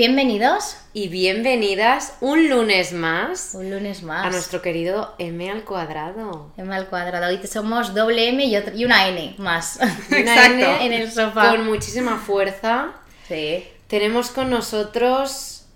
Bienvenidos 0.00 0.78
y 0.94 1.08
bienvenidas 1.08 2.16
un 2.22 2.48
lunes 2.48 2.94
más. 2.94 3.50
Un 3.52 3.70
lunes 3.70 4.02
más. 4.02 4.24
A 4.24 4.30
nuestro 4.30 4.62
querido 4.62 5.14
M 5.18 5.50
al 5.50 5.62
cuadrado. 5.62 6.54
M 6.56 6.74
al 6.74 6.88
cuadrado. 6.88 7.26
Hoy 7.26 7.46
somos 7.46 7.92
doble 7.94 8.30
M 8.30 8.42
y, 8.46 8.84
una 8.86 9.08
N 9.08 9.34
más. 9.36 9.78
una 10.10 10.46
N 10.46 10.86
en 10.86 10.92
el 10.94 11.12
sofá. 11.12 11.50
Con 11.50 11.66
muchísima 11.66 12.16
fuerza. 12.16 12.92
Sí. 13.28 13.62
Tenemos 13.88 14.30
con 14.30 14.48
nosotros 14.48 15.66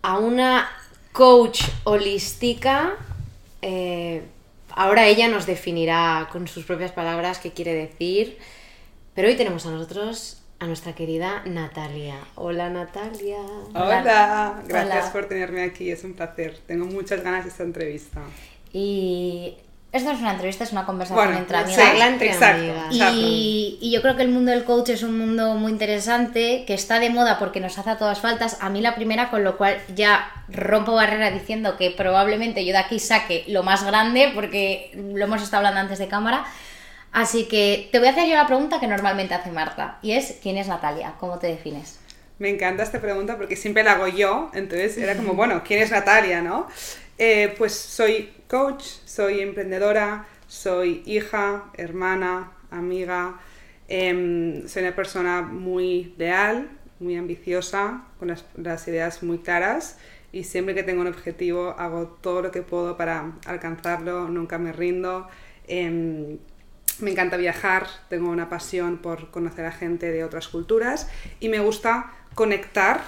a 0.00 0.16
una 0.16 0.66
coach 1.12 1.64
holística. 1.84 2.96
Eh, 3.60 4.22
ahora 4.70 5.06
ella 5.06 5.28
nos 5.28 5.44
definirá 5.44 6.30
con 6.32 6.48
sus 6.48 6.64
propias 6.64 6.92
palabras 6.92 7.40
qué 7.40 7.52
quiere 7.52 7.74
decir. 7.74 8.38
Pero 9.14 9.28
hoy 9.28 9.36
tenemos 9.36 9.66
a 9.66 9.70
nosotros 9.70 10.38
a 10.64 10.66
nuestra 10.66 10.94
querida 10.94 11.42
Natalia. 11.44 12.16
Hola 12.36 12.70
Natalia. 12.70 13.36
Hola, 13.74 14.62
gracias 14.66 15.10
por 15.10 15.26
tenerme 15.26 15.62
aquí, 15.62 15.90
es 15.90 16.04
un 16.04 16.14
placer. 16.14 16.58
Tengo 16.66 16.86
muchas 16.86 17.22
ganas 17.22 17.44
de 17.44 17.50
esta 17.50 17.64
entrevista. 17.64 18.20
Y 18.72 19.58
esto 19.92 20.08
no 20.08 20.14
es 20.14 20.22
una 20.22 20.32
entrevista, 20.32 20.64
es 20.64 20.72
una 20.72 20.86
conversación 20.86 21.34
entre 21.34 21.58
amigas. 21.58 22.00
entre 22.00 22.32
amigas. 22.32 22.86
Y, 22.90 23.78
y, 23.80 23.92
yo 23.92 24.00
creo 24.00 24.16
que 24.16 24.22
el 24.22 24.30
mundo 24.30 24.52
del 24.52 24.64
coach 24.64 24.88
es 24.88 25.02
un 25.02 25.18
mundo 25.18 25.54
muy 25.54 25.70
interesante, 25.70 26.64
que 26.66 26.72
está 26.72 26.98
de 26.98 27.10
moda 27.10 27.38
porque 27.38 27.60
nos 27.60 27.76
hace 27.78 27.90
a 27.90 27.98
todas 27.98 28.20
faltas. 28.20 28.56
A 28.62 28.70
mí 28.70 28.80
la 28.80 28.94
primera, 28.94 29.30
con 29.30 29.44
lo 29.44 29.58
cual 29.58 29.76
ya 29.94 30.32
rompo 30.48 30.94
barrera 30.94 31.30
diciendo 31.30 31.76
que 31.76 31.90
probablemente 31.90 32.64
yo 32.64 32.72
de 32.72 32.78
aquí 32.78 32.98
saque 32.98 33.44
lo 33.48 33.62
más 33.62 33.84
grande, 33.84 34.32
porque 34.34 34.92
lo 34.96 35.24
hemos 35.24 35.42
estado 35.42 35.58
hablando 35.58 35.80
antes 35.80 35.98
de 35.98 36.08
cámara 36.08 36.46
Así 37.14 37.46
que 37.46 37.88
te 37.92 38.00
voy 38.00 38.08
a 38.08 38.10
hacer 38.10 38.28
yo 38.28 38.34
la 38.34 38.48
pregunta 38.48 38.80
que 38.80 38.88
normalmente 38.88 39.34
hace 39.34 39.52
Marta, 39.52 40.00
y 40.02 40.12
es, 40.12 40.36
¿quién 40.42 40.56
es 40.58 40.66
Natalia? 40.66 41.14
¿Cómo 41.20 41.38
te 41.38 41.46
defines? 41.46 42.00
Me 42.40 42.48
encanta 42.48 42.82
esta 42.82 43.00
pregunta 43.00 43.36
porque 43.36 43.54
siempre 43.54 43.84
la 43.84 43.92
hago 43.92 44.08
yo, 44.08 44.50
entonces 44.52 44.98
era 44.98 45.14
como, 45.14 45.34
bueno, 45.36 45.62
¿quién 45.64 45.80
es 45.80 45.92
Natalia, 45.92 46.42
no? 46.42 46.66
Eh, 47.16 47.54
pues 47.56 47.72
soy 47.72 48.32
coach, 48.48 48.82
soy 49.04 49.42
emprendedora, 49.42 50.26
soy 50.48 51.04
hija, 51.06 51.66
hermana, 51.74 52.50
amiga, 52.72 53.38
em, 53.86 54.66
soy 54.66 54.82
una 54.82 54.96
persona 54.96 55.40
muy 55.40 56.14
leal, 56.18 56.68
muy 56.98 57.14
ambiciosa, 57.16 58.06
con 58.18 58.34
las, 58.56 58.88
ideas 58.88 59.22
muy 59.22 59.38
claras 59.38 59.98
y 60.32 60.42
siempre 60.42 60.74
que 60.74 60.82
tengo 60.82 61.02
un 61.02 61.06
objetivo 61.06 61.76
hago 61.78 62.08
todo 62.08 62.42
lo 62.42 62.50
que 62.50 62.62
puedo 62.62 62.96
para 62.96 63.34
alcanzarlo, 63.46 64.28
nunca 64.28 64.58
me 64.58 64.72
rindo. 64.72 65.28
Em, 65.68 66.38
me 67.00 67.10
encanta 67.10 67.36
viajar, 67.36 67.86
tengo 68.08 68.30
una 68.30 68.48
pasión 68.48 68.98
por 68.98 69.30
conocer 69.30 69.66
a 69.66 69.72
gente 69.72 70.10
de 70.10 70.24
otras 70.24 70.48
culturas 70.48 71.08
y 71.40 71.48
me 71.48 71.58
gusta 71.58 72.12
conectar 72.34 73.02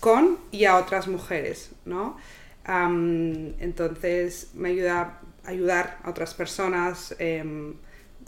con 0.00 0.38
y 0.50 0.66
a 0.66 0.76
otras 0.76 1.08
mujeres, 1.08 1.70
¿no? 1.84 2.16
entonces 2.68 4.50
me 4.54 4.70
ayuda 4.70 5.20
a 5.44 5.50
ayudar 5.50 5.98
a 6.02 6.10
otras 6.10 6.34
personas 6.34 7.14
em, 7.20 7.74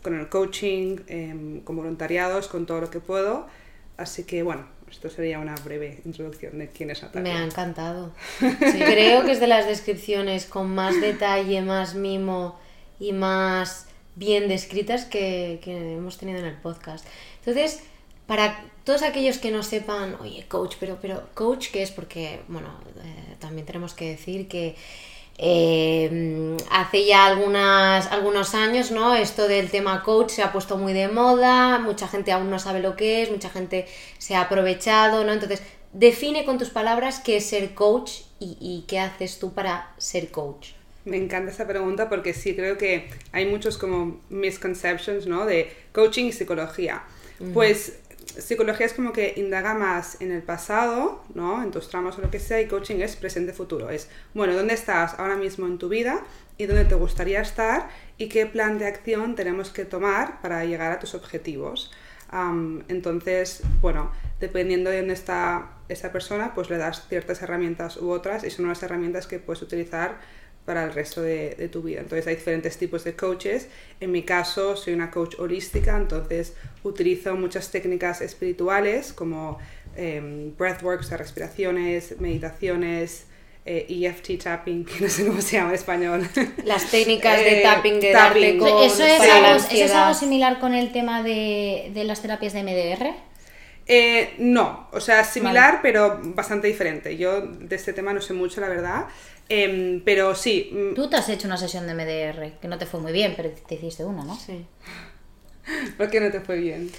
con 0.00 0.14
el 0.14 0.28
coaching, 0.28 0.98
em, 1.08 1.60
con 1.62 1.74
voluntariados, 1.74 2.46
con 2.46 2.64
todo 2.64 2.82
lo 2.82 2.88
que 2.88 3.00
puedo. 3.00 3.48
Así 3.96 4.22
que 4.22 4.44
bueno, 4.44 4.64
esto 4.88 5.10
sería 5.10 5.40
una 5.40 5.56
breve 5.56 6.00
introducción 6.04 6.56
de 6.56 6.68
quién 6.70 6.90
es 6.90 7.02
Natalia. 7.02 7.32
Me 7.32 7.38
ha 7.38 7.44
encantado. 7.44 8.12
Creo 8.38 9.24
que 9.24 9.32
es 9.32 9.40
de 9.40 9.48
las 9.48 9.66
descripciones 9.66 10.46
con 10.46 10.72
más 10.72 11.00
detalle, 11.00 11.60
más 11.62 11.96
mimo 11.96 12.60
y 13.00 13.12
más 13.12 13.87
bien 14.18 14.48
descritas 14.48 15.04
que, 15.04 15.60
hemos 15.64 16.18
tenido 16.18 16.40
en 16.40 16.46
el 16.46 16.56
podcast. 16.56 17.06
Entonces, 17.38 17.80
para 18.26 18.64
todos 18.84 19.02
aquellos 19.02 19.38
que 19.38 19.50
no 19.50 19.62
sepan, 19.62 20.16
oye, 20.20 20.44
coach, 20.48 20.76
pero, 20.80 20.98
pero 21.00 21.28
coach, 21.34 21.68
¿qué 21.70 21.82
es? 21.82 21.90
Porque, 21.92 22.40
bueno, 22.48 22.68
eh, 23.02 23.36
también 23.38 23.66
tenemos 23.66 23.94
que 23.94 24.10
decir 24.10 24.48
que 24.48 24.74
eh, 25.38 26.56
hace 26.70 27.06
ya 27.06 27.26
algunos 27.26 28.54
años, 28.54 28.90
¿no? 28.90 29.14
Esto 29.14 29.46
del 29.46 29.70
tema 29.70 30.02
coach 30.02 30.30
se 30.30 30.42
ha 30.42 30.52
puesto 30.52 30.76
muy 30.76 30.92
de 30.92 31.08
moda, 31.08 31.78
mucha 31.78 32.08
gente 32.08 32.32
aún 32.32 32.50
no 32.50 32.58
sabe 32.58 32.80
lo 32.80 32.96
que 32.96 33.22
es, 33.22 33.30
mucha 33.30 33.50
gente 33.50 33.86
se 34.18 34.34
ha 34.34 34.42
aprovechado, 34.42 35.24
¿no? 35.24 35.32
Entonces, 35.32 35.62
define 35.92 36.44
con 36.44 36.58
tus 36.58 36.70
palabras 36.70 37.20
qué 37.20 37.36
es 37.36 37.46
ser 37.46 37.74
coach 37.74 38.22
y 38.40 38.84
qué 38.88 38.98
haces 39.00 39.38
tú 39.38 39.52
para 39.52 39.94
ser 39.96 40.30
coach. 40.30 40.77
Me 41.08 41.16
encanta 41.16 41.50
esa 41.50 41.66
pregunta 41.66 42.08
porque 42.08 42.34
sí 42.34 42.54
creo 42.54 42.76
que 42.76 43.08
hay 43.32 43.46
muchos 43.46 43.78
como 43.78 44.20
misconceptions, 44.28 45.26
¿no? 45.26 45.46
De 45.46 45.72
coaching 45.92 46.26
y 46.26 46.32
psicología. 46.32 47.02
Pues 47.54 48.00
psicología 48.26 48.86
es 48.86 48.92
como 48.92 49.12
que 49.12 49.34
indaga 49.36 49.74
más 49.74 50.20
en 50.20 50.32
el 50.32 50.42
pasado, 50.42 51.24
¿no? 51.34 51.62
En 51.62 51.70
tus 51.70 51.88
tramos 51.88 52.18
o 52.18 52.20
lo 52.20 52.30
que 52.30 52.40
sea, 52.40 52.60
y 52.60 52.66
coaching 52.66 52.96
es 53.00 53.16
presente-futuro. 53.16 53.90
Es, 53.90 54.08
bueno, 54.34 54.54
¿dónde 54.54 54.74
estás 54.74 55.14
ahora 55.18 55.36
mismo 55.36 55.66
en 55.66 55.78
tu 55.78 55.88
vida 55.88 56.24
y 56.56 56.66
dónde 56.66 56.84
te 56.84 56.94
gustaría 56.94 57.40
estar 57.40 57.88
y 58.16 58.28
qué 58.28 58.46
plan 58.46 58.78
de 58.78 58.86
acción 58.86 59.34
tenemos 59.34 59.70
que 59.70 59.84
tomar 59.84 60.40
para 60.40 60.64
llegar 60.64 60.92
a 60.92 60.98
tus 60.98 61.14
objetivos? 61.14 61.90
entonces, 62.88 63.62
bueno, 63.80 64.12
dependiendo 64.38 64.90
de 64.90 64.98
dónde 64.98 65.14
está 65.14 65.70
esa 65.88 66.12
persona, 66.12 66.54
pues 66.54 66.68
le 66.68 66.76
das 66.76 67.08
ciertas 67.08 67.40
herramientas 67.40 67.96
u 67.96 68.10
otras 68.10 68.44
y 68.44 68.50
son 68.50 68.66
unas 68.66 68.82
herramientas 68.82 69.26
que 69.26 69.38
puedes 69.38 69.62
utilizar 69.62 70.18
para 70.68 70.84
el 70.84 70.92
resto 70.92 71.22
de, 71.22 71.70
tu 71.72 71.80
vida. 71.80 72.00
Entonces 72.00 72.26
hay 72.26 72.34
diferentes 72.34 72.76
tipos 72.76 73.02
de 73.02 73.16
coaches. 73.16 73.68
En 74.00 74.12
mi 74.12 74.22
caso 74.22 74.76
soy 74.76 74.92
una 74.92 75.10
coach 75.10 75.36
holística, 75.38 75.96
entonces 75.96 76.52
utilizo 76.82 77.34
muchas 77.36 77.70
técnicas 77.70 78.20
espirituales 78.20 79.14
como 79.14 79.58
eh, 79.96 80.52
breathworks, 80.58 81.08
respiraciones, 81.12 82.20
meditaciones, 82.20 83.24
EFT 83.64 84.28
eh, 84.28 84.34
e 84.34 84.36
tapping, 84.36 84.84
que 84.88 85.00
no 85.00 85.08
sé 85.08 85.26
cómo 85.26 85.40
se 85.40 85.56
llama 85.56 85.70
en 85.70 85.74
español. 85.76 86.28
Las 86.66 86.90
técnicas 86.90 87.38
de 87.38 87.60
eh, 87.60 87.62
tapping, 87.62 88.00
de 88.00 88.12
tapping. 88.12 88.62
¿Eso, 88.82 89.04
es 89.04 89.20
algo, 89.22 89.64
es 89.70 89.90
algo, 89.90 90.12
similar 90.12 90.60
con 90.60 90.74
el 90.74 90.92
tema 90.92 91.22
de, 91.22 91.92
de 91.94 92.04
las 92.04 92.20
terapias 92.20 92.52
de 92.52 92.62
MDR? 92.62 93.28
Eh, 93.90 94.34
no, 94.36 94.86
o 94.92 95.00
sea, 95.00 95.24
similar, 95.24 95.80
pero 95.80 96.20
bastante 96.22 96.66
diferente. 96.66 97.16
Yo 97.16 97.40
de 97.40 97.74
este 97.74 97.94
tema 97.94 98.12
no 98.12 98.20
sé 98.20 98.34
mucho, 98.34 98.60
la 98.60 98.68
verdad. 98.68 99.06
Em, 99.48 100.02
pero 100.04 100.34
sí. 100.34 100.70
Mm, 100.72 100.94
Tú 100.94 101.08
te 101.08 101.16
has 101.16 101.28
hecho 101.28 101.46
una 101.46 101.56
sesión 101.56 101.86
de 101.86 101.94
MDR, 101.94 102.58
que 102.60 102.68
no 102.68 102.78
te 102.78 102.86
fue 102.86 103.00
muy 103.00 103.12
bien, 103.12 103.34
pero 103.36 103.50
te 103.50 103.74
hiciste 103.76 104.04
una, 104.04 104.24
¿no? 104.24 104.36
Sí. 104.36 104.66
¿Por 105.96 106.10
qué 106.10 106.20
no 106.20 106.30
te 106.30 106.40
fue 106.40 106.58
bien? 106.58 106.90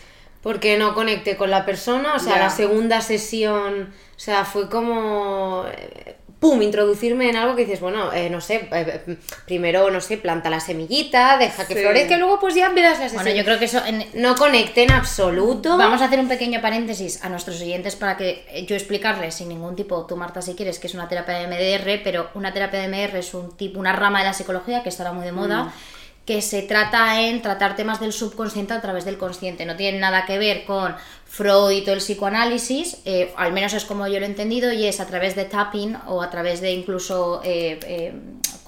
Porque 0.42 0.78
no 0.78 0.94
conecté 0.94 1.36
con 1.36 1.50
la 1.50 1.66
persona, 1.66 2.16
o 2.16 2.20
sea, 2.20 2.40
la 2.40 2.50
segunda 2.50 3.02
sesión, 3.02 3.94
o 4.16 4.20
sea, 4.20 4.46
fue 4.46 4.70
como 4.70 5.66
eh, 5.70 6.16
pum, 6.40 6.62
introducirme 6.62 7.30
en 7.30 7.36
algo 7.36 7.56
que 7.56 7.66
dices, 7.66 7.82
bueno, 7.82 8.14
eh, 8.14 8.30
no 8.30 8.40
sé, 8.40 8.70
eh, 8.72 9.18
primero, 9.46 9.92
no 9.92 10.00
sé, 10.00 10.18
planta 10.18 10.50
la 10.50 10.62
semillita, 10.62 11.38
deja 11.38 11.68
que 11.68 11.76
florezca 11.76 12.16
y 12.16 12.20
luego 12.20 12.40
pues 12.40 12.56
ya 12.56 12.70
verás 12.70 13.00
las 13.00 13.14
Bueno, 13.14 13.32
yo 13.32 13.44
creo 13.44 13.60
que 13.60 13.66
eso... 13.66 13.82
No 14.14 14.36
conecte 14.36 14.84
en 14.84 14.92
absoluto. 14.92 15.78
Vamos 15.78 16.02
a 16.02 16.06
hacer 16.06 16.20
un 16.20 16.30
pequeño 16.30 16.62
paréntesis 16.62 17.24
a 17.24 17.30
nuestros 17.30 17.62
oyentes 17.62 17.96
para 17.96 18.16
que 18.16 18.66
yo 18.68 18.76
explicarles 18.76 19.36
sin 19.36 19.50
ningún 19.50 19.76
tipo, 19.76 20.06
tú 20.06 20.16
Marta 20.16 20.42
si 20.42 20.56
quieres, 20.56 20.80
que 20.80 20.88
es 20.88 20.94
una 20.94 21.10
terapia 21.10 21.36
de 21.36 21.48
MDR, 21.48 22.02
pero 22.04 22.30
una 22.36 22.54
terapia 22.54 22.80
de 22.80 22.88
MDR 22.88 23.18
es 23.18 23.34
un 23.34 23.56
tipo, 23.58 23.80
una 23.80 23.94
rama 23.94 24.20
de 24.20 24.26
la 24.26 24.34
psicología 24.34 24.82
que 24.82 24.90
estará 24.90 25.12
muy 25.12 25.26
de 25.26 25.32
moda. 25.32 25.66
Mm. 25.66 25.72
que 26.26 26.44
se 26.44 26.62
trata 26.62 27.22
en 27.22 27.42
tratar 27.42 27.76
temas 27.76 28.00
del 28.00 28.14
subconsciente 28.14 28.74
a 28.74 28.82
través 28.82 29.04
del 29.04 29.18
consciente. 29.18 29.66
No 29.66 29.76
tiene 29.76 29.98
nada 29.98 30.26
que 30.26 30.38
ver 30.38 30.64
con 30.64 30.96
Freud 31.30 31.72
y 31.72 31.82
todo 31.82 31.94
el 31.94 32.02
psicoanálisis, 32.02 32.98
eh, 33.06 33.32
al 33.38 33.54
menos 33.54 33.74
es 33.74 33.86
como 33.86 34.08
yo 34.08 34.20
lo 34.20 34.26
he 34.26 34.30
entendido, 34.30 34.74
y 34.74 34.86
es 34.86 35.00
a 35.00 35.06
través 35.06 35.36
de 35.36 35.46
tapping 35.46 35.96
o 36.08 36.24
a 36.24 36.30
través 36.30 36.60
de 36.60 36.72
incluso 36.74 37.42
eh, 37.44 37.80
eh 37.84 38.14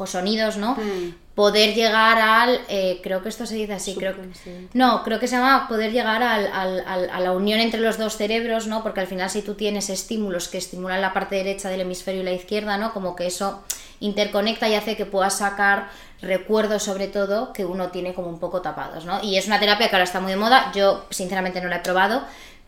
sonidos, 0.08 0.58
¿no? 0.58 0.74
Mm. 0.76 1.16
Poder 1.36 1.76
llegar 1.76 2.18
al, 2.20 2.60
eh, 2.70 3.00
creo 3.04 3.22
que 3.22 3.30
esto 3.30 3.46
se 3.46 3.56
dice 3.56 3.74
así, 3.74 3.96
creo 3.96 4.16
que... 4.16 4.68
No, 4.74 5.04
creo 5.04 5.20
que 5.20 5.28
se 5.28 5.36
llama 5.36 5.68
poder 5.68 5.92
llegar 5.92 6.24
al, 6.24 6.48
al, 6.48 7.10
a 7.10 7.20
la 7.20 7.32
unión 7.32 7.60
entre 7.60 7.80
los 7.80 7.98
dos 7.98 8.18
cerebros, 8.18 8.68
¿no? 8.68 8.84
Porque 8.84 9.00
al 9.00 9.08
final 9.08 9.30
si 9.30 9.42
tú 9.42 9.54
tienes 9.54 9.90
estímulos 9.90 10.48
que 10.48 10.58
estimulan 10.58 11.02
la 11.02 11.14
parte 11.14 11.36
derecha 11.36 11.70
del 11.70 11.82
hemisferio 11.82 12.22
y 12.22 12.26
la 12.26 12.32
izquierda, 12.32 12.78
¿no? 12.78 12.94
Como 12.94 13.16
que 13.16 13.28
eso 13.28 13.64
interconecta 14.02 14.68
y 14.68 14.76
hace 14.76 14.98
que 14.98 15.06
puedas 15.06 15.38
sacar 15.38 15.90
recuerdos 16.22 16.84
sobre 16.84 17.08
todo 17.08 17.54
que 17.54 17.66
uno 17.66 17.90
tiene 17.90 18.14
como 18.14 18.28
un 18.28 18.40
poco 18.40 18.62
tapados, 18.62 19.06
¿no? 19.06 19.24
Y 19.24 19.38
es 19.38 19.48
una 19.48 19.60
terapia 19.60 19.90
que 19.90 19.96
ahora 19.96 20.04
está 20.04 20.20
muy 20.20 20.32
de 20.32 20.38
moda, 20.38 20.72
yo 20.76 21.06
sinceramente 21.10 21.62
no 21.62 21.70
la 21.70 21.78
he 21.78 21.80
probado, 21.80 22.24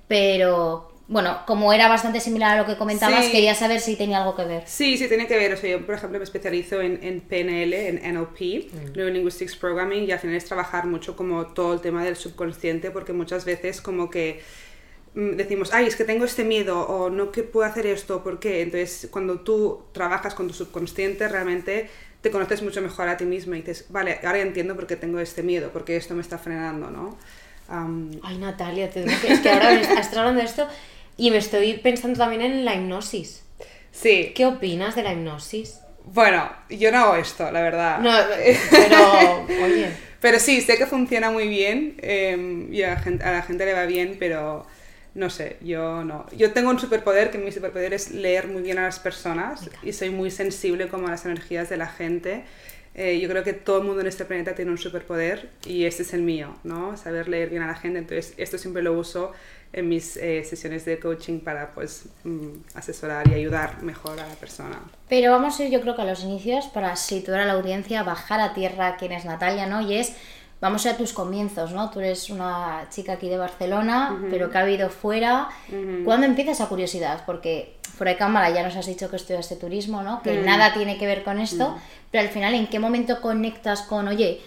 pero 0.07 0.93
bueno, 1.07 1.41
como 1.45 1.73
era 1.73 1.89
bastante 1.89 2.19
similar 2.21 2.57
a 2.57 2.61
lo 2.61 2.65
que 2.65 2.77
comentabas, 2.77 3.27
quería 3.27 3.53
saber 3.55 3.81
si 3.81 3.95
tenía 3.95 4.19
algo 4.19 4.35
que 4.35 4.45
ver. 4.45 4.63
Sí, 4.65 4.97
sí, 4.97 5.07
tiene 5.07 5.27
que 5.27 5.35
ver. 5.35 5.53
O 5.53 5.57
sea, 5.57 5.69
yo, 5.69 5.85
por 5.85 5.95
ejemplo, 5.95 6.17
me 6.17 6.23
especializo 6.23 6.81
en, 6.81 6.99
en 7.03 7.19
PNL, 7.21 7.73
en 7.73 8.15
NLP, 8.15 8.71
mm. 8.71 8.93
Neurolinguistics 8.95 9.55
Programming, 9.57 10.05
y 10.05 10.11
al 10.11 10.19
final 10.19 10.35
es 10.37 10.45
trabajar 10.45 10.85
mucho 10.85 11.15
como 11.15 11.47
todo 11.47 11.73
el 11.73 11.81
tema 11.81 12.03
del 12.03 12.15
subconsciente, 12.15 12.89
porque 12.89 13.11
muchas 13.11 13.43
veces 13.43 13.81
como 13.81 14.09
que 14.09 14.41
mm, 15.13 15.31
decimos, 15.31 15.73
ay, 15.73 15.87
es 15.87 15.97
que 15.97 16.05
tengo 16.05 16.23
este 16.23 16.45
miedo, 16.45 16.79
o 16.79 17.09
no 17.09 17.31
que 17.31 17.43
puedo 17.43 17.67
hacer 17.67 17.85
esto, 17.85 18.23
¿por 18.23 18.39
qué? 18.39 18.61
Entonces, 18.61 19.09
cuando 19.11 19.41
tú 19.41 19.83
trabajas 19.91 20.33
con 20.33 20.47
tu 20.47 20.53
subconsciente, 20.53 21.27
realmente 21.27 21.89
te 22.21 22.31
conoces 22.31 22.61
mucho 22.61 22.81
mejor 22.81 23.09
a 23.09 23.17
ti 23.17 23.25
mismo 23.25 23.53
y 23.55 23.59
dices, 23.59 23.87
vale, 23.89 24.19
ahora 24.23 24.39
entiendo 24.39 24.73
por 24.75 24.87
qué 24.87 24.95
tengo 24.95 25.19
este 25.19 25.43
miedo, 25.43 25.71
porque 25.73 25.97
esto 25.97 26.15
me 26.15 26.21
está 26.21 26.37
frenando, 26.37 26.89
¿no? 26.89 27.17
Ay, 27.67 28.37
Natalia, 28.37 28.89
te 28.89 29.03
digo 29.03 29.15
que 29.21 29.33
es 29.33 29.39
que 29.39 29.49
ahora 29.49 29.73
estás 29.73 30.15
hablando 30.17 30.39
de 30.41 30.47
esto. 30.47 30.67
Y 31.17 31.31
me 31.31 31.37
estoy 31.37 31.73
pensando 31.77 32.17
también 32.19 32.41
en 32.41 32.65
la 32.65 32.75
hipnosis. 32.75 33.43
Sí. 33.91 34.33
¿Qué 34.35 34.45
opinas 34.45 34.95
de 34.95 35.03
la 35.03 35.13
hipnosis? 35.13 35.79
Bueno, 36.05 36.51
yo 36.69 36.91
no 36.91 36.99
hago 36.99 37.15
esto, 37.15 37.49
la 37.51 37.61
verdad. 37.61 37.99
No, 37.99 38.11
pero, 38.71 39.45
oye. 39.63 39.91
Pero 40.23 40.39
sí, 40.39 40.61
sé 40.61 40.77
que 40.77 40.85
funciona 40.85 41.31
muy 41.31 41.49
bien 41.49 41.95
eh, 42.01 42.67
y 42.71 42.81
a 42.83 42.91
la, 42.91 42.99
gente, 43.01 43.25
a 43.25 43.33
la 43.33 43.41
gente 43.41 43.65
le 43.65 43.73
va 43.73 43.85
bien, 43.85 44.15
pero 44.17 44.65
no 45.15 45.29
sé, 45.29 45.57
yo 45.59 46.05
no. 46.05 46.25
Yo 46.31 46.53
tengo 46.53 46.69
un 46.69 46.79
superpoder, 46.79 47.29
que 47.29 47.37
mi 47.37 47.51
superpoder 47.51 47.93
es 47.93 48.11
leer 48.11 48.47
muy 48.47 48.61
bien 48.61 48.79
a 48.79 48.83
las 48.83 48.99
personas 48.99 49.69
y 49.81 49.91
soy 49.91 50.11
muy 50.11 50.31
sensible 50.31 50.87
como 50.87 51.07
a 51.07 51.11
las 51.11 51.25
energías 51.25 51.69
de 51.69 51.75
la 51.75 51.87
gente. 51.87 52.45
Eh, 52.95 53.19
yo 53.19 53.27
creo 53.27 53.43
que 53.43 53.53
todo 53.53 53.79
el 53.79 53.85
mundo 53.85 54.01
en 54.01 54.07
este 54.07 54.23
planeta 54.25 54.53
tiene 54.53 54.69
un 54.69 54.77
superpoder 54.77 55.49
y 55.65 55.85
este 55.85 56.03
es 56.03 56.13
el 56.13 56.21
mío, 56.21 56.55
¿no? 56.63 56.95
Saber 56.95 57.27
leer 57.27 57.49
bien 57.49 57.63
a 57.63 57.67
la 57.67 57.75
gente. 57.75 57.99
Entonces, 57.99 58.33
esto 58.37 58.57
siempre 58.57 58.83
lo 58.83 58.93
uso 58.93 59.31
en 59.73 59.89
mis 59.89 60.17
eh, 60.17 60.43
sesiones 60.43 60.85
de 60.85 60.99
coaching 60.99 61.39
para, 61.39 61.71
pues, 61.71 62.05
mm, 62.23 62.49
asesorar 62.75 63.27
y 63.29 63.33
ayudar 63.33 63.81
mejor 63.81 64.19
a 64.19 64.27
la 64.27 64.35
persona. 64.35 64.79
Pero 65.09 65.31
vamos 65.31 65.59
a 65.59 65.63
ir, 65.63 65.71
yo 65.71 65.81
creo 65.81 65.95
que 65.95 66.03
a 66.03 66.05
los 66.05 66.23
inicios, 66.23 66.67
para 66.67 66.95
situar 66.95 67.39
a 67.39 67.45
la 67.45 67.53
audiencia, 67.53 68.03
bajar 68.03 68.39
a 68.39 68.53
tierra 68.53 68.97
quién 68.97 69.11
es 69.11 69.25
Natalia, 69.25 69.65
¿no? 69.65 69.81
Y 69.81 69.95
es, 69.95 70.13
vamos 70.61 70.85
a 70.85 70.95
tus 70.95 71.11
comienzos, 71.11 71.71
¿no? 71.71 71.89
Tú 71.89 71.99
eres 71.99 72.29
una 72.29 72.87
chica 72.91 73.13
aquí 73.13 73.27
de 73.27 73.37
Barcelona, 73.37 74.21
pero 74.29 74.51
que 74.51 74.57
ha 74.59 74.63
vivido 74.63 74.89
fuera. 74.89 75.49
¿Cuándo 76.05 76.27
empieza 76.27 76.51
esa 76.51 76.69
curiosidad? 76.69 77.23
Porque 77.25 77.75
fuera 77.81 78.11
de 78.11 78.17
cámara 78.17 78.49
ya 78.51 78.63
nos 78.63 78.75
has 78.75 78.85
dicho 78.85 79.09
que 79.09 79.15
estudiaste 79.15 79.55
turismo, 79.55 80.03
¿no? 80.03 80.21
Que 80.21 80.41
nada 80.41 80.73
tiene 80.73 80.97
que 80.97 81.05
ver 81.07 81.23
con 81.23 81.39
esto, 81.39 81.77
pero 82.13 82.27
al 82.27 82.29
final, 82.29 82.53
¿en 82.53 82.67
qué 82.67 82.77
momento 82.77 83.21
conectas 83.21 83.81
con, 83.81 84.07
oye, 84.07 84.39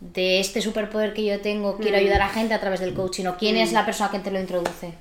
de 0.00 0.40
este 0.40 0.62
superpoder 0.62 1.12
que 1.12 1.22
yo 1.22 1.38
tengo, 1.42 1.76
quiero 1.76 1.98
ayudar 1.98 2.22
a 2.22 2.30
gente 2.30 2.54
a 2.54 2.60
través 2.60 2.80
del 2.80 2.94
coaching? 2.94 3.26
¿O 3.26 3.36
quién 3.36 3.58
es 3.58 3.72
la 3.72 3.84
persona 3.84 4.10
que 4.10 4.20
te 4.20 4.30
lo 4.30 4.40
introduce? 4.40 4.94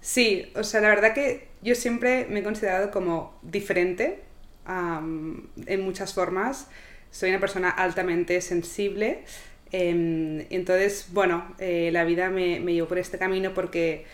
Sí, 0.00 0.52
o 0.54 0.62
sea, 0.62 0.80
la 0.80 0.90
verdad 0.90 1.12
que 1.12 1.48
yo 1.60 1.74
siempre 1.74 2.26
me 2.30 2.38
he 2.38 2.42
considerado 2.44 2.92
como 2.92 3.36
diferente 3.42 4.22
en 4.68 5.80
muchas 5.80 6.14
formas. 6.14 6.68
Soy 7.10 7.30
una 7.30 7.40
persona 7.40 7.68
altamente 7.68 8.40
sensible. 8.42 9.24
em, 9.72 10.46
entonces, 10.50 11.06
bueno, 11.10 11.56
eh, 11.58 11.90
la 11.92 12.04
vida 12.04 12.30
me, 12.30 12.60
me 12.60 12.74
llevó 12.74 12.86
por 12.86 12.98
este 12.98 13.18
camino 13.18 13.54
porque 13.54 14.06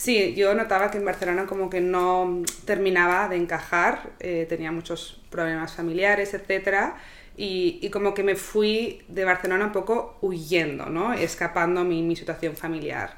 sí, 0.00 0.34
yo 0.34 0.54
notaba 0.54 0.90
que 0.90 0.96
en 0.96 1.04
Barcelona 1.04 1.44
como 1.44 1.68
que 1.68 1.82
no 1.82 2.42
terminaba 2.64 3.28
de 3.28 3.36
encajar, 3.36 4.10
eh, 4.18 4.46
tenía 4.48 4.72
muchos 4.72 5.20
problemas 5.28 5.74
familiares, 5.74 6.32
etcétera, 6.32 6.96
y, 7.36 7.78
y 7.82 7.90
como 7.90 8.14
que 8.14 8.22
me 8.22 8.34
fui 8.34 9.02
de 9.08 9.24
Barcelona 9.24 9.66
un 9.66 9.72
poco 9.72 10.16
huyendo, 10.22 10.86
¿no? 10.86 11.12
Escapando 11.12 11.84
mi, 11.84 12.02
mi 12.02 12.16
situación 12.16 12.56
familiar. 12.56 13.16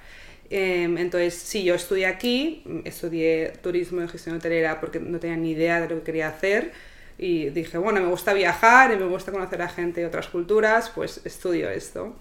Em, 0.51 0.99
entonces, 0.99 1.35
sí, 1.35 1.63
yo 1.63 1.75
estudié 1.77 2.07
aquí, 2.07 2.65
estudié 2.85 3.53
turismo 3.63 4.03
y 4.03 4.09
gestión 4.09 4.37
hotelera 4.37 4.81
porque 4.81 4.99
no 4.99 5.21
tenía 5.21 5.37
ni 5.37 5.53
idea 5.53 5.81
de 5.81 5.89
lo 5.89 5.99
que 5.99 6.03
quería 6.03 6.29
hacer 6.29 6.73
y 7.17 7.51
dije, 7.51 7.79
bueno, 7.79 8.01
me 8.01 8.09
gusta 8.09 8.33
viajar 8.35 8.93
y 8.93 8.97
me 8.97 9.07
gusta 9.07 9.31
conocer 9.31 9.63
a 9.63 9.69
gente 9.69 10.01
de 10.01 10.07
otras 10.07 10.27
culturas, 10.27 10.91
pues 10.95 11.21
estudio 11.25 11.71
esto. 11.71 12.17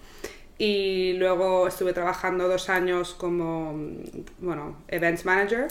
Y 0.64 1.14
luego 1.14 1.66
estuve 1.66 1.92
trabajando 1.92 2.46
dos 2.46 2.68
años 2.68 3.14
como, 3.14 3.74
bueno, 4.38 4.76
events 4.86 5.24
manager 5.24 5.66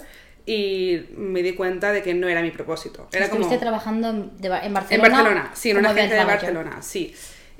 y 0.45 1.01
me 1.15 1.41
di 1.43 1.53
cuenta 1.53 1.93
de 1.93 2.01
que 2.03 2.13
no 2.13 2.27
era 2.27 2.41
mi 2.41 2.51
propósito. 2.51 3.07
Era 3.13 3.29
como... 3.29 3.41
Estuviste 3.43 3.57
trabajando 3.63 4.09
en, 4.09 4.37
de- 4.37 4.47
en 4.49 4.73
Barcelona. 4.73 4.89
En 4.89 5.01
Barcelona, 5.01 5.51
sí, 5.53 5.69
en 5.69 5.77
una 5.77 5.91
agencia 5.91 6.17
de. 6.19 6.25
Barcelona, 6.25 6.81
sí. 6.81 7.15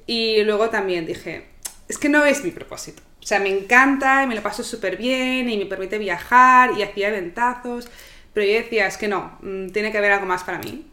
Y 0.07 0.44
luego 0.44 0.69
también 0.69 1.06
dije, 1.06 1.45
es 1.88 1.98
que 1.98 2.10
no 2.10 2.25
es 2.25 2.44
mi 2.44 2.51
propósito. 2.51 3.01
O 3.24 3.25
sea, 3.25 3.39
me 3.39 3.50
encanta 3.50 4.24
y 4.24 4.27
me 4.27 4.36
lo 4.36 4.42
paso 4.42 4.62
súper 4.62 4.98
bien 4.98 5.48
y 5.50 5.57
me 5.57 5.68
permite 5.68 5.98
viajar 6.00 6.72
y 6.77 6.81
hacía 6.84 7.07
eventazos, 7.07 7.88
pero 8.34 8.45
yo 8.45 8.54
decía, 8.54 8.88
es 8.88 8.98
que 8.98 9.07
no, 9.07 9.38
mm, 9.42 9.68
tiene 9.69 9.94
que 9.94 10.00
haber 10.00 10.12
algo 10.12 10.25
más 10.25 10.44
para 10.44 10.57
mí. 10.57 10.86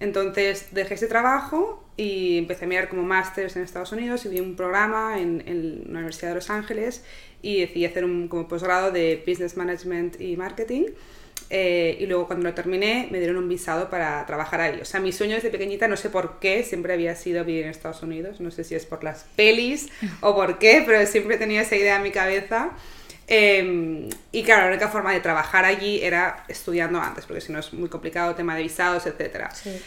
Entonces 0.00 0.68
dejé 0.72 0.94
ese 0.94 1.06
trabajo 1.06 1.83
y 1.96 2.38
empecé 2.38 2.64
a 2.64 2.68
mirar 2.68 2.88
como 2.88 3.02
másters 3.02 3.56
en 3.56 3.62
Estados 3.62 3.92
Unidos 3.92 4.24
y 4.24 4.28
vi 4.28 4.40
un 4.40 4.56
programa 4.56 5.18
en, 5.20 5.42
en 5.46 5.84
la 5.86 5.98
Universidad 5.98 6.30
de 6.30 6.34
Los 6.36 6.50
Ángeles 6.50 7.04
y 7.42 7.60
decidí 7.60 7.84
hacer 7.84 8.04
un 8.04 8.28
como 8.28 8.48
posgrado 8.48 8.90
de 8.90 9.22
Business 9.26 9.56
Management 9.56 10.20
y 10.20 10.36
Marketing. 10.36 10.86
Eh, 11.50 11.98
y 12.00 12.06
luego 12.06 12.26
cuando 12.26 12.48
lo 12.48 12.54
terminé 12.54 13.08
me 13.10 13.18
dieron 13.18 13.36
un 13.36 13.48
visado 13.48 13.90
para 13.90 14.24
trabajar 14.26 14.60
ahí. 14.60 14.80
O 14.80 14.84
sea, 14.84 14.98
mi 14.98 15.12
sueño 15.12 15.34
desde 15.34 15.50
pequeñita, 15.50 15.86
no 15.86 15.96
sé 15.96 16.08
por 16.08 16.38
qué, 16.40 16.64
siempre 16.64 16.94
había 16.94 17.14
sido 17.14 17.44
vivir 17.44 17.64
en 17.64 17.70
Estados 17.70 18.02
Unidos. 18.02 18.40
No 18.40 18.50
sé 18.50 18.64
si 18.64 18.74
es 18.74 18.86
por 18.86 19.04
las 19.04 19.26
pelis 19.36 19.88
o 20.20 20.34
por 20.34 20.58
qué, 20.58 20.82
pero 20.86 21.06
siempre 21.06 21.36
tenía 21.36 21.62
esa 21.62 21.76
idea 21.76 21.96
en 21.96 22.02
mi 22.02 22.10
cabeza. 22.10 22.70
Eh, 23.28 24.08
y 24.32 24.42
claro, 24.42 24.62
la 24.62 24.68
única 24.68 24.88
forma 24.88 25.12
de 25.12 25.20
trabajar 25.20 25.64
allí 25.64 26.00
era 26.02 26.44
estudiando 26.48 27.00
antes, 27.00 27.24
porque 27.26 27.40
si 27.40 27.52
no 27.52 27.58
es 27.58 27.72
muy 27.72 27.88
complicado, 27.88 28.34
tema 28.34 28.56
de 28.56 28.62
visados, 28.62 29.06
etcétera. 29.06 29.50
Sí. 29.54 29.80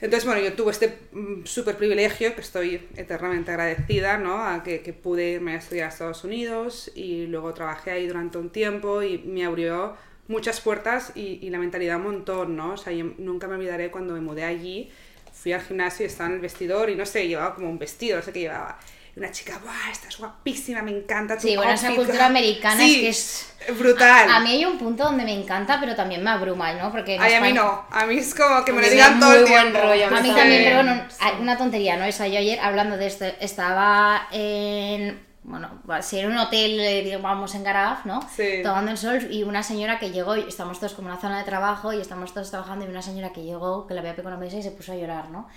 Entonces, 0.00 0.24
bueno, 0.26 0.40
yo 0.40 0.52
tuve 0.52 0.70
este 0.70 0.96
mm, 1.12 1.44
súper 1.44 1.76
privilegio 1.76 2.34
que 2.34 2.40
estoy 2.40 2.88
eternamente 2.96 3.50
agradecida, 3.50 4.16
¿no? 4.18 4.44
A 4.44 4.62
que, 4.62 4.78
pude 4.92 5.32
irme 5.32 5.54
a 5.54 5.56
estudiar 5.56 5.86
a 5.86 5.88
Estados 5.88 6.22
Unidos 6.24 6.90
y 6.94 7.26
luego 7.26 7.52
trabajé 7.52 7.90
ahí 7.90 8.06
durante 8.06 8.38
un 8.38 8.50
tiempo 8.50 9.02
y 9.02 9.18
me 9.18 9.44
abrió 9.44 9.96
muchas 10.28 10.60
puertas 10.60 11.12
y, 11.16 11.40
y 11.42 11.50
la 11.50 11.58
mentalidad 11.58 11.96
un 11.96 12.04
montón, 12.04 12.56
¿no? 12.56 12.74
O 12.74 12.76
sea, 12.76 12.92
yo 12.92 13.06
nunca 13.18 13.48
me 13.48 13.56
olvidaré 13.56 13.90
cuando 13.90 14.14
me 14.14 14.20
mudé 14.20 14.44
allí, 14.44 14.90
fui 15.32 15.52
al 15.52 15.62
gimnasio 15.62 16.04
y 16.04 16.08
estaba 16.08 16.28
en 16.28 16.36
el 16.36 16.40
vestidor 16.42 16.90
y 16.90 16.94
no 16.94 17.04
sé, 17.04 17.26
llevaba 17.26 17.54
como 17.54 17.68
un 17.68 17.78
vestido, 17.78 18.18
no 18.18 18.22
sé 18.22 18.32
qué 18.32 18.40
llevaba. 18.40 18.78
Una 19.18 19.30
chica, 19.32 19.58
¡buah! 19.62 19.90
Estás 19.90 20.16
guapísima, 20.18 20.80
me 20.82 20.92
encanta 20.92 21.34
tu 21.36 21.42
Sí, 21.48 21.56
bueno, 21.56 21.72
esa 21.72 21.88
outfit". 21.88 22.04
cultura 22.04 22.26
americana 22.26 22.80
Sí, 22.80 23.06
es 23.06 23.52
que 23.58 23.72
es... 23.72 23.78
brutal. 23.78 24.30
A, 24.30 24.36
a 24.36 24.40
mí 24.40 24.50
hay 24.52 24.64
un 24.64 24.78
punto 24.78 25.04
donde 25.04 25.24
me 25.24 25.32
encanta, 25.34 25.78
pero 25.80 25.96
también 25.96 26.22
me 26.22 26.30
abruma, 26.30 26.72
¿no? 26.74 26.92
Porque 26.92 27.18
Ay, 27.20 27.34
a 27.34 27.40
mí 27.40 27.52
no, 27.52 27.84
a 27.90 28.06
mí 28.06 28.16
es 28.18 28.34
como 28.34 28.64
que 28.64 28.72
me 28.72 28.80
lo 28.82 28.88
digan 28.88 29.18
da 29.18 29.26
todo 29.26 29.36
el 29.38 29.44
tiempo. 29.44 29.78
rollo, 29.80 30.06
A 30.06 30.20
mí 30.20 30.30
también, 30.32 30.62
pero 30.64 30.76
bueno, 30.84 31.02
una 31.40 31.56
tontería, 31.58 31.96
¿no? 31.96 32.04
Esa, 32.04 32.28
yo 32.28 32.38
ayer 32.38 32.60
hablando 32.60 32.96
de 32.96 33.06
esto, 33.08 33.24
estaba 33.40 34.28
en, 34.30 35.20
bueno, 35.42 35.68
si 36.00 36.20
en 36.20 36.30
un 36.30 36.38
hotel, 36.38 36.78
eh, 36.78 37.02
digamos, 37.02 37.54
en 37.56 37.64
Garaf, 37.64 38.04
¿no? 38.06 38.20
Sí. 38.34 38.60
Tomando 38.62 38.90
el 38.92 38.98
sol 38.98 39.26
y 39.30 39.42
una 39.42 39.62
señora 39.64 39.98
que 39.98 40.10
llegó, 40.12 40.36
y 40.36 40.42
estamos 40.48 40.78
todos 40.78 40.94
como 40.94 41.08
en 41.08 41.12
una 41.14 41.20
zona 41.20 41.38
de 41.38 41.44
trabajo 41.44 41.92
y 41.92 42.00
estamos 42.00 42.32
todos 42.32 42.50
trabajando 42.50 42.84
y 42.84 42.88
una 42.88 43.02
señora 43.02 43.32
que 43.32 43.42
llegó, 43.42 43.86
que 43.88 43.94
la 43.94 44.00
había 44.00 44.14
pegado 44.14 44.34
en 44.34 44.40
la 44.40 44.46
mesa 44.46 44.58
y 44.58 44.62
se 44.62 44.70
puso 44.70 44.92
a 44.92 44.96
llorar, 44.96 45.30
¿no? 45.30 45.48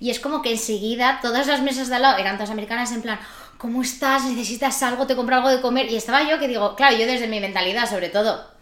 Y 0.00 0.10
es 0.10 0.20
como 0.20 0.42
que 0.42 0.50
enseguida 0.52 1.18
todas 1.22 1.46
las 1.46 1.60
mesas 1.62 1.88
de 1.88 1.96
al 1.96 2.02
lado 2.02 2.18
eran 2.18 2.36
todas 2.36 2.50
americanas 2.50 2.92
en 2.92 3.02
plan, 3.02 3.18
¿cómo 3.58 3.82
estás? 3.82 4.24
¿Necesitas 4.24 4.82
algo? 4.82 5.06
¿Te 5.06 5.16
compro 5.16 5.36
algo 5.36 5.48
de 5.48 5.60
comer? 5.60 5.90
Y 5.90 5.96
estaba 5.96 6.22
yo 6.28 6.38
que 6.38 6.48
digo, 6.48 6.74
claro, 6.76 6.96
yo 6.96 7.06
desde 7.06 7.26
mi 7.28 7.40
mentalidad, 7.40 7.88
sobre 7.88 8.08
todo, 8.10 8.52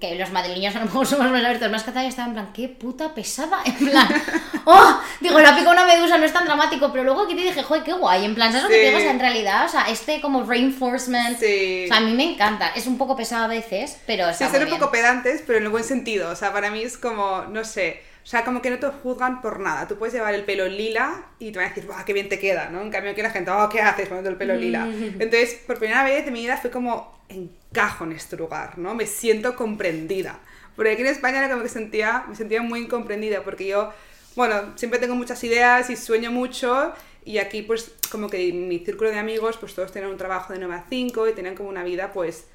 que 0.00 0.14
los 0.14 0.30
madrileños 0.30 0.74
a 0.76 0.80
lo 0.80 0.84
mejor 0.86 1.06
somos 1.06 1.30
más 1.30 1.42
abiertos, 1.42 1.70
más 1.70 1.82
catalanes, 1.82 2.10
estaba 2.10 2.28
en 2.28 2.34
plan, 2.34 2.52
qué 2.52 2.68
puta 2.68 3.14
pesada, 3.14 3.60
en 3.64 3.74
plan, 3.74 4.08
oh, 4.66 5.00
digo, 5.20 5.38
la 5.40 5.56
pica 5.56 5.70
una 5.70 5.84
medusa, 5.86 6.18
no 6.18 6.24
es 6.24 6.32
tan 6.32 6.44
dramático, 6.44 6.90
pero 6.92 7.04
luego 7.04 7.26
que 7.26 7.34
te 7.34 7.42
dije, 7.42 7.62
joder, 7.62 7.82
qué 7.82 7.92
guay, 7.94 8.24
en 8.24 8.34
plan, 8.34 8.48
¿sabes 8.52 8.64
lo 8.64 8.68
que 8.68 8.74
te 8.76 8.90
Sí. 8.90 8.96
digo? 8.98 9.10
En 9.10 9.20
realidad, 9.20 9.64
o 9.66 9.68
sea, 9.68 9.82
este 9.90 10.20
como 10.20 10.44
reinforcement, 10.44 11.38
Sí. 11.38 11.84
o 11.84 11.88
sea, 11.88 11.96
a 11.98 12.00
mí 12.00 12.12
me 12.12 12.24
encanta, 12.32 12.68
es 12.68 12.86
un 12.86 12.98
poco 12.98 13.16
pesado 13.16 13.44
a 13.44 13.48
veces, 13.48 13.98
pero 14.06 14.26
Sí, 14.28 14.44
está 14.44 14.50
ser 14.50 14.62
muy 14.64 14.72
un 14.72 14.78
poco 14.78 14.90
pedantes, 14.92 15.42
pero 15.46 15.58
en 15.58 15.64
el 15.64 15.70
buen 15.70 15.84
sentido. 15.84 16.30
O 16.30 16.36
sea, 16.36 16.52
para 16.52 16.70
mí 16.70 16.82
es 16.82 16.96
como, 16.98 17.42
no 17.48 17.64
sé, 17.64 18.02
o 18.26 18.28
sea, 18.28 18.44
como 18.44 18.60
que 18.60 18.70
no 18.70 18.80
te 18.80 18.88
juzgan 18.88 19.40
por 19.40 19.60
nada. 19.60 19.86
Tú 19.86 19.98
puedes 19.98 20.12
llevar 20.12 20.34
el 20.34 20.42
pelo 20.42 20.66
lila 20.66 21.26
y 21.38 21.52
te 21.52 21.60
van 21.60 21.66
a 21.66 21.68
decir, 21.68 21.86
¡guau, 21.86 22.04
qué 22.04 22.12
bien 22.12 22.28
te 22.28 22.40
queda! 22.40 22.70
¿no? 22.70 22.82
En 22.82 22.90
cambio, 22.90 23.12
aquí 23.12 23.22
la 23.22 23.30
gente, 23.30 23.52
¡oh, 23.52 23.68
qué 23.68 23.80
haces 23.80 24.08
poniendo 24.08 24.30
el 24.30 24.36
pelo 24.36 24.56
lila! 24.56 24.84
Entonces, 24.90 25.54
por 25.64 25.78
primera 25.78 26.02
vez 26.02 26.26
en 26.26 26.32
mi 26.32 26.40
vida 26.40 26.56
fue 26.56 26.72
como, 26.72 27.20
encajo 27.28 28.02
en 28.02 28.10
este 28.10 28.36
lugar, 28.36 28.78
¿no? 28.78 28.96
Me 28.96 29.06
siento 29.06 29.54
comprendida. 29.54 30.40
Porque 30.74 30.90
aquí 30.90 31.02
en 31.02 31.06
España 31.06 31.38
era 31.38 31.50
como 31.50 31.62
que 31.62 31.68
sentía, 31.68 32.24
me 32.28 32.34
sentía 32.34 32.62
muy 32.62 32.80
incomprendida, 32.80 33.44
porque 33.44 33.68
yo, 33.68 33.92
bueno, 34.34 34.72
siempre 34.74 34.98
tengo 34.98 35.14
muchas 35.14 35.44
ideas 35.44 35.88
y 35.88 35.94
sueño 35.94 36.32
mucho. 36.32 36.92
Y 37.24 37.38
aquí, 37.38 37.62
pues, 37.62 37.92
como 38.10 38.28
que 38.28 38.52
mi 38.52 38.80
círculo 38.80 39.10
de 39.10 39.20
amigos, 39.20 39.56
pues 39.56 39.72
todos 39.72 39.92
tienen 39.92 40.10
un 40.10 40.16
trabajo 40.16 40.52
de 40.52 40.58
9 40.58 40.74
a 40.74 40.84
5 40.88 41.28
y 41.28 41.32
tenían 41.32 41.54
como 41.54 41.68
una 41.68 41.84
vida, 41.84 42.12
pues, 42.12 42.48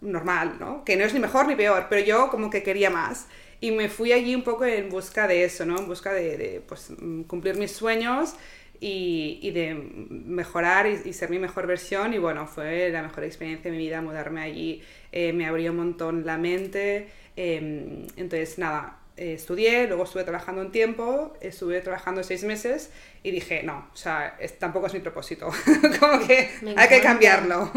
normal, 0.00 0.56
¿no? 0.58 0.84
Que 0.84 0.96
no 0.96 1.04
es 1.04 1.12
ni 1.12 1.20
mejor 1.20 1.46
ni 1.46 1.54
peor, 1.54 1.88
pero 1.90 2.02
yo 2.02 2.30
como 2.30 2.48
que 2.48 2.62
quería 2.62 2.88
más. 2.88 3.26
Y 3.62 3.72
me 3.72 3.88
fui 3.88 4.12
allí 4.12 4.34
un 4.34 4.42
poco 4.44 4.66
en 4.66 4.90
busca 4.90 5.26
de 5.28 5.44
eso, 5.44 5.64
¿no? 5.66 5.78
En 5.78 5.86
busca 5.86 6.12
de, 6.12 6.36
de, 6.36 6.62
pues, 6.68 6.92
cumplir 7.28 7.56
mis 7.56 7.72
sueños 7.72 8.34
y, 8.80 9.38
y 9.42 9.52
de 9.52 9.74
mejorar 10.10 10.86
y, 10.88 11.00
y 11.08 11.12
ser 11.14 11.30
mi 11.30 11.38
mejor 11.38 11.66
versión. 11.66 12.12
Y 12.14 12.18
bueno, 12.18 12.46
fue 12.46 12.90
la 12.90 13.02
mejor 13.02 13.24
experiencia 13.24 13.70
de 13.70 13.76
mi 13.76 13.84
vida 13.84 14.02
mudarme 14.02 14.42
allí. 14.42 14.82
Eh, 15.12 15.32
me 15.32 15.46
abrió 15.46 15.70
un 15.72 15.78
montón 15.78 16.26
la 16.26 16.38
mente. 16.38 17.08
eh, 17.36 18.06
entonces, 18.16 18.58
nada, 18.58 18.98
eh, 19.16 19.34
estudié, 19.34 19.86
luego 19.86 20.04
estuve 20.04 20.24
trabajando 20.24 20.62
un 20.62 20.72
tiempo, 20.72 21.34
estuve 21.40 21.80
trabajando 21.82 22.22
seis 22.24 22.44
meses 22.44 22.90
y 23.22 23.30
dije, 23.30 23.62
no, 23.62 23.88
o 23.92 23.96
sea, 23.96 24.36
es- 24.40 24.58
tampoco 24.58 24.86
es 24.88 24.94
mi 24.94 25.00
propósito. 25.00 25.50
como 26.00 26.26
que 26.26 26.50
hay 26.74 26.88
que 26.88 27.00
cambiarlo. 27.00 27.70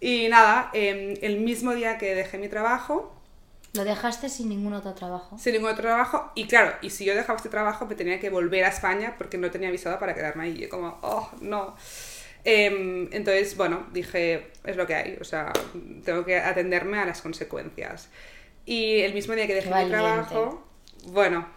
Y 0.00 0.28
nada, 0.28 0.70
em, 0.72 1.14
el 1.22 1.40
mismo 1.40 1.74
día 1.74 1.98
que 1.98 2.14
dejé 2.14 2.38
mi 2.38 2.48
trabajo, 2.48 3.19
Lo 3.72 3.84
dejaste 3.84 4.28
sin 4.28 4.48
ningún 4.48 4.72
otro 4.72 4.94
trabajo. 4.94 5.38
sin 5.38 5.52
ningún 5.52 5.70
otro 5.70 5.82
trabajo, 5.82 6.32
y 6.34 6.46
claro, 6.46 6.72
y 6.82 6.90
si 6.90 7.04
yo 7.04 7.14
dejaba 7.14 7.36
este 7.36 7.48
trabajo, 7.48 7.86
me 7.86 7.94
tenía 7.94 8.18
que 8.18 8.30
volver 8.30 8.64
a 8.64 8.68
España 8.68 9.14
porque 9.16 9.38
no 9.38 9.50
tenía 9.50 9.70
visado 9.70 9.98
para 9.98 10.14
quedarme 10.14 10.44
ahí. 10.44 10.56
Y 10.56 10.60
yo 10.62 10.68
como, 10.68 10.98
oh, 11.02 11.30
no. 11.40 11.76
Em, 12.44 13.08
entonces, 13.12 13.56
bueno, 13.56 13.86
dije, 13.92 14.50
es 14.64 14.76
lo 14.76 14.86
que 14.86 14.94
hay, 14.94 15.18
o 15.20 15.24
sea, 15.24 15.52
tengo 16.04 16.24
que 16.24 16.38
atenderme 16.38 16.98
a 16.98 17.04
las 17.04 17.22
consecuencias. 17.22 18.08
Y 18.64 19.00
el 19.00 19.14
mismo 19.14 19.34
día 19.34 19.46
que 19.46 19.54
dejé 19.54 19.72
mi 19.72 19.90
trabajo, 19.90 20.66
bueno, 21.06 21.48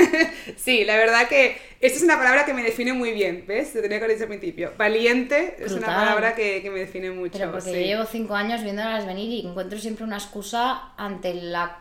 sí, 0.56 0.84
la 0.84 0.96
verdad 0.96 1.28
que 1.28 1.58
esta 1.80 1.98
es 1.98 2.02
una 2.02 2.16
palabra 2.18 2.44
que 2.44 2.54
me 2.54 2.62
define 2.62 2.92
muy 2.92 3.12
bien, 3.12 3.44
¿ves? 3.46 3.72
Te 3.72 3.82
tenía 3.82 3.98
que 3.98 4.04
haber 4.04 4.16
dicho 4.16 4.24
al 4.24 4.38
principio. 4.38 4.72
Valiente 4.78 5.56
es 5.58 5.72
una 5.72 5.86
Brutal. 5.86 5.94
palabra 5.96 6.34
que, 6.34 6.62
que 6.62 6.70
me 6.70 6.80
define 6.80 7.10
mucho. 7.10 7.38
Pero 7.38 7.50
porque 7.52 7.70
sí. 7.70 7.80
yo 7.80 7.80
llevo 7.86 8.04
cinco 8.04 8.34
años 8.34 8.62
viéndolas 8.62 9.06
venir 9.06 9.30
y 9.30 9.46
encuentro 9.46 9.78
siempre 9.78 10.04
una 10.04 10.16
excusa 10.16 10.92
ante 10.96 11.34
la 11.34 11.78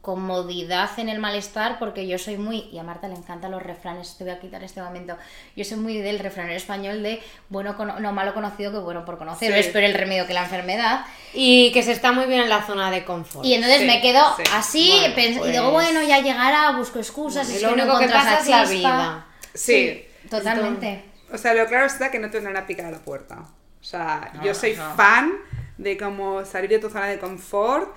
comodidad 0.00 0.88
en 0.98 1.10
el 1.10 1.18
malestar 1.18 1.78
porque 1.78 2.06
yo 2.06 2.18
soy 2.18 2.38
muy, 2.38 2.60
y 2.72 2.78
a 2.78 2.82
Marta 2.82 3.08
le 3.08 3.14
encantan 3.14 3.50
los 3.50 3.62
refranes, 3.62 4.16
te 4.16 4.24
voy 4.24 4.32
a 4.32 4.38
quitar 4.40 4.62
este 4.64 4.80
momento, 4.80 5.18
yo 5.54 5.64
soy 5.64 5.76
muy 5.76 5.98
del 5.98 6.18
refranero 6.20 6.56
español 6.56 7.02
de 7.02 7.20
bueno, 7.50 7.74
no 8.00 8.12
malo 8.12 8.32
conocido 8.32 8.72
que 8.72 8.78
bueno 8.78 9.04
por 9.04 9.18
conocer, 9.18 9.52
Sí. 9.52 9.58
es 9.58 9.66
peor 9.66 9.84
el 9.84 9.92
remedio 9.94 10.26
que 10.26 10.32
la 10.32 10.44
enfermedad. 10.44 11.04
Y 11.34 11.72
que 11.72 11.82
se 11.82 11.92
está 11.92 12.12
muy 12.12 12.24
bien 12.26 12.40
en 12.40 12.48
la 12.48 12.62
zona 12.62 12.90
de 12.90 13.04
confort. 13.04 13.44
Y 13.44 13.52
entonces 13.54 13.80
Sí, 13.80 13.86
me 13.86 14.00
quedo 14.00 14.22
sí. 14.36 14.42
así 14.54 14.90
Bueno, 14.98 15.14
pens- 15.14 15.34
y 15.34 15.38
pues- 15.40 15.52
digo, 15.52 15.70
bueno, 15.72 16.02
ya 16.02 16.20
llegará, 16.20 16.70
busco 16.72 16.98
excusas, 17.00 17.50
Y 17.50 17.56
es 17.56 17.62
lo 17.62 17.70
que 17.70 17.76
no 17.76 17.82
único 17.82 17.98
que 17.98 18.04
encuentras 18.06 18.36
pasa 18.38 18.40
es 18.62 18.70
la 18.70 18.74
vida. 18.76 19.26
Sí. 19.58 20.06
Totalmente. 20.30 21.04
O 21.32 21.38
sea, 21.38 21.54
lo 21.54 21.66
claro 21.66 21.86
está 21.86 22.10
que 22.10 22.18
no 22.18 22.30
te 22.30 22.38
vendrán 22.38 22.56
a 22.62 22.66
picar 22.66 22.86
a 22.86 22.90
la 22.90 22.98
puerta. 22.98 23.40
O 23.80 23.84
sea, 23.84 24.30
No, 24.34 24.44
yo 24.44 24.54
soy 24.54 24.74
no. 24.74 24.94
fan 24.94 25.32
de 25.76 25.96
como 25.96 26.44
salir 26.44 26.70
de 26.70 26.78
tu 26.78 26.90
zona 26.90 27.06
de 27.06 27.18
confort 27.18 27.94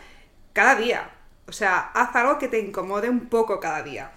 cada 0.54 0.76
día. 0.76 1.10
O 1.48 1.52
sea, 1.52 1.92
haz 1.94 2.16
algo 2.16 2.38
que 2.38 2.48
te 2.48 2.60
incomode 2.60 3.10
un 3.10 3.28
poco 3.28 3.60
cada 3.60 3.82
día. 3.84 4.12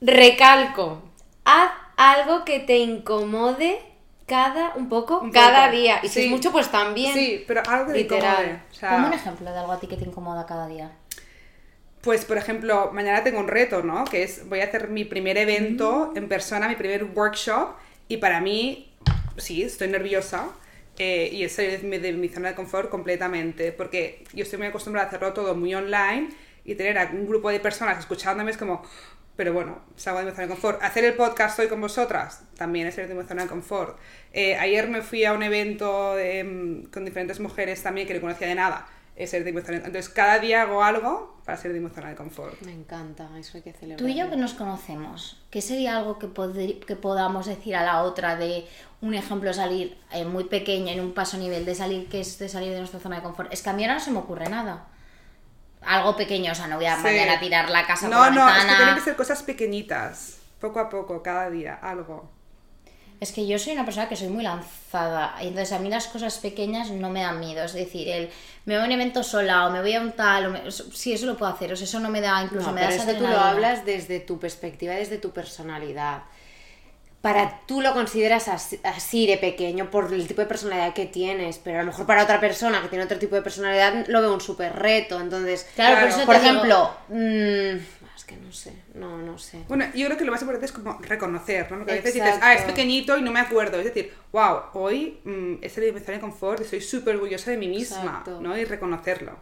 Recalco, 0.00 1.02
haz 1.44 1.70
algo 1.96 2.44
que 2.44 2.60
te 2.60 2.78
incomode 2.78 3.80
cada 4.26 4.74
un 4.74 4.88
poco 4.88 5.20
Un 5.20 5.30
cada 5.30 5.66
poco. 5.66 5.76
día. 5.76 6.00
Y 6.02 6.08
si 6.08 6.14
Sí. 6.14 6.24
es 6.26 6.30
mucho, 6.30 6.52
pues 6.52 6.70
también. 6.70 7.14
Sí, 7.14 7.44
pero 7.46 7.62
algo 7.68 7.86
que 7.86 7.92
te 7.92 7.98
Literal. 8.00 8.44
incomode. 8.44 8.62
O 8.70 8.74
sea, 8.74 8.96
un 9.06 9.12
ejemplo 9.12 9.50
de 9.52 9.58
algo 9.58 9.72
a 9.72 9.80
ti 9.80 9.86
que 9.86 9.96
te 9.96 10.04
incomoda 10.04 10.44
cada 10.44 10.66
día. 10.66 10.90
Pues, 12.06 12.24
por 12.24 12.38
ejemplo, 12.38 12.92
mañana 12.92 13.24
tengo 13.24 13.40
un 13.40 13.48
reto, 13.48 13.82
¿no? 13.82 14.04
Que 14.04 14.22
es, 14.22 14.48
voy 14.48 14.60
a 14.60 14.66
hacer 14.66 14.90
mi 14.90 15.04
primer 15.04 15.36
evento 15.36 16.12
Mm. 16.14 16.18
en 16.18 16.28
persona, 16.28 16.68
mi 16.68 16.76
primer 16.76 17.02
workshop, 17.02 17.70
y 18.06 18.18
para 18.18 18.40
mí, 18.40 18.92
sí, 19.38 19.64
estoy 19.64 19.88
nerviosa, 19.88 20.46
eh, 20.98 21.28
y 21.32 21.42
es 21.42 21.56
salir 21.56 21.80
de 21.80 21.88
mi, 21.88 21.98
de 21.98 22.12
mi 22.12 22.28
zona 22.28 22.50
de 22.50 22.54
confort 22.54 22.90
completamente, 22.90 23.72
porque 23.72 24.22
yo 24.32 24.44
estoy 24.44 24.56
muy 24.56 24.68
acostumbrada 24.68 25.06
a 25.06 25.08
hacerlo 25.08 25.32
todo 25.32 25.56
muy 25.56 25.74
online, 25.74 26.28
y 26.64 26.76
tener 26.76 26.96
a 26.96 27.10
un 27.12 27.26
grupo 27.26 27.50
de 27.50 27.58
personas 27.58 27.98
escuchándome 27.98 28.52
es 28.52 28.56
como, 28.56 28.84
pero 29.34 29.52
bueno, 29.52 29.80
salgo 29.96 30.20
de 30.20 30.26
mi 30.26 30.30
zona 30.30 30.42
de 30.42 30.48
confort. 30.50 30.80
Hacer 30.84 31.04
el 31.04 31.14
podcast 31.14 31.58
hoy 31.58 31.66
con 31.66 31.80
vosotras 31.80 32.44
también 32.56 32.86
es 32.86 32.94
salir 32.94 33.08
de 33.08 33.16
mi 33.16 33.26
zona 33.26 33.42
de 33.42 33.48
confort. 33.48 33.98
Eh, 34.32 34.54
ayer 34.54 34.88
me 34.88 35.02
fui 35.02 35.24
a 35.24 35.32
un 35.32 35.42
evento 35.42 36.14
de, 36.14 36.44
mm, 36.44 36.82
con 36.92 37.04
diferentes 37.04 37.40
mujeres 37.40 37.82
también 37.82 38.06
que 38.06 38.14
no 38.14 38.20
conocía 38.20 38.46
de 38.46 38.54
nada. 38.54 38.86
Es 39.16 39.30
salir 39.30 39.46
de 39.46 39.52
mi 39.54 39.62
zona 39.62 39.78
de- 39.78 39.86
Entonces, 39.86 40.08
cada 40.10 40.38
día 40.38 40.62
hago 40.62 40.84
algo 40.84 41.40
para 41.44 41.56
salir 41.56 41.72
de 41.74 41.80
mi 41.80 41.88
zona 41.88 42.10
de 42.10 42.16
confort. 42.16 42.60
Me 42.62 42.72
encanta, 42.72 43.26
eso 43.38 43.56
hay 43.56 43.62
que 43.62 43.72
celebrar. 43.72 43.98
Tú 43.98 44.06
y 44.06 44.14
yo 44.14 44.28
que 44.28 44.36
nos 44.36 44.52
conocemos, 44.52 45.42
¿qué 45.50 45.62
sería 45.62 45.96
algo 45.96 46.18
que, 46.18 46.26
podamos 46.28 47.46
decir 47.46 47.76
a 47.76 47.82
la 47.82 48.02
otra 48.02 48.36
de 48.36 48.66
un 49.00 49.14
ejemplo 49.14 49.52
salir 49.54 49.98
eh, 50.12 50.24
muy 50.26 50.44
pequeño, 50.44 50.88
en 50.92 51.00
un 51.00 51.14
paso 51.14 51.38
a 51.38 51.40
nivel 51.40 51.64
de 51.64 51.74
salir, 51.74 52.08
que 52.10 52.20
es 52.20 52.38
de 52.38 52.48
salir 52.50 52.72
de 52.72 52.78
nuestra 52.78 53.00
zona 53.00 53.16
de 53.16 53.22
confort? 53.22 53.50
Es 53.52 53.62
que 53.62 53.70
a 53.70 53.72
mí 53.72 53.84
ahora 53.84 53.94
no 53.94 54.00
se 54.00 54.10
me 54.10 54.18
ocurre 54.18 54.50
nada. 54.50 54.86
Algo 55.80 56.14
pequeño, 56.16 56.52
o 56.52 56.54
sea, 56.54 56.66
no 56.66 56.76
voy 56.76 56.86
a 56.86 56.96
Sí. 56.96 57.02
mañana 57.02 57.34
a 57.34 57.40
tirar 57.40 57.70
la 57.70 57.86
casa 57.86 58.08
No, 58.08 58.18
por 58.18 58.26
la 58.26 58.30
no, 58.34 58.48
es 58.56 58.64
que 58.66 58.74
tienen 58.76 58.94
que 58.96 59.00
ser 59.00 59.16
cosas 59.16 59.42
pequeñitas, 59.42 60.38
poco 60.60 60.78
a 60.80 60.90
poco, 60.90 61.22
cada 61.22 61.48
día, 61.48 61.74
algo. 61.80 62.30
Es 63.18 63.32
que 63.32 63.46
yo 63.46 63.58
soy 63.58 63.72
una 63.72 63.84
persona 63.86 64.08
que 64.10 64.16
soy 64.16 64.28
muy 64.28 64.42
lanzada, 64.44 65.36
y 65.40 65.46
entonces 65.48 65.72
a 65.72 65.78
mí 65.78 65.88
las 65.88 66.06
cosas 66.06 66.36
pequeñas 66.38 66.90
no 66.90 67.08
me 67.08 67.22
dan 67.22 67.40
miedo. 67.40 67.64
Es 67.64 67.72
decir, 67.72 68.08
el 68.08 68.28
me 68.66 68.74
voy 68.74 68.82
a 68.82 68.86
un 68.86 68.92
evento 68.92 69.22
sola 69.22 69.66
o 69.66 69.70
me 69.70 69.80
voy 69.80 69.94
a 69.94 70.00
un 70.02 70.12
tal, 70.12 70.46
o 70.46 70.50
me- 70.50 70.68
eso- 70.68 70.84
sí, 70.92 71.12
eso 71.14 71.24
lo 71.24 71.36
puedo 71.36 71.50
hacer, 71.50 71.72
o 71.72 71.76
sea, 71.76 71.84
eso 71.86 71.98
no 72.00 72.10
me 72.10 72.20
da, 72.20 72.42
incluso 72.42 72.66
No, 72.68 72.72
me 72.74 72.80
da 72.82 72.88
pero 72.88 73.00
esa 73.02 73.10
es 73.10 73.16
que 73.16 73.22
tú 73.22 73.26
lo 73.28 73.38
hablas 73.38 73.86
desde 73.86 74.20
tu 74.20 74.38
perspectiva, 74.38 74.92
desde 74.94 75.16
tu 75.16 75.30
personalidad. 75.30 76.24
Para 77.22 77.62
tú 77.66 77.80
lo 77.80 77.92
consideras 77.92 78.46
así, 78.46 78.78
así 78.84 79.26
de 79.26 79.36
pequeño 79.38 79.90
por 79.90 80.12
el 80.12 80.28
tipo 80.28 80.42
de 80.42 80.46
personalidad 80.46 80.92
que 80.92 81.06
tienes, 81.06 81.58
pero 81.58 81.78
a 81.78 81.82
lo 81.82 81.86
mejor 81.90 82.06
para 82.06 82.22
otra 82.22 82.38
persona 82.38 82.80
que 82.82 82.88
tiene 82.88 83.02
otro 83.04 83.18
tipo 83.18 83.34
de 83.34 83.42
personalidad 83.42 84.04
lo 84.06 84.20
veo 84.20 84.32
un 84.34 84.40
súper 84.40 84.76
reto. 84.76 85.18
Entonces, 85.20 85.66
Claro, 85.74 85.96
por 85.96 86.06
Claro. 86.08 86.16
eso 86.22 86.26
por 86.26 86.36
ejemplo, 86.36 86.90
que 88.26 88.36
no 88.36 88.52
sé, 88.52 88.72
no, 88.94 89.18
no 89.18 89.38
sé. 89.38 89.58
Bueno, 89.68 89.84
yo 89.94 90.06
creo 90.06 90.18
que 90.18 90.24
lo 90.24 90.32
más 90.32 90.40
importante 90.42 90.66
es 90.66 90.72
como 90.72 90.98
reconocer, 91.00 91.70
¿no? 91.70 91.78
Porque 91.78 91.92
a 91.92 91.94
veces 91.96 92.14
dices, 92.14 92.34
ah, 92.42 92.54
es 92.54 92.62
pequeñito 92.62 93.16
y 93.18 93.22
no 93.22 93.32
me 93.32 93.40
acuerdo. 93.40 93.78
Es 93.78 93.84
decir, 93.84 94.12
wow, 94.32 94.62
hoy 94.74 95.20
mm, 95.24 95.54
he 95.62 95.68
salido 95.68 95.92
de 95.94 96.00
mi 96.00 96.04
zona 96.04 96.16
de 96.18 96.20
confort 96.22 96.60
y 96.60 96.64
estoy 96.64 96.80
súper 96.80 97.14
orgullosa 97.16 97.50
de 97.52 97.56
mí 97.58 97.68
misma, 97.68 98.24
Exacto. 98.24 98.40
¿no? 98.40 98.56
Y 98.58 98.64
reconocerlo. 98.64 99.38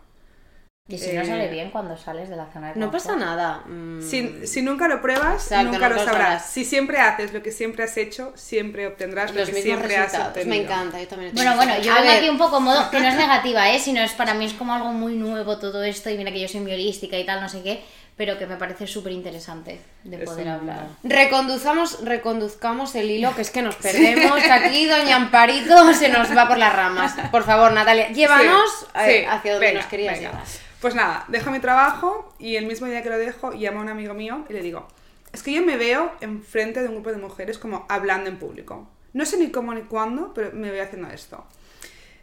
Y 0.87 0.99
si 0.99 1.13
no 1.13 1.23
Eh, 1.23 1.27
sale 1.27 1.49
bien 1.49 1.71
cuando 1.71 1.97
sales 1.97 2.29
de 2.29 2.37
la 2.37 2.53
zona 2.53 2.69
de 2.75 2.79
No 2.79 2.91
confort. 2.91 3.05
pasa 3.05 3.17
nada. 3.17 3.63
mm, 3.67 4.03
Si, 4.03 4.47
si 4.47 4.61
nunca 4.61 4.87
lo 4.87 5.01
pruebas, 5.01 5.43
Exacto, 5.45 5.73
nunca 5.73 5.89
lo 5.89 5.95
lo 5.95 6.05
sabrás. 6.05 6.43
sabrás. 6.43 6.51
Si 6.51 6.65
siempre 6.67 6.99
haces 7.01 7.33
lo 7.33 7.43
que 7.43 7.53
siempre 7.53 7.85
has 7.85 7.97
hecho, 7.97 8.33
siempre 8.37 8.87
obtendrás 8.87 9.33
lo 9.33 9.41
los 9.41 9.49
que 9.49 9.55
mismos 9.55 9.65
siempre 9.65 9.97
has 9.97 10.13
resultados. 10.13 10.29
obtenido. 10.29 10.51
Me 10.57 10.63
encanta, 10.65 11.01
yo 11.01 11.09
también. 11.09 11.31
he 11.31 11.35
Bueno, 11.35 11.57
bueno, 11.57 11.79
yo 11.81 11.93
aquí 11.95 12.29
un 12.29 12.37
poco 12.39 12.61
modo, 12.61 12.91
que 12.91 13.01
no 13.01 13.09
es 13.09 13.15
negativa, 13.25 13.71
¿eh? 13.73 13.79
Sino 13.81 14.01
es 14.03 14.13
para 14.13 14.35
mí 14.35 14.45
es 14.45 14.53
como 14.53 14.75
algo 14.75 14.93
muy 14.93 15.15
nuevo 15.17 15.59
todo 15.59 15.83
esto 15.85 16.11
y 16.11 16.19
mira 16.19 16.31
que 16.33 16.41
yo 16.41 16.49
soy 16.49 16.61
muy 16.61 16.73
holística 16.75 17.19
y 17.19 17.25
tal, 17.25 17.41
no 17.41 17.49
sé 17.49 17.63
qué, 17.63 17.83
pero 18.17 18.39
que 18.39 18.47
me 18.47 18.57
parece 18.57 18.87
súper 18.87 19.13
interesante 19.13 19.81
de 20.05 20.17
Es 20.17 20.25
poder 20.25 20.49
hablar. 20.49 20.87
Reconduzcamos, 21.03 22.05
reconduzcamos 22.05 22.95
el 22.95 23.11
hilo, 23.11 23.35
que 23.35 23.43
es 23.43 23.51
que 23.51 23.63
nos 23.63 23.75
perdemos, 23.77 24.41
aquí 24.51 24.87
Doña 24.87 25.17
Amparito 25.17 25.93
se 25.95 26.09
nos 26.09 26.37
va 26.37 26.47
por 26.49 26.59
las 26.59 26.75
ramas. 26.75 27.15
Por 27.31 27.43
favor, 27.43 27.73
Natalia, 27.73 28.11
llévanos 28.11 28.71
Sí, 28.81 28.87
eh, 29.01 29.21
sí, 29.21 29.27
hacia 29.29 29.53
donde 29.53 29.67
venga, 29.67 29.81
nos 29.81 29.91
querías 29.91 30.15
venga. 30.15 30.31
llevar. 30.31 30.45
Pues 30.81 30.95
nada, 30.95 31.25
dejo 31.29 31.51
mi 31.51 31.61
trabajo 31.61 32.35
y 32.39 32.57
el 32.57 32.67
mismo 32.67 32.87
día 32.87 33.03
que 33.03 33.09
lo 33.11 33.19
dejo 33.19 33.53
llamo 33.53 33.81
a 33.81 33.83
un 33.83 33.89
amigo 33.89 34.15
mío 34.15 34.45
y 34.49 34.53
le 34.53 34.61
digo, 34.61 34.87
es 35.33 35.43
que 35.43 35.53
yo 35.53 35.63
me 35.63 35.77
veo 35.77 36.13
enfrente 36.21 36.83
de 36.83 36.89
un 36.89 36.95
grupo 36.95 37.11
de 37.11 37.17
mujeres 37.17 37.59
como 37.59 37.87
hablando 37.89 38.29
en 38.29 38.39
público. 38.39 38.89
No 39.13 39.25
sé 39.25 39.39
ni 39.39 39.51
cómo 39.51 39.73
ni 39.75 39.83
cuándo, 39.83 40.33
pero 40.35 40.51
me 40.53 40.71
veo 40.71 40.85
haciendo 40.85 41.09
esto. 41.09 41.45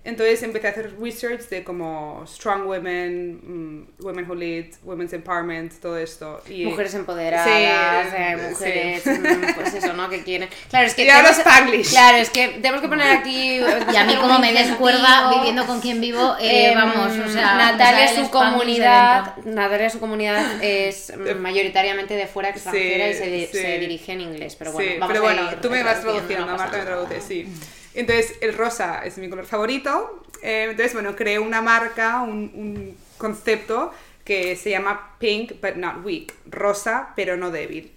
Entonces 0.04 0.42
empecé 0.42 0.66
a 0.68 0.72
hacer 0.72 0.96
research 1.00 1.42
de 1.50 1.64
como 1.64 2.24
strong 2.26 2.66
women, 2.66 3.40
mm, 3.44 4.04
women 4.04 4.26
who 4.28 4.34
lead, 4.34 4.66
women's 4.84 5.14
empowerment, 5.14 5.74
todo 5.80 5.96
esto. 5.96 6.42
Y, 6.50 6.66
Mujeres 6.66 6.96
empoderadas, 6.96 7.48
Sí, 7.48 8.16
eh, 8.18 8.38
mujeres, 8.50 9.06
mm, 9.06 9.54
pues 9.54 9.74
eso, 9.76 9.94
¿no? 9.94 10.10
Que 10.10 10.24
quieren. 10.24 10.50
Claro, 10.70 10.88
es 10.88 10.96
que. 10.96 11.06
Y 11.06 11.10
ahora 11.10 11.30
tenemos-. 11.32 11.90
Claro, 11.90 12.18
es 12.18 12.30
que 12.32 12.48
tenemos 12.48 12.82
que 12.82 12.88
poner 12.88 13.18
aquí. 13.18 13.60
Y 13.94 13.96
a 13.96 14.04
mí 14.06 14.16
como 14.16 14.40
me 14.40 14.54
descuerda 14.54 15.30
viviendo 15.36 15.66
con 15.68 15.80
quien 15.82 16.02
vivo, 16.02 16.36
eh, 16.40 16.70
Em, 16.72 16.76
vamos, 16.76 17.12
o 17.18 17.30
sea... 17.30 17.56
Natalia, 17.56 18.08
su 18.16 18.30
comunidad, 18.32 19.36
Natalia, 19.46 19.90
su 19.90 20.00
comunidad 20.00 20.64
es 20.64 21.14
mm, 21.18 21.38
mayoritariamente 21.40 22.16
de 22.16 22.26
fuera 22.28 22.50
extranjera 22.50 23.10
y 23.10 23.14
se, 23.14 23.28
di- 23.28 23.46
sí. 23.48 23.58
se 23.58 23.78
dirige 23.80 24.14
en 24.14 24.22
inglés. 24.22 24.56
Pero 24.56 24.72
bueno, 24.72 24.92
sí, 24.92 24.98
vamos 25.00 25.14
pero 25.14 25.28
a 25.28 25.34
bueno, 25.34 25.52
ir 25.52 25.62
tú 25.62 25.70
me 25.70 25.84
vas 25.84 26.02
traduciendo, 26.02 26.46
no 26.48 26.58
Marta 26.58 26.78
me 26.78 26.84
traduce, 26.84 27.22
sí. 27.22 27.48
Entonces, 27.94 28.36
el 28.42 28.54
rosa 28.54 29.02
es 29.06 29.18
mi 29.18 29.30
color 29.30 29.46
favorito. 29.46 30.24
eh, 30.42 30.68
entonces, 30.70 30.94
bueno, 30.94 31.16
creé 31.16 31.40
una 31.40 31.62
marca, 31.62 32.22
un, 32.22 32.52
un 32.56 32.98
concepto 33.18 33.92
que 34.24 34.56
se 34.56 34.70
llama 34.70 35.16
Pink 35.20 35.54
but 35.62 35.76
not 35.76 36.06
weak, 36.06 36.34
rosa 36.46 37.14
pero 37.16 37.38
no 37.38 37.52
débil. 37.52 37.92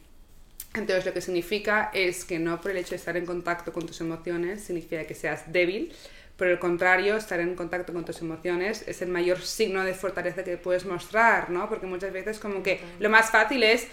Entonces, 0.75 1.07
lo 1.07 1.13
que 1.13 1.21
significa 1.21 1.91
es 1.95 2.25
que 2.25 2.39
no 2.39 2.61
por 2.61 2.73
el 2.73 2.79
hecho 2.79 2.91
de 2.91 2.97
estar 2.97 3.17
en 3.17 3.27
contacto 3.27 3.73
con 3.73 3.87
tus 3.87 4.01
emociones 4.01 4.65
significa 4.65 5.05
que 5.05 5.15
seas 5.15 5.53
débil. 5.53 5.93
Por 6.37 6.49
el 6.49 6.59
contrario, 6.59 7.17
estar 7.17 7.39
en 7.39 7.55
contacto 7.55 7.93
con 7.93 8.05
tus 8.05 8.21
emociones 8.21 8.83
es 8.89 9.01
el 9.03 9.09
mayor 9.09 9.41
signo 9.41 9.85
de 9.85 9.95
fortaleza 9.95 10.43
que 10.43 10.57
puedes 10.57 10.85
mostrar, 10.85 11.49
¿no? 11.51 11.69
Porque 11.69 11.87
muchas 11.87 12.13
veces 12.13 12.41
como 12.41 12.65
que 12.65 12.81
lo 12.99 13.09
más 13.09 13.31
fácil 13.31 13.63
es 13.63 13.87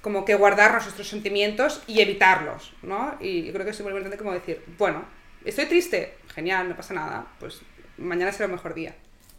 como 0.00 0.24
que 0.24 0.36
guardarnos 0.36 0.84
nuestros 0.84 1.08
sentimientos 1.08 1.82
y 1.88 2.00
evitarlos, 2.00 2.72
¿no? 2.82 3.16
Y 3.18 3.42
yo 3.46 3.52
creo 3.52 3.64
que 3.64 3.72
es 3.72 3.80
muy 3.80 3.90
importante 3.90 4.16
como 4.16 4.32
decir, 4.32 4.62
bueno, 4.78 5.02
estoy 5.44 5.66
triste, 5.66 6.16
genial, 6.34 6.68
no 6.68 6.76
pasa 6.76 6.94
nada, 6.94 7.26
pues 7.40 7.60
mañana 7.96 8.32
será 8.32 8.46
un 8.46 8.52
mejor 8.52 8.74
día, 8.74 8.94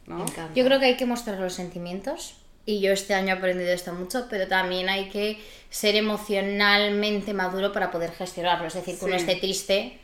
¿no? 0.07 0.25
Yo 0.55 0.65
creo 0.65 0.79
que 0.79 0.85
hay 0.85 0.97
que 0.97 1.05
mostrar 1.05 1.39
los 1.39 1.53
sentimientos 1.53 2.35
y 2.65 2.81
yo 2.81 2.91
este 2.91 3.13
año 3.13 3.29
he 3.29 3.37
aprendido 3.37 3.71
esto 3.71 3.93
mucho, 3.93 4.27
pero 4.29 4.47
también 4.47 4.89
hay 4.89 5.09
que 5.09 5.39
ser 5.69 5.95
emocionalmente 5.95 7.33
maduro 7.33 7.71
para 7.71 7.91
poder 7.91 8.11
gestionarlo. 8.11 8.67
Es 8.67 8.73
decir, 8.73 8.97
que 8.97 9.05
uno 9.05 9.15
Sí. 9.15 9.21
esté 9.21 9.35
triste, 9.37 9.98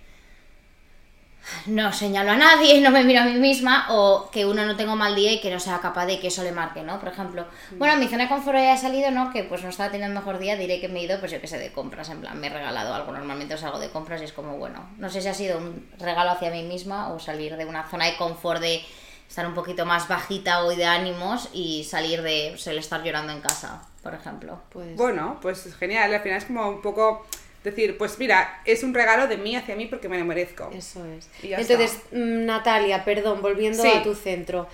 no 1.67 1.91
señalo 1.93 2.31
a 2.31 2.35
nadie, 2.35 2.81
no 2.85 2.91
me 2.91 3.03
miro 3.03 3.21
a 3.21 3.25
mí 3.25 3.33
misma, 3.33 3.87
o 3.89 4.29
que 4.31 4.45
uno 4.45 4.65
no 4.65 4.75
tenga 4.75 4.93
un 4.93 4.99
mal 4.99 5.15
día 5.15 5.31
y 5.31 5.41
que 5.41 5.51
no 5.51 5.59
sea 5.59 5.79
capaz 5.79 6.05
de 6.05 6.19
que 6.19 6.27
eso 6.27 6.43
le 6.43 6.51
marque, 6.51 6.83
¿no? 6.83 6.99
Por 6.99 7.09
ejemplo, 7.09 7.45
bueno, 7.77 7.95
mi 7.97 8.07
zona 8.07 8.23
de 8.23 8.29
confort 8.29 8.57
ya 8.57 8.73
ha 8.73 8.77
salido, 8.77 9.11
¿no? 9.11 9.31
Que 9.31 9.43
pues 9.43 9.63
no 9.63 9.69
estaba 9.69 9.91
teniendo 9.91 10.17
el 10.17 10.25
mejor 10.25 10.39
día, 10.39 10.55
diré 10.55 10.79
que 10.79 10.87
me 10.87 10.99
he 10.99 11.03
ido, 11.03 11.19
pues 11.19 11.31
yo 11.31 11.41
que 11.41 11.47
sé, 11.47 11.57
de 11.57 11.71
compras, 11.71 12.09
en 12.09 12.21
plan, 12.21 12.39
me 12.39 12.47
he 12.47 12.49
regalado 12.49 12.93
algo, 12.93 13.11
normalmente 13.11 13.57
salgo 13.57 13.79
de 13.79 13.89
compras 13.89 14.21
y 14.21 14.25
es 14.25 14.33
como, 14.33 14.57
bueno, 14.57 14.89
no 14.97 15.09
sé 15.09 15.21
si 15.21 15.27
ha 15.27 15.33
sido 15.33 15.57
un 15.57 15.89
regalo 15.99 16.31
hacia 16.31 16.51
mí 16.51 16.63
misma 16.63 17.09
o 17.13 17.19
salir 17.19 17.55
de 17.57 17.65
una 17.65 17.87
zona 17.87 18.05
de 18.05 18.17
confort 18.17 18.61
de 18.61 18.81
estar 19.27 19.47
un 19.47 19.53
poquito 19.53 19.85
más 19.85 20.07
bajita 20.07 20.63
hoy 20.63 20.75
de 20.75 20.85
ánimos 20.85 21.49
y 21.53 21.83
salir 21.83 22.21
de 22.21 22.49
pues, 22.51 22.67
el 22.67 22.77
estar 22.77 23.03
llorando 23.03 23.33
en 23.33 23.41
casa, 23.41 23.81
por 24.03 24.13
ejemplo. 24.13 24.59
Pues, 24.69 24.95
Bueno, 24.95 25.39
pues 25.41 25.75
genial, 25.75 26.13
al 26.13 26.21
final 26.21 26.37
es 26.37 26.45
como 26.45 26.69
un 26.69 26.81
poco 26.81 27.25
Decir, 27.65 27.97
pues 27.97 28.17
mira, 28.19 28.61
es 28.63 28.83
un 28.83 28.93
regalo 28.93 29.27
de 29.27 29.37
mí 29.37 29.55
hacia 29.55 29.75
mí 29.75 29.87
porque 29.87 30.07
me 30.07 30.17
lo 30.19 30.23
merezco. 30.25 30.69
Eso 30.73 31.03
es. 31.05 31.27
Y 31.43 31.49
ya 31.49 31.57
Entonces, 31.59 31.93
está. 31.93 32.15
mm, 32.15 32.45
Natalia, 32.45 33.03
perdón, 33.03 33.41
volviendo 33.41 33.81
Sí. 33.83 33.89
a 33.89 34.03
tu 34.03 34.13
centro. 34.15 34.67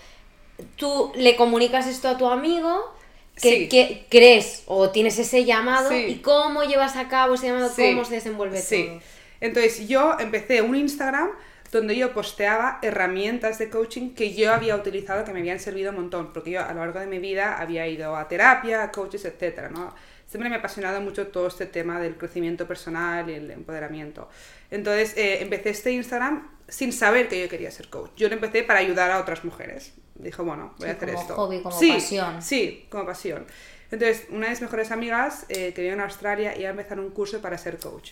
Tú 0.76 1.12
le 1.16 1.36
comunicas 1.36 1.88
esto 1.88 2.08
a 2.10 2.18
tu 2.18 2.28
amigo, 2.28 2.94
que, 3.42 3.50
Sí. 3.62 3.70
que 3.70 4.06
crees 4.10 4.64
o 4.68 4.90
tienes 4.92 5.18
ese 5.18 5.46
llamado, 5.46 5.90
Sí. 5.90 5.96
y 6.10 6.16
cómo 6.16 6.64
llevas 6.64 6.98
a 6.98 7.08
cabo 7.08 7.36
ese 7.36 7.48
llamado, 7.48 7.72
cómo 7.76 8.06
se 8.06 8.16
desenvuelve 8.16 8.62
Sí. 8.62 8.86
todo. 8.88 9.00
Entonces 9.40 9.88
yo 9.88 10.18
empecé 10.20 10.62
un 10.62 10.76
Instagram 10.76 11.30
donde 11.72 11.96
yo 11.96 12.14
posteaba 12.14 12.80
herramientas 12.82 13.58
de 13.60 13.70
coaching 13.70 14.14
que 14.14 14.34
yo 14.34 14.54
había 14.54 14.76
utilizado 14.76 15.24
que 15.24 15.32
me 15.32 15.40
habían 15.40 15.60
servido 15.60 15.92
un 15.92 15.98
montón, 15.98 16.34
porque 16.34 16.52
yo 16.52 16.62
a 16.66 16.74
lo 16.74 16.82
largo 16.82 17.00
de 17.00 17.08
mi 17.08 17.20
vida 17.20 17.58
había 17.58 17.88
ido 17.88 18.16
a 18.16 18.28
terapia, 18.28 18.84
a 18.84 18.92
coaches, 18.92 19.24
etcétera, 19.26 19.70
¿no? 19.70 19.94
Siempre 20.28 20.50
me 20.50 20.56
ha 20.56 20.60
apasionado 20.60 21.02
mucho 21.02 21.28
todo 21.28 21.48
este 21.48 21.66
tema 21.66 22.00
del 22.00 22.16
crecimiento 22.18 22.66
personal 22.68 23.30
y 23.30 23.34
el 23.34 23.52
empoderamiento. 23.52 24.30
Entonces 24.70 25.16
eh, 25.18 25.42
empecé 25.42 25.70
este 25.72 25.92
Instagram 25.92 26.48
sin 26.68 26.94
saber 26.94 27.28
que 27.28 27.42
yo 27.42 27.50
quería 27.50 27.70
ser 27.72 27.90
coach. 27.90 28.12
Yo 28.16 28.30
lo 28.30 28.36
empecé 28.36 28.64
para 28.64 28.80
ayudar 28.80 29.12
a 29.12 29.20
otras 29.20 29.44
mujeres. 29.44 29.94
Dijo, 30.16 30.44
bueno, 30.46 30.74
voy 30.78 30.88
a 30.90 30.92
Sí, 30.92 30.98
hacer 30.98 31.10
como 31.10 31.22
esto. 31.22 31.36
hobby, 31.36 31.62
como 31.62 31.78
Sí, 31.78 31.92
pasión. 31.92 32.42
Sí, 32.42 32.86
como 32.90 33.06
pasión. 33.06 33.46
Entonces, 33.92 34.26
una 34.30 34.46
de 34.46 34.52
mis 34.52 34.62
mejores 34.62 34.92
amigas 34.92 35.46
eh, 35.50 35.74
que 35.74 35.82
vive 35.82 35.94
en 35.96 36.00
Australia 36.02 36.58
iba 36.58 36.68
a 36.70 36.72
empezar 36.72 36.98
un 37.00 37.10
curso 37.10 37.42
para 37.42 37.58
ser 37.58 37.78
coach. 37.78 38.12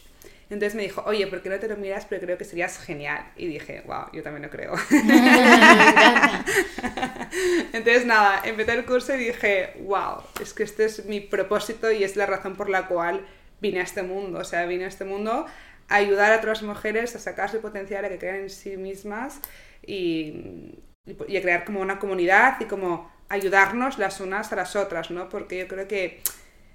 Entonces 0.50 0.74
me 0.74 0.82
dijo, 0.82 1.04
oye, 1.06 1.28
¿por 1.28 1.44
qué 1.44 1.50
no 1.50 1.60
te 1.60 1.68
lo 1.68 1.78
miras? 1.78 2.06
Pero 2.06 2.22
creo 2.22 2.38
que 2.38 2.44
serías 2.44 2.80
genial. 2.80 3.24
Y 3.36 3.46
dije, 3.46 3.84
wow, 3.86 4.06
yo 4.12 4.24
también 4.24 4.42
lo 4.44 4.50
creo. 4.50 4.74
Entonces, 7.72 8.08
nada, 8.08 8.42
empecé 8.44 8.74
el 8.74 8.86
curso 8.86 9.14
y 9.14 9.26
dije, 9.26 9.76
wow, 9.82 10.24
es 10.42 10.56
que 10.56 10.64
este 10.64 10.86
es 10.86 11.06
mi 11.06 11.20
propósito 11.20 11.92
y 11.92 12.04
es 12.04 12.16
la 12.16 12.26
razón 12.26 12.56
por 12.56 12.68
la 12.68 12.88
cual 12.88 13.28
vine 13.62 13.82
a 13.82 13.84
este 13.84 14.02
mundo. 14.02 14.40
O 14.40 14.44
sea, 14.44 14.66
vine 14.66 14.86
a 14.86 14.88
este 14.88 15.06
mundo 15.06 15.46
a 15.88 15.96
ayudar 15.96 16.34
a 16.34 16.38
otras 16.38 16.64
mujeres 16.64 17.16
a 17.16 17.20
sacar 17.20 17.52
su 17.52 17.62
potencial, 17.62 18.06
a 18.06 18.10
que 18.10 18.18
crean 18.18 18.38
en 18.38 18.50
sí 18.50 18.76
mismas 18.76 19.42
y, 19.86 20.80
y, 21.28 21.38
a 21.38 21.42
crear 21.44 21.64
como 21.64 21.80
una 21.80 22.00
comunidad 22.00 22.60
y 22.60 22.66
como 22.66 23.12
ayudarnos 23.30 24.00
las 24.00 24.20
unas 24.20 24.52
a 24.52 24.56
las 24.56 24.76
otras, 24.76 25.12
¿no? 25.12 25.30
Porque 25.30 25.60
yo 25.60 25.68
creo 25.68 25.88
que 25.88 26.22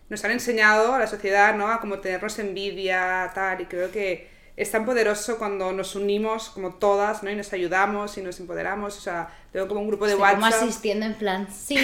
nos 0.08 0.24
han 0.24 0.32
enseñado 0.32 0.94
a 0.94 0.98
la 0.98 1.06
sociedad, 1.06 1.54
¿no? 1.54 1.68
A 1.68 1.80
como 1.80 1.98
tenernos 1.98 2.38
envidia, 2.38 3.30
tal, 3.34 3.60
y 3.60 3.66
creo 3.66 3.90
que 3.90 4.28
es 4.56 4.70
tan 4.70 4.84
poderoso 4.84 5.38
cuando 5.38 5.72
nos 5.72 5.96
unimos 5.96 6.50
como 6.50 6.74
todas, 6.74 7.22
¿no? 7.22 7.30
Y 7.30 7.34
nos 7.34 7.52
ayudamos 7.52 8.16
y 8.18 8.22
nos 8.22 8.38
empoderamos, 8.38 8.96
o 8.96 9.00
sea, 9.00 9.28
tengo 9.52 9.66
como 9.66 9.80
un 9.80 9.88
grupo 9.88 10.06
de 10.06 10.12
Estoy 10.12 10.30
como 10.30 10.42
WhatsApp. 10.42 10.62
asistiendo 10.62 11.06
en 11.06 11.14
plan, 11.14 11.48
sí. 11.52 11.76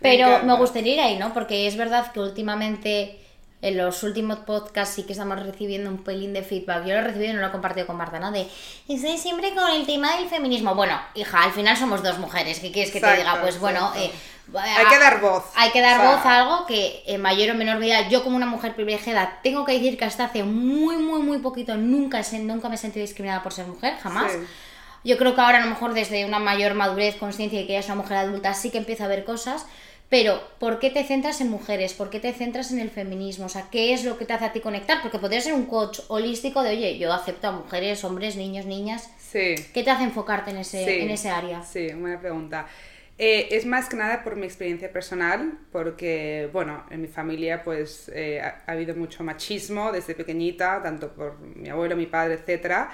Pero 0.00 0.44
me 0.44 0.56
gustaría 0.56 0.94
ir 0.94 1.00
ahí, 1.00 1.18
¿no? 1.18 1.32
Porque 1.34 1.66
es 1.66 1.76
verdad 1.76 2.12
que 2.12 2.20
últimamente, 2.20 3.18
en 3.62 3.76
los 3.76 4.02
últimos 4.04 4.40
podcasts 4.40 4.94
sí 4.94 5.02
que 5.02 5.12
estamos 5.12 5.42
recibiendo 5.42 5.90
un 5.90 6.04
pelín 6.04 6.32
de 6.32 6.42
feedback. 6.42 6.84
Yo 6.84 6.92
lo 6.94 7.00
he 7.00 7.02
recibido 7.02 7.32
y 7.32 7.34
no 7.34 7.40
lo 7.40 7.48
he 7.48 7.50
compartido 7.50 7.86
con 7.86 7.96
Marta, 7.96 8.20
¿no? 8.20 8.30
De, 8.30 8.46
estoy 8.88 9.18
siempre 9.18 9.54
con 9.54 9.68
el 9.70 9.86
tema 9.86 10.16
del 10.18 10.28
feminismo. 10.28 10.74
Bueno, 10.76 11.00
hija, 11.14 11.42
al 11.42 11.52
final 11.52 11.76
somos 11.76 12.02
dos 12.04 12.18
mujeres. 12.18 12.60
¿Qué 12.60 12.70
quieres 12.70 12.92
que 12.92 13.00
te 13.00 13.16
diga? 13.16 13.40
Pues 13.40 13.58
bueno, 13.58 13.90
eh, 13.96 14.12
Hay 14.54 14.86
que 14.86 14.98
dar 14.98 15.20
voz. 15.20 15.44
Hay 15.54 15.70
que 15.70 15.80
dar 15.80 15.98
O 15.98 16.02
sea, 16.02 16.10
voz 16.16 16.26
a 16.26 16.38
algo 16.38 16.66
que 16.66 17.02
en 17.06 17.20
mayor 17.20 17.54
o 17.54 17.58
menor 17.58 17.78
medida, 17.78 18.08
yo 18.08 18.22
como 18.22 18.36
una 18.36 18.46
mujer 18.46 18.74
privilegiada, 18.74 19.40
tengo 19.42 19.64
que 19.64 19.72
decir 19.72 19.98
que 19.98 20.04
hasta 20.04 20.24
hace 20.24 20.44
muy, 20.44 20.96
muy, 20.96 21.22
muy 21.22 21.38
poquito 21.38 21.76
nunca, 21.76 22.22
nunca 22.40 22.68
me 22.68 22.76
he 22.76 22.78
sentido 22.78 23.04
discriminada 23.04 23.42
por 23.42 23.52
ser 23.52 23.66
mujer, 23.66 23.94
jamás. 24.02 24.32
Sí. 24.32 24.38
Yo 25.04 25.16
creo 25.18 25.34
que 25.34 25.40
ahora 25.40 25.58
a 25.58 25.60
lo 25.60 25.70
mejor 25.70 25.94
desde 25.94 26.24
una 26.24 26.38
mayor 26.38 26.74
madurez, 26.74 27.16
conciencia 27.16 27.60
de 27.60 27.66
que 27.66 27.74
ya 27.74 27.78
es 27.78 27.86
una 27.86 27.96
mujer 27.96 28.16
adulta, 28.16 28.54
sí 28.54 28.70
que 28.70 28.78
empieza 28.78 29.04
a 29.04 29.08
ver 29.08 29.24
cosas, 29.24 29.66
pero 30.08 30.40
¿por 30.58 30.78
qué 30.78 30.90
te 30.90 31.04
centras 31.04 31.40
en 31.40 31.50
mujeres? 31.50 31.92
¿Por 31.92 32.10
qué 32.10 32.20
te 32.20 32.32
centras 32.32 32.70
en 32.70 32.78
el 32.78 32.90
feminismo? 32.90 33.46
O 33.46 33.48
sea, 33.48 33.68
¿qué 33.70 33.92
es 33.92 34.04
lo 34.04 34.18
que 34.18 34.24
te 34.24 34.32
hace 34.32 34.44
a 34.44 34.52
ti 34.52 34.60
conectar? 34.60 35.02
Porque 35.02 35.18
podría 35.18 35.40
ser 35.40 35.54
un 35.54 35.66
coach 35.66 36.00
holístico 36.08 36.62
de, 36.62 36.70
oye, 36.70 36.98
yo 36.98 37.12
acepto 37.12 37.48
a 37.48 37.52
mujeres, 37.52 38.04
hombres, 38.04 38.36
niños, 38.36 38.66
niñas. 38.66 39.10
Sí. 39.18 39.56
¿Qué 39.74 39.82
te 39.82 39.90
hace 39.90 40.04
enfocarte 40.04 40.52
en 40.52 40.58
ese, 40.58 40.84
Sí, 40.84 41.00
en 41.02 41.10
ese 41.10 41.30
área? 41.30 41.62
Sí, 41.64 41.88
buena 41.92 42.20
pregunta. 42.20 42.66
Eh, 43.18 43.48
es 43.52 43.64
más 43.64 43.88
que 43.88 43.96
nada 43.96 44.22
por 44.22 44.36
mi 44.36 44.44
experiencia 44.44 44.92
personal, 44.92 45.58
porque, 45.72 46.50
bueno, 46.52 46.84
en 46.90 47.00
mi 47.00 47.08
familia 47.08 47.62
pues 47.64 48.10
eh, 48.14 48.40
ha, 48.42 48.62
ha 48.66 48.72
habido 48.72 48.94
mucho 48.94 49.24
machismo 49.24 49.90
desde 49.90 50.14
pequeñita, 50.14 50.82
tanto 50.82 51.14
por 51.14 51.38
mi 51.40 51.70
abuelo, 51.70 51.96
mi 51.96 52.06
padre, 52.06 52.34
etc. 52.34 52.90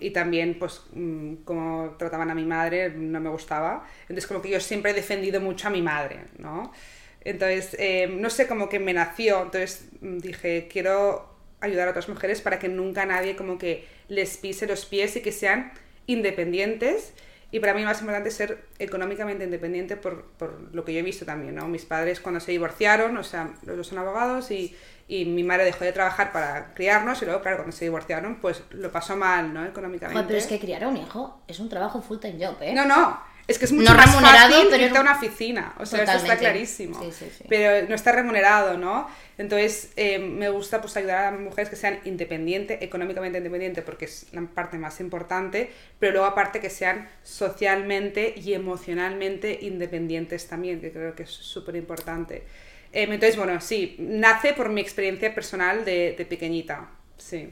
y 0.00 0.10
también, 0.10 0.58
pues, 0.58 0.82
mm, 0.92 1.34
como 1.44 1.94
trataban 1.98 2.30
a 2.30 2.34
mi 2.34 2.44
madre, 2.44 2.90
no 2.90 3.20
me 3.20 3.30
gustaba. 3.30 3.86
Entonces, 4.02 4.26
como 4.26 4.42
que 4.42 4.50
yo 4.50 4.60
siempre 4.60 4.90
he 4.90 4.94
defendido 4.94 5.40
mucho 5.40 5.68
a 5.68 5.70
mi 5.70 5.82
madre, 5.82 6.18
¿no? 6.38 6.72
Entonces, 7.20 7.76
eh, 7.78 8.08
no 8.08 8.30
sé, 8.30 8.46
como 8.46 8.68
que 8.68 8.78
me 8.80 8.92
nació, 8.92 9.42
entonces 9.42 9.88
mm, 10.00 10.18
dije, 10.18 10.68
quiero 10.70 11.30
ayudar 11.60 11.88
a 11.88 11.90
otras 11.92 12.08
mujeres 12.08 12.40
para 12.42 12.58
que 12.58 12.68
nunca 12.68 13.06
nadie 13.06 13.36
como 13.36 13.58
que 13.58 13.86
les 14.08 14.36
pise 14.36 14.66
los 14.66 14.84
pies 14.84 15.16
y 15.16 15.22
que 15.22 15.32
sean 15.32 15.72
independientes. 16.06 17.14
Y 17.54 17.60
para 17.60 17.72
mí 17.72 17.84
más 17.84 18.00
importante 18.00 18.30
es 18.30 18.34
ser 18.34 18.64
económicamente 18.80 19.44
independiente 19.44 19.96
por, 19.96 20.24
por 20.24 20.74
lo 20.74 20.84
que 20.84 20.92
yo 20.92 20.98
he 20.98 21.02
visto 21.04 21.24
también, 21.24 21.54
¿no? 21.54 21.68
Mis 21.68 21.84
padres 21.84 22.18
cuando 22.18 22.40
se 22.40 22.50
divorciaron, 22.50 23.16
o 23.16 23.22
sea, 23.22 23.54
los 23.62 23.76
dos 23.76 23.86
son 23.86 23.98
abogados 23.98 24.50
y, 24.50 24.76
y 25.06 25.24
mi 25.24 25.44
madre 25.44 25.62
dejó 25.62 25.84
de 25.84 25.92
trabajar 25.92 26.32
para 26.32 26.74
criarnos 26.74 27.22
y 27.22 27.26
luego, 27.26 27.42
claro, 27.42 27.58
cuando 27.58 27.70
se 27.70 27.84
divorciaron, 27.84 28.40
pues 28.40 28.64
lo 28.70 28.90
pasó 28.90 29.14
mal, 29.14 29.54
¿no? 29.54 29.64
Económicamente. 29.64 30.14
Joder, 30.14 30.26
pero 30.26 30.38
es 30.40 30.48
que 30.48 30.58
criar 30.58 30.82
a 30.82 30.88
un 30.88 30.96
hijo 30.96 31.42
es 31.46 31.60
un 31.60 31.68
trabajo 31.68 32.02
full 32.02 32.18
time 32.18 32.44
job, 32.44 32.56
¿eh? 32.60 32.74
No, 32.74 32.86
no. 32.86 33.20
Es 33.46 33.58
que 33.58 33.66
es 33.66 33.72
mucho 33.72 33.90
No 33.90 33.96
más 33.96 34.06
remunerado, 34.06 34.52
fácil 34.52 34.68
pero 34.70 34.84
irte 34.84 34.98
a 34.98 35.00
una 35.02 35.12
oficina. 35.12 35.74
O 35.78 35.84
sea, 35.84 36.02
eso 36.02 36.16
está 36.16 36.38
clarísimo. 36.38 36.98
Sí, 37.02 37.12
sí, 37.12 37.30
sí. 37.36 37.44
Pero 37.48 37.86
no 37.88 37.94
está 37.94 38.12
remunerado, 38.12 38.78
¿no? 38.78 39.06
Entonces, 39.36 39.92
eh, 39.96 40.18
me 40.18 40.48
gusta 40.48 40.80
pues 40.80 40.96
ayudar 40.96 41.26
a 41.26 41.36
mujeres 41.36 41.68
que 41.68 41.76
sean 41.76 42.00
independientes, 42.04 42.80
económicamente 42.80 43.38
independientes, 43.38 43.84
porque 43.84 44.06
es 44.06 44.28
la 44.32 44.42
parte 44.42 44.78
más 44.78 44.98
importante, 45.00 45.70
pero 45.98 46.12
luego 46.12 46.26
aparte 46.26 46.60
que 46.60 46.70
sean 46.70 47.08
socialmente 47.22 48.34
y 48.36 48.54
emocionalmente 48.54 49.58
independientes 49.60 50.46
también, 50.48 50.80
que 50.80 50.90
creo 50.90 51.14
que 51.14 51.24
es 51.24 51.30
súper 51.30 51.76
importante. 51.76 52.44
Eh, 52.92 53.02
entonces, 53.02 53.36
bueno, 53.36 53.60
sí, 53.60 53.96
nace 53.98 54.54
por 54.54 54.70
mi 54.70 54.80
experiencia 54.80 55.34
personal 55.34 55.84
de, 55.84 56.14
de 56.16 56.24
pequeñita. 56.24 56.88
Sí. 57.18 57.50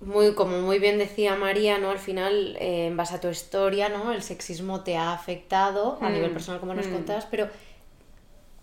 Muy, 0.00 0.34
como 0.34 0.60
muy 0.62 0.78
bien 0.78 0.98
decía 0.98 1.36
María, 1.36 1.78
¿no? 1.78 1.90
Al 1.90 1.98
final, 1.98 2.56
eh, 2.58 2.86
en 2.86 2.96
base 2.96 3.16
a 3.16 3.20
tu 3.20 3.28
historia, 3.28 3.88
¿no? 3.90 4.12
El 4.12 4.22
sexismo 4.22 4.82
te 4.82 4.96
ha 4.96 5.12
afectado 5.12 5.98
a 6.02 6.08
Mm, 6.08 6.14
nivel 6.14 6.32
personal, 6.32 6.60
como 6.60 6.74
nos 6.74 6.88
mm. 6.88 6.92
contabas, 6.92 7.26
pero 7.26 7.48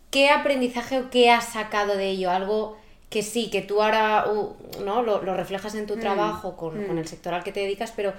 ¿qué 0.09 0.29
aprendizaje 0.29 0.99
o 0.99 1.09
qué 1.09 1.29
has 1.31 1.49
sacado 1.49 1.95
de 1.97 2.09
ello? 2.09 2.31
Algo 2.31 2.77
que 3.09 3.23
sí, 3.23 3.49
que 3.49 3.61
tú 3.61 3.81
ahora 3.81 4.25
uh, 4.29 4.55
¿no? 4.83 5.01
lo, 5.03 5.21
lo 5.23 5.33
reflejas 5.35 5.75
en 5.75 5.85
tu 5.87 5.97
trabajo 5.97 6.57
con, 6.57 6.83
mm. 6.83 6.87
con 6.87 6.97
el 6.97 7.07
sector 7.07 7.33
al 7.33 7.43
que 7.43 7.51
te 7.51 7.61
dedicas, 7.61 7.93
pero 7.95 8.13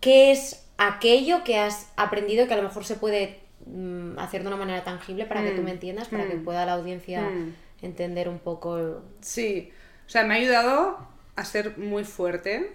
¿qué 0.00 0.30
es 0.32 0.66
aquello 0.78 1.44
que 1.44 1.58
has 1.58 1.92
aprendido 1.96 2.46
que 2.46 2.54
a 2.54 2.56
lo 2.56 2.62
mejor 2.64 2.84
se 2.84 2.96
puede 2.96 3.40
mm, 3.66 4.18
hacer 4.18 4.42
de 4.42 4.48
una 4.48 4.56
manera 4.56 4.84
tangible 4.84 5.26
para 5.26 5.42
que 5.42 5.52
tú 5.52 5.62
Mm, 5.62 5.64
me 5.64 5.72
entiendas, 5.72 6.08
para 6.08 6.26
que 6.26 6.36
mm, 6.36 6.44
pueda 6.44 6.66
la 6.66 6.74
audiencia 6.74 7.30
mm. 7.30 7.54
entender 7.82 8.28
un 8.28 8.38
poco? 8.38 9.02
Sí, 9.20 9.72
o 10.06 10.10
sea, 10.10 10.24
me 10.24 10.34
ha 10.34 10.36
ayudado 10.38 10.98
a 11.38 11.44
ser 11.44 11.78
muy 11.78 12.04
fuerte, 12.04 12.72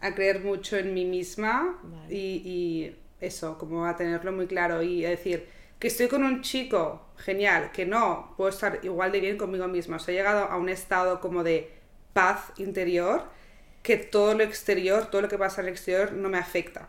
a 0.00 0.14
creer 0.14 0.40
mucho 0.40 0.76
en 0.76 0.94
mí 0.94 1.04
misma 1.04 1.78
Vale. 1.82 2.14
y, 2.14 2.42
y 2.44 2.96
eso, 3.20 3.58
como 3.58 3.86
a 3.86 3.96
tenerlo 3.96 4.32
muy 4.32 4.46
claro 4.46 4.82
y 4.82 5.04
a 5.04 5.10
decir 5.10 5.46
que 5.78 5.88
estoy 5.88 6.08
con 6.08 6.24
un 6.24 6.42
chico 6.42 7.06
genial, 7.18 7.70
que 7.72 7.84
no 7.84 8.32
puedo 8.36 8.48
estar 8.48 8.80
igual 8.82 9.12
de 9.12 9.20
bien 9.20 9.36
conmigo 9.36 9.68
misma. 9.68 9.96
O 9.96 9.98
sea, 9.98 10.14
he 10.14 10.16
llegado 10.16 10.44
a 10.44 10.56
un 10.56 10.68
estado 10.70 11.20
como 11.20 11.42
de 11.42 11.70
paz 12.14 12.52
interior 12.56 13.24
que 13.82 13.96
todo 13.98 14.34
lo 14.34 14.42
exterior, 14.42 15.10
todo 15.10 15.20
lo 15.22 15.28
que 15.28 15.38
pasa 15.38 15.60
en 15.60 15.66
el 15.66 15.74
exterior 15.74 16.12
no 16.12 16.28
me 16.28 16.38
afecta. 16.38 16.88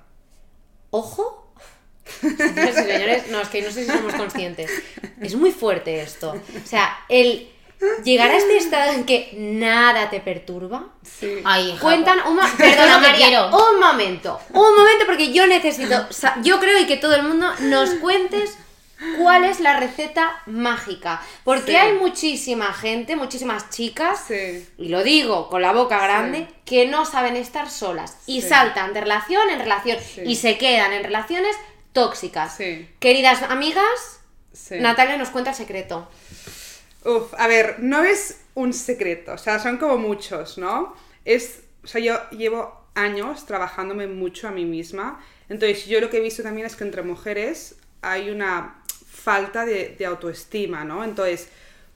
¡Ojo! 0.89 1.53
Señores 2.21 2.77
y 2.77 2.81
señores, 2.83 3.29
no, 3.29 3.41
es 3.41 3.49
que 3.49 3.61
no 3.61 3.71
sé 3.71 3.83
si 3.83 3.91
somos 3.91 4.13
conscientes. 4.13 4.71
Es 5.21 5.35
muy 5.35 5.51
fuerte 5.51 5.99
esto. 5.99 6.31
O 6.31 6.65
sea, 6.65 6.97
el 7.09 7.49
llegar 8.03 8.29
a 8.31 8.37
este 8.37 8.57
estado 8.57 8.91
en 8.93 9.05
que 9.05 9.33
nada 9.37 10.09
te 10.09 10.19
perturba. 10.19 10.87
Sí. 11.03 11.41
Ay, 11.45 11.69
hija, 11.71 11.79
Cuentan 11.81 12.19
un 12.27 12.35
mo- 12.35 12.41
Perdona, 12.57 12.97
María, 12.99 13.27
quiero. 13.27 13.47
un 13.47 13.79
momento, 13.79 14.39
un 14.53 14.75
momento 14.75 15.05
porque 15.05 15.31
yo 15.31 15.45
necesito, 15.47 16.07
sa- 16.11 16.37
yo 16.41 16.59
creo 16.59 16.79
y 16.79 16.85
que 16.85 16.97
todo 16.97 17.15
el 17.15 17.23
mundo 17.23 17.47
nos 17.61 17.91
cuentes 17.95 18.57
cuál 19.19 19.43
es 19.43 19.59
la 19.59 19.79
receta 19.79 20.41
mágica, 20.47 21.21
porque 21.43 21.71
Sí. 21.71 21.75
hay 21.75 21.93
muchísima 21.93 22.73
gente, 22.73 23.15
muchísimas 23.15 23.69
chicas 23.69 24.23
Sí. 24.27 24.67
y 24.79 24.89
lo 24.89 25.03
digo 25.03 25.49
con 25.49 25.61
la 25.61 25.71
boca 25.71 25.99
grande, 26.01 26.47
Sí. 26.49 26.55
que 26.65 26.87
no 26.87 27.05
saben 27.05 27.35
estar 27.35 27.69
solas 27.69 28.17
y 28.25 28.41
Sí. 28.41 28.49
saltan 28.49 28.93
de 28.93 29.01
relación 29.01 29.49
en 29.51 29.59
relación 29.59 29.99
Sí. 29.99 30.21
y 30.25 30.35
se 30.35 30.57
quedan 30.57 30.93
en 30.93 31.03
relaciones 31.03 31.55
tóxicas. 31.93 32.55
Sí. 32.57 32.89
Queridas 32.99 33.43
amigas, 33.43 33.85
Sí. 34.51 34.75
Natalia 34.79 35.17
nos 35.17 35.29
cuenta 35.29 35.51
el 35.51 35.55
secreto. 35.55 36.09
A 37.37 37.47
ver, 37.47 37.77
no 37.79 38.03
es 38.03 38.41
un 38.53 38.73
secreto, 38.73 39.33
o 39.33 39.37
sea, 39.37 39.59
son 39.59 39.77
como 39.77 39.97
muchos, 39.97 40.57
¿no? 40.57 40.95
Es, 41.23 41.61
o 41.83 41.87
sea, 41.87 42.01
yo 42.01 42.29
llevo 42.31 42.85
años 42.95 43.45
trabajándome 43.45 44.07
mucho 44.07 44.47
a 44.47 44.51
mí 44.51 44.65
misma, 44.65 45.23
entonces 45.47 45.85
yo 45.85 46.01
lo 46.01 46.09
que 46.09 46.17
he 46.17 46.21
visto 46.21 46.43
también 46.43 46.67
es 46.67 46.75
que 46.75 46.83
entre 46.83 47.03
mujeres 47.03 47.77
hay 48.01 48.29
una 48.29 48.83
falta 49.07 49.65
de, 49.65 49.97
autoestima, 50.05 50.83
¿no? 50.83 51.03
Entonces, 51.03 51.49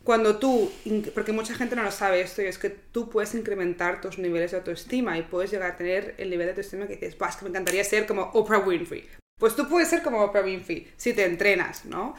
cuando 0.03 0.37
tú, 0.37 0.71
porque 1.13 1.31
mucha 1.31 1.55
gente 1.55 1.75
no 1.75 1.83
lo 1.83 1.91
sabe 1.91 2.21
esto, 2.21 2.41
y 2.41 2.45
es 2.45 2.57
que 2.57 2.69
tú 2.69 3.09
puedes 3.09 3.35
incrementar 3.35 4.01
tus 4.01 4.17
niveles 4.17 4.51
de 4.51 4.57
autoestima 4.57 5.17
y 5.17 5.23
puedes 5.23 5.51
llegar 5.51 5.71
a 5.71 5.77
tener 5.77 6.15
el 6.17 6.29
nivel 6.29 6.47
de 6.47 6.51
autoestima 6.51 6.87
que 6.87 6.95
dices, 6.95 7.15
es 7.19 7.35
que 7.35 7.43
me 7.43 7.49
encantaría 7.49 7.83
ser 7.83 8.07
como 8.07 8.23
Oprah 8.33 8.59
Winfrey. 8.59 9.07
Pues 9.37 9.55
tú 9.55 9.67
puedes 9.67 9.89
ser 9.89 10.01
como 10.03 10.21
Oprah 10.23 10.43
Winfrey 10.43 10.91
si 10.97 11.13
te 11.13 11.25
entrenas, 11.25 11.85
¿no? 11.85 12.15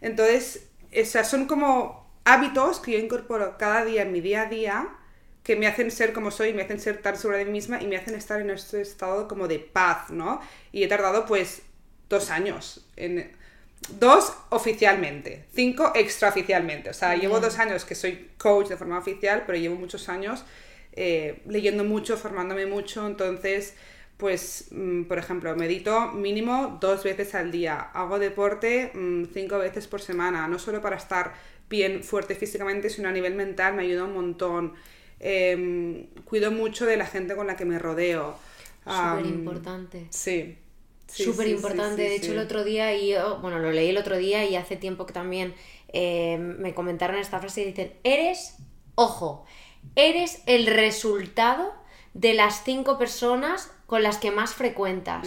Entonces, 0.00 0.68
esas 0.90 1.28
son 1.28 1.46
como 1.46 2.01
hábitos 2.24 2.80
que 2.80 2.92
yo 2.92 2.98
incorporo 2.98 3.56
cada 3.58 3.84
día 3.84 4.02
en 4.02 4.12
mi 4.12 4.20
día 4.20 4.42
a 4.42 4.46
día 4.46 4.88
que 5.42 5.56
me 5.56 5.66
hacen 5.66 5.90
ser 5.90 6.12
como 6.12 6.30
soy, 6.30 6.54
me 6.54 6.62
hacen 6.62 6.78
ser 6.78 7.02
tan 7.02 7.16
segura 7.16 7.38
de 7.38 7.44
mí 7.44 7.52
misma 7.52 7.82
y 7.82 7.86
me 7.86 7.96
hacen 7.96 8.14
estar 8.14 8.40
en 8.40 8.50
este 8.50 8.80
estado 8.80 9.26
como 9.26 9.48
de 9.48 9.58
paz, 9.58 10.10
¿no? 10.10 10.40
Y 10.70 10.84
he 10.84 10.88
tardado 10.88 11.26
pues 11.26 11.62
dos 12.08 12.30
años 12.30 12.86
en 12.96 13.32
Dos 13.88 14.32
oficialmente, 14.50 15.44
cinco 15.52 15.92
extraoficialmente. 15.94 16.90
O 16.90 16.94
sea, 16.94 17.16
llevo 17.16 17.40
dos 17.40 17.58
años 17.58 17.84
que 17.84 17.94
soy 17.94 18.30
coach 18.38 18.68
de 18.68 18.76
forma 18.76 18.98
oficial, 18.98 19.42
pero 19.44 19.58
llevo 19.58 19.74
muchos 19.74 20.08
años 20.08 20.44
eh, 20.92 21.42
leyendo 21.46 21.82
mucho, 21.82 22.16
formándome 22.16 22.66
mucho. 22.66 23.06
Entonces, 23.06 23.74
pues, 24.18 24.68
mm, 24.70 25.04
por 25.04 25.18
ejemplo, 25.18 25.54
medito 25.56 26.12
mínimo 26.12 26.78
dos 26.80 27.02
veces 27.02 27.34
al 27.34 27.50
día. 27.50 27.90
Hago 27.92 28.18
deporte 28.20 28.92
mm, 28.94 29.24
cinco 29.34 29.58
veces 29.58 29.88
por 29.88 30.00
semana, 30.00 30.46
no 30.46 30.58
solo 30.58 30.80
para 30.80 30.96
estar 30.96 31.34
bien 31.72 32.04
fuerte 32.04 32.34
físicamente, 32.34 32.90
sino 32.90 33.08
a 33.08 33.12
nivel 33.12 33.34
mental 33.34 33.74
me 33.74 33.82
ayuda 33.82 34.04
un 34.04 34.12
montón. 34.12 34.74
Em, 35.18 36.06
cuido 36.24 36.52
mucho 36.52 36.84
de 36.84 36.98
la 36.98 37.06
gente 37.06 37.34
con 37.34 37.46
la 37.46 37.56
que 37.56 37.64
me 37.64 37.78
rodeo. 37.78 38.36
Súper 38.84 39.26
importante. 39.26 40.06
Sí, 40.10 40.58
súper 41.06 41.48
importante. 41.48 42.02
de 42.02 42.14
hecho, 42.14 42.32
el 42.32 42.40
otro 42.40 42.62
día, 42.62 42.94
y 42.94 43.12
yo, 43.12 43.38
bueno, 43.40 43.58
lo 43.58 43.72
leí 43.72 43.88
el 43.88 43.96
otro 43.96 44.18
día 44.18 44.44
y 44.44 44.54
hace 44.54 44.76
tiempo 44.76 45.06
que 45.06 45.14
también 45.14 45.54
eh, 45.92 46.36
me 46.38 46.74
comentaron 46.74 47.16
esta 47.16 47.38
frase 47.40 47.62
y 47.62 47.66
dicen, 47.66 47.92
eres, 48.04 48.56
ojo, 48.94 49.46
eres 49.96 50.42
el 50.46 50.66
resultado 50.66 51.72
de 52.12 52.34
las 52.34 52.64
cinco 52.64 52.98
personas 52.98 53.72
con 53.86 54.02
las 54.02 54.18
que 54.18 54.30
más 54.30 54.52
frecuentas. 54.54 55.26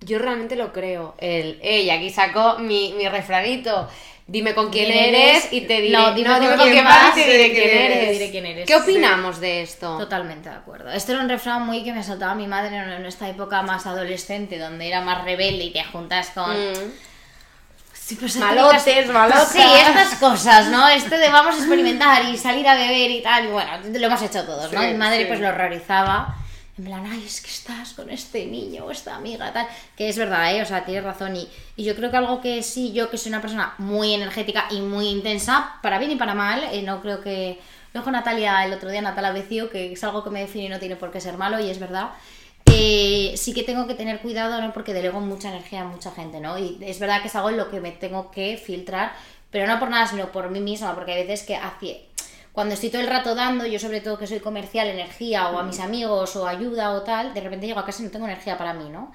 Yo 0.00 0.18
realmente 0.18 0.56
lo 0.56 0.72
creo. 0.72 1.14
El, 1.18 1.58
hey, 1.62 1.90
aquí 1.90 2.10
sacó 2.10 2.58
mi, 2.58 2.94
mi 2.96 3.08
refranito 3.08 3.88
dime 4.26 4.54
con 4.54 4.70
quién 4.70 4.90
eres 4.90 5.52
y 5.52 5.62
te 5.62 5.80
diré. 5.80 5.96
No, 5.96 6.14
dime, 6.14 6.28
con, 6.56 6.70
quién 6.70 6.84
vas 6.84 7.16
y 7.16 7.22
te 7.22 7.30
diré 7.30 8.30
quién 8.30 8.46
eres. 8.46 8.66
¿Qué 8.66 8.76
opinamos 8.76 9.40
de 9.40 9.62
esto? 9.62 9.98
Totalmente 9.98 10.48
de 10.48 10.56
acuerdo. 10.56 10.90
Esto 10.90 11.12
era 11.12 11.20
un 11.20 11.28
refrán 11.28 11.66
muy 11.66 11.84
que 11.84 11.92
me 11.92 12.02
saltaba 12.02 12.34
mi 12.34 12.46
madre 12.46 12.76
en 12.76 13.06
esta 13.06 13.28
época 13.28 13.62
más 13.62 13.86
adolescente, 13.86 14.58
donde 14.58 14.88
era 14.88 15.00
más 15.00 15.24
rebelde 15.24 15.64
y 15.64 15.72
te 15.72 15.84
juntas 15.84 16.30
con. 16.30 16.50
Mm. 16.50 16.92
Sí, 17.92 18.16
pues 18.16 18.36
malotes, 18.36 19.06
malotes. 19.08 19.48
Sí, 19.48 19.60
estas 19.60 20.16
cosas, 20.16 20.68
¿no? 20.68 20.88
Este 20.88 21.18
de 21.18 21.28
vamos 21.28 21.54
a 21.54 21.58
experimentar 21.58 22.24
y 22.24 22.36
salir 22.36 22.66
a 22.66 22.74
beber 22.74 23.10
y 23.10 23.22
tal. 23.22 23.44
Y 23.44 23.48
bueno, 23.48 23.70
lo 23.84 24.06
hemos 24.06 24.22
hecho 24.22 24.44
todos, 24.44 24.72
¿no? 24.72 24.82
mi 24.82 24.94
madre 24.94 25.26
pues 25.26 25.40
lo 25.40 25.48
horrorizaba 25.48 26.41
en 26.78 26.84
plan, 26.84 27.04
ay, 27.06 27.22
es 27.26 27.40
que 27.40 27.50
estás 27.50 27.92
con 27.92 28.08
este 28.10 28.46
niño 28.46 28.86
o 28.86 28.90
esta 28.90 29.16
amiga, 29.16 29.52
tal, 29.52 29.66
que 29.96 30.08
es 30.08 30.16
verdad, 30.16 30.56
¿eh? 30.56 30.62
o 30.62 30.66
sea, 30.66 30.84
tienes 30.84 31.04
razón 31.04 31.36
y, 31.36 31.48
yo 31.76 31.94
creo 31.94 32.10
que 32.10 32.16
algo 32.16 32.40
que 32.40 32.62
sí, 32.62 32.92
yo 32.92 33.10
que 33.10 33.18
soy 33.18 33.30
una 33.30 33.42
persona 33.42 33.74
muy 33.78 34.14
energética 34.14 34.66
y 34.70 34.80
muy 34.80 35.08
intensa, 35.08 35.78
para 35.82 35.98
bien 35.98 36.12
y 36.12 36.16
para 36.16 36.34
mal, 36.34 36.64
eh, 36.72 36.82
no 36.82 37.00
creo 37.02 37.20
que, 37.20 37.58
lo 37.92 38.00
dijo 38.00 38.10
Natalia 38.10 38.64
el 38.64 38.72
otro 38.72 38.90
día, 38.90 39.02
Natalia 39.02 39.32
Becio, 39.32 39.68
que 39.68 39.92
es 39.92 40.04
algo 40.04 40.24
que 40.24 40.30
me 40.30 40.40
define 40.40 40.64
y 40.64 40.68
no 40.70 40.78
tiene 40.78 40.96
por 40.96 41.10
qué 41.10 41.20
ser 41.20 41.36
malo 41.36 41.60
y 41.60 41.68
es 41.68 41.78
verdad, 41.78 42.12
sí 43.36 43.52
que 43.54 43.62
tengo 43.64 43.86
que 43.86 43.94
tener 43.94 44.20
cuidado, 44.20 44.60
¿no? 44.60 44.72
Porque 44.72 44.94
delego 44.94 45.20
mucha 45.20 45.50
energía 45.50 45.82
a 45.82 45.84
mucha 45.84 46.10
gente, 46.10 46.40
¿no? 46.40 46.58
Y 46.58 46.78
es 46.80 46.98
verdad 46.98 47.20
que 47.20 47.28
es 47.28 47.36
algo 47.36 47.50
en 47.50 47.56
lo 47.56 47.70
que 47.70 47.80
me 47.80 47.92
tengo 47.92 48.30
que 48.30 48.56
filtrar, 48.56 49.12
pero 49.50 49.66
no 49.66 49.78
por 49.78 49.90
nada, 49.90 50.06
sino 50.06 50.32
por 50.32 50.50
mí 50.50 50.60
misma, 50.60 50.94
porque 50.94 51.12
hay 51.12 51.26
veces 51.26 51.46
que 51.46 51.56
hace 51.56 52.06
cuando 52.52 52.74
estoy 52.74 52.90
todo 52.90 53.00
el 53.00 53.08
rato 53.08 53.34
dando, 53.34 53.66
yo 53.66 53.78
sobre 53.78 54.00
todo 54.00 54.18
que 54.18 54.26
soy 54.26 54.40
comercial, 54.40 54.86
energía 54.86 55.48
o 55.48 55.58
a 55.58 55.62
mis 55.62 55.80
amigos 55.80 56.36
o 56.36 56.46
ayuda 56.46 56.92
o 56.92 57.02
tal, 57.02 57.32
de 57.32 57.40
repente 57.40 57.66
llego 57.66 57.80
a 57.80 57.86
casa 57.86 58.02
y 58.02 58.06
no 58.06 58.10
tengo 58.10 58.26
energía 58.26 58.58
para 58.58 58.74
mí, 58.74 58.90
¿no? 58.90 59.12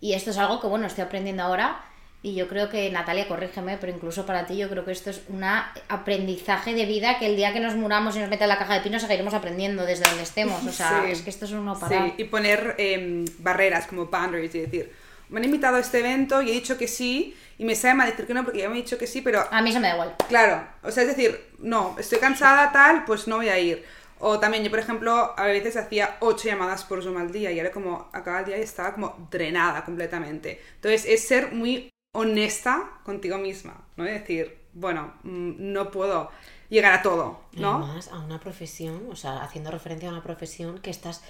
Y 0.00 0.14
esto 0.14 0.30
es 0.30 0.38
algo 0.38 0.60
que, 0.60 0.66
bueno, 0.66 0.86
estoy 0.86 1.04
aprendiendo 1.04 1.44
ahora 1.44 1.80
y 2.24 2.34
yo 2.34 2.46
creo 2.48 2.68
que, 2.68 2.88
Natalia, 2.90 3.26
corrígeme, 3.26 3.78
pero 3.78 3.92
incluso 3.92 4.24
para 4.26 4.46
ti 4.46 4.56
yo 4.56 4.68
creo 4.68 4.84
que 4.84 4.92
esto 4.92 5.10
es 5.10 5.22
un 5.28 5.42
aprendizaje 5.44 6.72
de 6.72 6.86
vida 6.86 7.18
que 7.18 7.26
el 7.26 7.36
día 7.36 7.52
que 7.52 7.58
nos 7.58 7.74
muramos 7.74 8.14
y 8.14 8.20
nos 8.20 8.30
meta 8.30 8.44
en 8.44 8.48
la 8.48 8.58
caja 8.58 8.74
de 8.74 8.80
pinos 8.80 9.02
seguiremos 9.02 9.34
aprendiendo 9.34 9.84
desde 9.84 10.04
donde 10.08 10.22
estemos. 10.22 10.64
O 10.64 10.72
sea, 10.72 11.08
es 11.08 11.22
que 11.22 11.30
esto 11.30 11.46
es 11.46 11.52
uno 11.52 11.78
para... 11.78 12.04
Sí, 12.04 12.14
y 12.18 12.24
poner 12.24 12.76
em, 12.78 13.24
barreras 13.38 13.88
como 13.88 14.06
boundaries 14.06 14.54
y 14.54 14.60
decir, 14.60 14.92
me 15.32 15.38
han 15.38 15.44
invitado 15.44 15.76
a 15.76 15.80
este 15.80 15.98
evento 15.98 16.42
y 16.42 16.50
he 16.50 16.52
dicho 16.52 16.78
que 16.78 16.86
sí 16.86 17.34
y 17.58 17.64
me 17.64 17.74
sabe 17.74 17.94
mal 17.94 18.10
decir 18.10 18.26
que 18.26 18.34
no 18.34 18.44
porque 18.44 18.60
ya 18.60 18.68
me 18.68 18.74
he 18.78 18.82
dicho 18.82 18.98
que 18.98 19.06
sí, 19.06 19.22
pero... 19.22 19.44
A 19.50 19.62
mí 19.62 19.72
se 19.72 19.80
me 19.80 19.88
da 19.88 19.94
igual. 19.94 20.16
Claro, 20.28 20.66
o 20.82 20.90
sea, 20.90 21.04
es 21.04 21.08
decir, 21.08 21.40
no, 21.58 21.96
estoy 21.98 22.18
cansada, 22.18 22.70
tal, 22.70 23.04
pues 23.04 23.26
no 23.26 23.36
voy 23.36 23.48
a 23.48 23.58
ir. 23.58 23.84
O 24.18 24.38
también 24.38 24.62
yo, 24.62 24.70
por 24.70 24.78
ejemplo, 24.78 25.34
a 25.36 25.44
veces 25.46 25.76
hacía 25.76 26.16
ocho 26.20 26.48
llamadas 26.48 26.84
por 26.84 27.02
Zoom 27.02 27.16
al 27.16 27.32
día 27.32 27.50
y 27.50 27.58
ahora 27.58 27.72
como 27.72 28.08
acaba 28.12 28.40
el 28.40 28.44
día 28.44 28.58
y 28.58 28.62
estaba 28.62 28.94
como 28.94 29.28
drenada 29.30 29.84
completamente. 29.84 30.60
Entonces 30.76 31.06
es 31.06 31.26
ser 31.26 31.52
muy 31.52 31.90
honesta 32.14 33.00
contigo 33.04 33.38
misma, 33.38 33.84
¿no? 33.96 34.04
Es 34.04 34.20
decir, 34.20 34.58
bueno, 34.74 35.14
mm, 35.24 35.72
no 35.72 35.90
puedo 35.90 36.30
llegar 36.68 36.92
a 36.92 37.02
todo, 37.02 37.40
¿no? 37.54 37.84
Además, 37.84 38.08
a 38.12 38.20
una 38.20 38.38
profesión, 38.38 39.08
o 39.10 39.16
sea, 39.16 39.42
haciendo 39.42 39.70
referencia 39.70 40.08
a 40.08 40.12
una 40.12 40.22
profesión 40.22 40.78
que 40.78 40.90
estás 40.90 41.22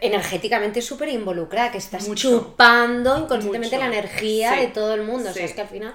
energéticamente 0.00 0.80
súper 0.80 1.08
involucrada, 1.08 1.70
que 1.70 1.78
estás 1.78 2.12
chupando 2.14 3.18
inconscientemente 3.18 3.78
la 3.78 3.86
energía 3.86 4.52
de 4.52 4.68
todo 4.68 4.94
el 4.94 5.02
mundo. 5.02 5.30
O 5.30 5.32
sea, 5.32 5.44
es 5.44 5.52
que 5.52 5.60
al 5.60 5.68
final. 5.68 5.92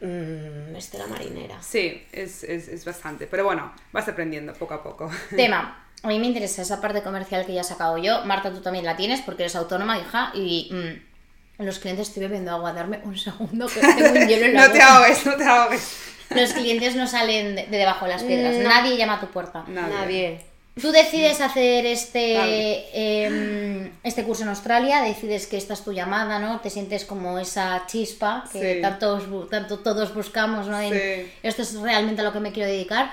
Mmm, 0.00 0.98
la 0.98 1.06
marinera. 1.06 1.62
Sí, 1.62 2.04
es, 2.12 2.42
es, 2.44 2.68
es, 2.68 2.84
bastante. 2.84 3.26
Pero 3.26 3.44
bueno, 3.44 3.72
vas 3.92 4.08
aprendiendo 4.08 4.52
poco 4.52 4.74
a 4.74 4.82
poco. 4.82 5.10
Tema. 5.36 5.78
A 6.02 6.08
mí 6.08 6.18
me 6.18 6.26
interesa 6.26 6.62
esa 6.62 6.80
parte 6.80 7.02
comercial 7.02 7.46
que 7.46 7.54
ya 7.54 7.60
he 7.60 7.64
sacado 7.64 7.96
yo. 7.98 8.24
Marta, 8.24 8.52
tú 8.52 8.60
también 8.60 8.84
la 8.84 8.96
tienes 8.96 9.20
porque 9.20 9.44
eres 9.44 9.56
autónoma, 9.56 9.98
hija, 9.98 10.32
y. 10.34 10.70
Mm, 10.72 11.12
los 11.58 11.78
clientes 11.78 12.08
estoy 12.08 12.24
bebiendo 12.24 12.50
agua, 12.50 12.72
darme 12.72 13.00
un 13.04 13.16
segundo 13.16 13.68
que 13.68 13.78
tengo 13.78 14.10
un 14.10 14.26
hielo 14.26 14.46
en 14.46 14.54
la 14.54 14.66
No 14.66 14.72
te 14.72 14.82
ahogues, 14.82 15.26
no 15.26 15.36
te 15.36 15.44
ahogues. 15.44 15.96
Los 16.30 16.52
clientes 16.54 16.96
no 16.96 17.06
salen 17.06 17.54
de, 17.54 17.66
debajo 17.66 18.06
de 18.06 18.12
las 18.12 18.22
piedras. 18.24 18.56
Nadie 18.56 18.96
llama 18.96 19.14
a 19.14 19.20
tu 19.20 19.26
puerta. 19.28 19.64
Nadie. 19.68 20.51
Tú 20.80 20.90
decides 20.90 21.42
hacer 21.42 21.84
este, 21.84 23.26
em, 23.26 23.90
este 24.02 24.24
curso 24.24 24.42
en 24.42 24.48
Australia, 24.48 25.02
decides 25.02 25.46
que 25.46 25.58
esta 25.58 25.74
es 25.74 25.84
tu 25.84 25.92
llamada, 25.92 26.38
¿no? 26.38 26.60
Te 26.60 26.70
sientes 26.70 27.04
como 27.04 27.38
esa 27.38 27.84
chispa 27.86 28.44
que 28.50 28.76
tanto, 28.76 29.18
tanto 29.50 29.80
todos 29.80 30.14
buscamos, 30.14 30.68
¿no? 30.68 30.80
Esto 30.80 31.62
es 31.62 31.78
realmente 31.78 32.22
a 32.22 32.24
lo 32.24 32.32
que 32.32 32.40
me 32.40 32.52
quiero 32.52 32.70
dedicar. 32.70 33.12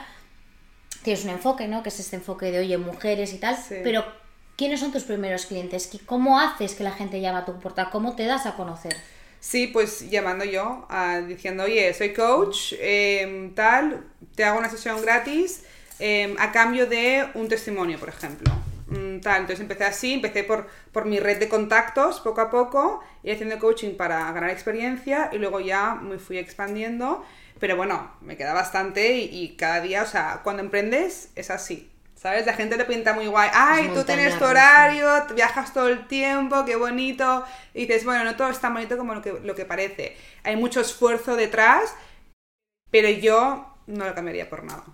Tienes 1.03 1.25
un 1.25 1.31
enfoque, 1.31 1.67
¿no? 1.67 1.83
Que 1.83 1.89
es 1.89 1.99
este 1.99 2.15
enfoque 2.15 2.49
de, 2.49 2.59
oye, 2.59 2.77
mujeres 2.77 3.33
y 3.33 3.39
tal. 3.39 3.57
Pero, 3.83 4.05
¿quiénes 4.55 4.79
son 4.79 4.93
tus 4.93 5.03
primeros 5.03 5.45
clientes? 5.45 5.89
¿Cómo 6.05 6.39
haces 6.39 6.75
que 6.75 6.85
la 6.85 6.93
gente 6.93 7.19
llame 7.19 7.39
a 7.39 7.45
tu 7.45 7.59
puerta? 7.59 7.89
¿Cómo 7.89 8.15
te 8.15 8.25
das 8.25 8.45
a 8.45 8.55
conocer? 8.55 8.95
Sí, 9.41 9.67
pues 9.67 10.09
llamando 10.09 10.45
yo, 10.45 10.87
diciendo, 11.27 11.63
oye, 11.63 11.93
soy 11.93 12.13
coach, 12.13 12.73
em, 12.79 13.53
tal, 13.53 14.05
te 14.35 14.45
hago 14.45 14.59
una 14.59 14.69
sesión 14.69 15.01
gratis 15.01 15.63
Em, 15.99 16.35
a 16.39 16.51
cambio 16.53 16.87
de 16.87 17.27
un 17.33 17.49
testimonio, 17.49 17.99
por 17.99 18.07
ejemplo. 18.07 18.49
Mm, 18.87 19.19
tal, 19.19 19.41
entonces 19.41 19.59
empecé 19.59 19.83
así, 19.83 20.13
empecé 20.13 20.43
por, 20.45 20.67
por 20.93 21.05
mi 21.05 21.19
red 21.19 21.37
de 21.39 21.49
contactos 21.49 22.21
poco 22.21 22.41
a 22.41 22.49
poco, 22.49 23.03
y 23.21 23.31
haciendo 23.31 23.59
coaching 23.59 23.95
para 23.95 24.31
ganar 24.31 24.49
experiencia 24.49 25.29
y 25.31 25.37
luego 25.37 25.59
ya 25.59 25.95
me 25.95 26.17
fui 26.17 26.37
expandiendo, 26.37 27.23
pero 27.59 27.75
bueno, 27.75 28.13
me 28.21 28.37
queda 28.37 28.53
bastante 28.53 29.17
y, 29.17 29.55
cada 29.57 29.81
día, 29.81 30.03
o 30.03 30.07
sea, 30.07 30.39
cuando 30.43 30.63
emprendes 30.63 31.31
es 31.35 31.51
así, 31.51 31.91
¿sabes? 32.15 32.45
La 32.45 32.53
gente 32.53 32.77
le 32.77 32.85
pinta 32.85 33.13
muy 33.13 33.27
guay, 33.27 33.49
ay, 33.53 33.91
tú 33.93 34.03
tienes 34.05 34.39
tu 34.39 34.45
horario, 34.45 35.07
viajas 35.35 35.73
todo 35.73 35.89
el 35.89 36.07
tiempo, 36.07 36.63
qué 36.65 36.77
bonito, 36.77 37.45
y 37.73 37.81
dices, 37.81 38.05
bueno, 38.05 38.23
no 38.23 38.37
todo 38.37 38.49
es 38.49 38.59
tan 38.59 38.73
bonito 38.73 38.97
como 38.97 39.13
lo 39.13 39.21
que, 39.21 39.33
lo 39.43 39.53
que 39.53 39.65
parece, 39.65 40.15
hay 40.43 40.55
mucho 40.55 40.79
esfuerzo 40.79 41.35
detrás, 41.35 41.93
pero 42.89 43.09
yo 43.09 43.75
no 43.85 44.05
lo 44.05 44.15
cambiaría 44.15 44.49
por 44.49 44.63
nada 44.63 44.85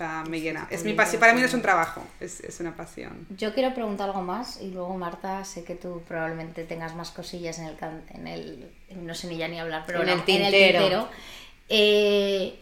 sea, 0.00 0.24
me 0.28 0.40
llena. 0.40 0.66
Es 0.70 0.84
mi 0.84 0.94
pasión. 0.94 1.20
Para 1.20 1.34
mí 1.34 1.40
no 1.40 1.46
es 1.46 1.54
un 1.54 1.62
trabajo, 1.62 2.02
es, 2.20 2.40
es, 2.40 2.60
una 2.60 2.74
pasión. 2.74 3.26
Yo 3.36 3.52
quiero 3.54 3.74
preguntar 3.74 4.08
algo 4.08 4.22
más 4.22 4.60
y 4.60 4.70
luego, 4.70 4.96
Marta, 4.96 5.44
sé 5.44 5.64
que 5.64 5.74
tú 5.74 6.02
probablemente 6.08 6.64
tengas 6.64 6.94
más 6.94 7.10
cosillas 7.10 7.58
en 7.58 7.66
el. 7.66 7.76
En 8.14 8.26
el 8.26 8.70
no 9.04 9.14
sé 9.14 9.28
ni 9.28 9.36
ya 9.36 9.48
ni 9.48 9.60
hablar, 9.60 9.84
pero 9.86 10.02
en, 10.02 10.08
el, 10.08 10.24
tintero. 10.24 11.08
Eh, 11.68 12.58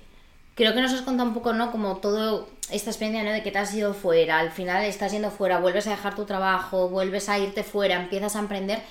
creo 0.54 0.74
que 0.74 0.82
nos 0.82 0.92
has 0.92 1.02
contado 1.02 1.28
un 1.28 1.34
poco, 1.34 1.52
¿no? 1.52 1.70
Como 1.70 1.98
todo 1.98 2.48
esta 2.70 2.90
experiencia, 2.90 3.22
¿no? 3.22 3.30
De 3.30 3.42
que 3.42 3.50
te 3.50 3.58
has 3.58 3.72
ido 3.72 3.94
fuera, 3.94 4.40
al 4.40 4.50
final 4.50 4.84
estás 4.84 5.12
yendo 5.12 5.30
fuera, 5.30 5.58
vuelves 5.58 5.86
a 5.86 5.90
dejar 5.90 6.14
tu 6.14 6.24
trabajo, 6.24 6.88
vuelves 6.88 7.28
a 7.28 7.38
irte 7.38 7.62
fuera, 7.62 7.96
empiezas 7.96 8.36
a 8.36 8.40
emprender. 8.40 8.82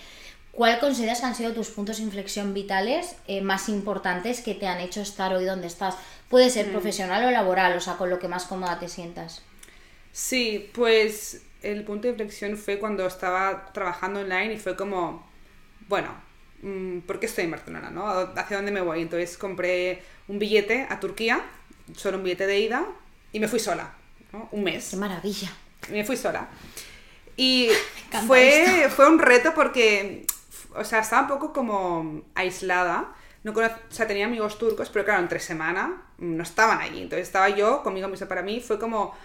¿Cuál 0.58 0.80
consideras 0.80 1.20
que 1.20 1.28
han 1.28 1.36
sido 1.36 1.54
tus 1.54 1.70
puntos 1.70 1.98
de 1.98 2.04
inflexión 2.04 2.56
vitales 2.56 3.16
eh, 3.28 3.42
más 3.42 3.70
importantes 3.70 4.42
que 4.42 4.56
te 4.56 4.66
han 4.66 4.80
hecho 4.80 5.02
estar 5.02 5.32
hoy 5.36 5.46
donde 5.46 5.68
estás? 5.68 5.96
Puede 6.30 6.50
ser 6.50 6.70
mm. 6.70 6.72
profesional 6.72 7.24
o 7.26 7.30
laboral, 7.30 7.78
o 7.78 7.80
sea, 7.80 7.96
con 7.96 8.10
lo 8.10 8.18
que 8.18 8.28
más 8.28 8.46
cómoda 8.46 8.80
te 8.80 8.90
sientas. 8.90 9.44
Sí, 10.12 10.68
pues 10.74 11.44
el 11.62 11.84
punto 11.84 12.08
de 12.08 12.14
inflexión 12.14 12.58
fue 12.58 12.80
cuando 12.80 13.06
estaba 13.06 13.72
trabajando 13.72 14.22
online 14.22 14.56
y 14.56 14.58
fue 14.58 14.76
como, 14.76 15.30
bueno, 15.88 16.16
mm, 16.64 17.02
¿por 17.02 17.20
qué 17.20 17.28
estoy 17.28 17.44
en 17.44 17.52
Barcelona? 17.52 17.92
¿no? 17.92 18.08
¿Hacia 18.08 18.58
dónde 18.58 18.72
me 18.72 18.82
voy? 18.82 19.04
Entonces 19.04 19.38
compré 19.38 20.02
un 20.28 20.40
billete 20.40 20.88
a 20.90 21.00
Turquía, 21.00 21.40
solo 21.96 22.18
un 22.18 22.24
billete 22.24 22.48
de 22.48 22.60
ida, 22.62 22.84
y 23.32 23.40
me 23.40 23.48
fui 23.48 23.60
sola, 23.60 23.94
¿no? 24.34 24.50
Un 24.52 24.64
mes. 24.64 24.90
¡Qué 24.90 24.96
maravilla! 24.96 25.52
Me 25.92 26.04
fui 26.04 26.18
sola. 26.18 26.50
Y 27.36 27.70
fue, 28.26 28.90
fue 28.90 29.08
un 29.08 29.20
reto 29.20 29.54
porque, 29.54 30.26
o 30.78 30.84
sea, 30.84 31.00
estaba 31.00 31.24
un 31.24 31.28
poco 31.28 31.54
como 31.54 32.24
aislada. 32.36 33.14
No 33.44 33.54
o 33.54 33.70
sea, 33.90 34.08
tenía 34.08 34.26
amigos 34.26 34.58
turcos, 34.58 34.90
pero 34.90 35.06
claro, 35.06 35.22
entre 35.22 35.40
semana 35.40 36.02
no 36.18 36.44
estaban 36.44 36.82
allí. 36.82 37.02
Entonces 37.02 37.28
estaba 37.28 37.50
yo 37.50 37.84
conmigo 37.84 38.08
misma. 38.08 38.28
Para 38.28 38.42
mí 38.42 38.60
fue 38.60 38.80
como 38.80 39.16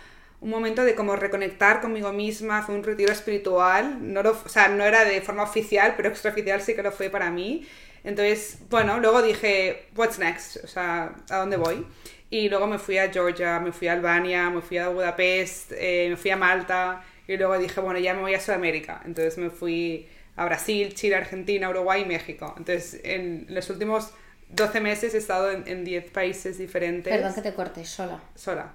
un 0.41 0.51
momento 0.51 0.85
de 0.85 0.95
como 0.95 1.17
reconectar 1.17 1.81
conmigo 1.81 2.13
misma, 2.13 2.63
fue 2.63 2.75
un 2.75 2.83
retiro 2.83 3.13
espiritual. 3.13 4.13
No 4.13 4.23
lo, 4.23 4.33
o 4.33 4.49
sea, 4.49 4.69
no 4.69 4.85
era 4.85 5.05
de 5.05 5.21
forma 5.23 5.45
oficial, 5.45 5.95
pero 5.97 6.09
extraoficial 6.09 6.61
sí 6.61 6.75
que 6.75 6.83
lo 6.83 6.93
fue 6.93 7.11
para 7.11 7.31
mí. 7.31 7.67
Entonces, 8.05 8.59
bueno, 8.69 8.99
luego 8.99 9.23
dije, 9.23 9.87
what's 9.97 10.19
next? 10.19 10.57
O 10.65 10.67
sea, 10.67 11.15
¿a 11.31 11.37
dónde 11.39 11.57
voy? 11.57 11.87
Y 12.31 12.49
luego 12.49 12.67
me 12.67 12.79
fui 12.79 12.99
a 12.99 13.13
Georgia, 13.13 13.61
me 13.61 13.73
fui 13.73 13.89
a 13.89 13.93
Albania, 13.93 14.51
me 14.51 14.61
fui 14.63 14.79
a 14.79 14.89
Budapest, 14.89 15.73
eh, 15.77 16.09
me 16.11 16.17
fui 16.17 16.31
a 16.31 16.37
Malta. 16.37 17.05
Y 17.29 17.37
luego 17.37 17.57
dije, 17.59 17.81
bueno, 17.81 18.01
ya 18.01 18.15
me 18.15 18.21
voy 18.23 18.35
a 18.35 18.41
Sudamérica. 18.41 19.01
Entonces 19.05 19.39
me 19.39 19.51
fui 19.51 20.09
a 20.37 20.45
Brasil, 20.45 20.95
Chile, 20.95 21.17
Argentina, 21.17 21.69
Uruguay 21.69 22.03
y 22.03 22.05
México. 22.05 22.55
Entonces, 22.57 23.01
en 23.05 23.47
los 23.49 23.69
últimos 23.71 24.11
12 24.49 24.81
meses 24.81 25.15
he 25.15 25.19
estado 25.19 25.51
en, 25.51 25.67
en 25.67 25.85
10 25.85 26.11
países 26.11 26.59
diferentes. 26.59 27.13
Perdón 27.13 27.35
que 27.35 27.43
te 27.43 27.55
cortes, 27.55 27.89
sola. 27.89 28.21
Sola. 28.35 28.73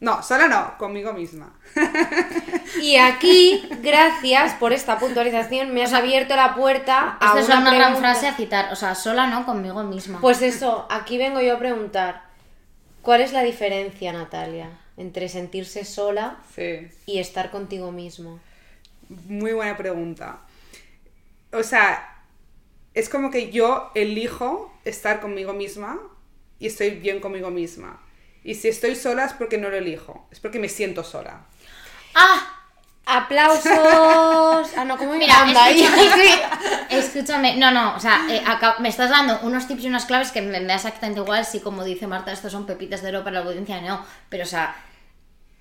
No, 0.00 0.22
sola 0.22 0.48
no, 0.48 0.76
conmigo 0.76 1.12
misma. 1.12 1.58
Y 2.82 2.96
aquí, 2.96 3.66
gracias 3.82 4.54
por 4.54 4.72
esta 4.72 4.98
puntualización, 4.98 5.72
me 5.72 5.82
has 5.84 5.92
abierto 5.92 6.36
la 6.36 6.54
puerta 6.54 7.16
a 7.20 7.26
Esta 7.28 7.40
es 7.40 7.46
una, 7.46 7.60
una 7.60 7.74
gran 7.74 7.96
frase 7.96 8.26
a 8.26 8.34
citar. 8.34 8.72
O 8.72 8.76
sea, 8.76 8.94
sola 8.94 9.28
no, 9.28 9.46
conmigo 9.46 9.82
misma. 9.84 10.20
Pues 10.20 10.42
eso, 10.42 10.86
aquí 10.90 11.16
vengo 11.16 11.40
yo 11.40 11.54
a 11.54 11.58
preguntar, 11.58 12.22
¿cuál 13.00 13.20
es 13.20 13.32
la 13.32 13.42
diferencia, 13.42 14.12
Natalia, 14.12 14.70
entre 14.96 15.28
sentirse 15.28 15.84
sola 15.84 16.38
Sí. 16.54 16.88
y 17.06 17.20
estar 17.20 17.50
contigo 17.50 17.92
mismo? 17.92 18.40
Muy 19.08 19.52
buena 19.52 19.76
pregunta. 19.76 20.40
O 21.54 21.62
sea, 21.62 22.22
es 22.94 23.08
como 23.08 23.30
que 23.30 23.50
yo 23.50 23.90
elijo 23.94 24.72
estar 24.84 25.20
conmigo 25.20 25.52
misma 25.52 25.98
y 26.58 26.66
estoy 26.66 26.90
bien 26.90 27.20
conmigo 27.20 27.50
misma. 27.50 28.00
Y 28.42 28.54
si 28.56 28.68
estoy 28.68 28.94
sola 28.94 29.24
es 29.24 29.32
porque 29.32 29.58
no 29.58 29.68
lo 29.70 29.76
elijo, 29.76 30.28
es 30.30 30.40
porque 30.40 30.58
me 30.58 30.68
siento 30.68 31.02
sola. 31.02 31.46
¡Ah! 32.14 32.50
¡Aplausos! 33.06 33.64
Ah, 34.76 34.84
no, 34.84 34.96
¿cómo 34.96 35.12
me 35.12 35.18
Mira, 35.18 35.44
escúchame, 35.46 36.42
escúchame, 36.90 37.56
no, 37.56 37.70
no, 37.70 37.94
o 37.96 38.00
sea, 38.00 38.26
eh, 38.30 38.42
acá- 38.46 38.76
me 38.80 38.88
estás 38.88 39.10
dando 39.10 39.38
unos 39.42 39.66
tips 39.68 39.84
y 39.84 39.88
unas 39.88 40.06
claves 40.06 40.30
que 40.32 40.40
me, 40.42 40.58
me 40.60 40.66
da 40.66 40.74
exactamente 40.76 41.20
igual 41.20 41.44
si 41.44 41.60
como 41.60 41.84
dice 41.84 42.06
Marta, 42.06 42.32
estos 42.32 42.50
son 42.52 42.66
pepitas 42.66 43.02
de 43.02 43.08
oro 43.10 43.22
para 43.22 43.40
la 43.40 43.46
audiencia, 43.46 43.80
no, 43.82 44.04
pero 44.30 44.44
o 44.44 44.46
sea, 44.46 44.74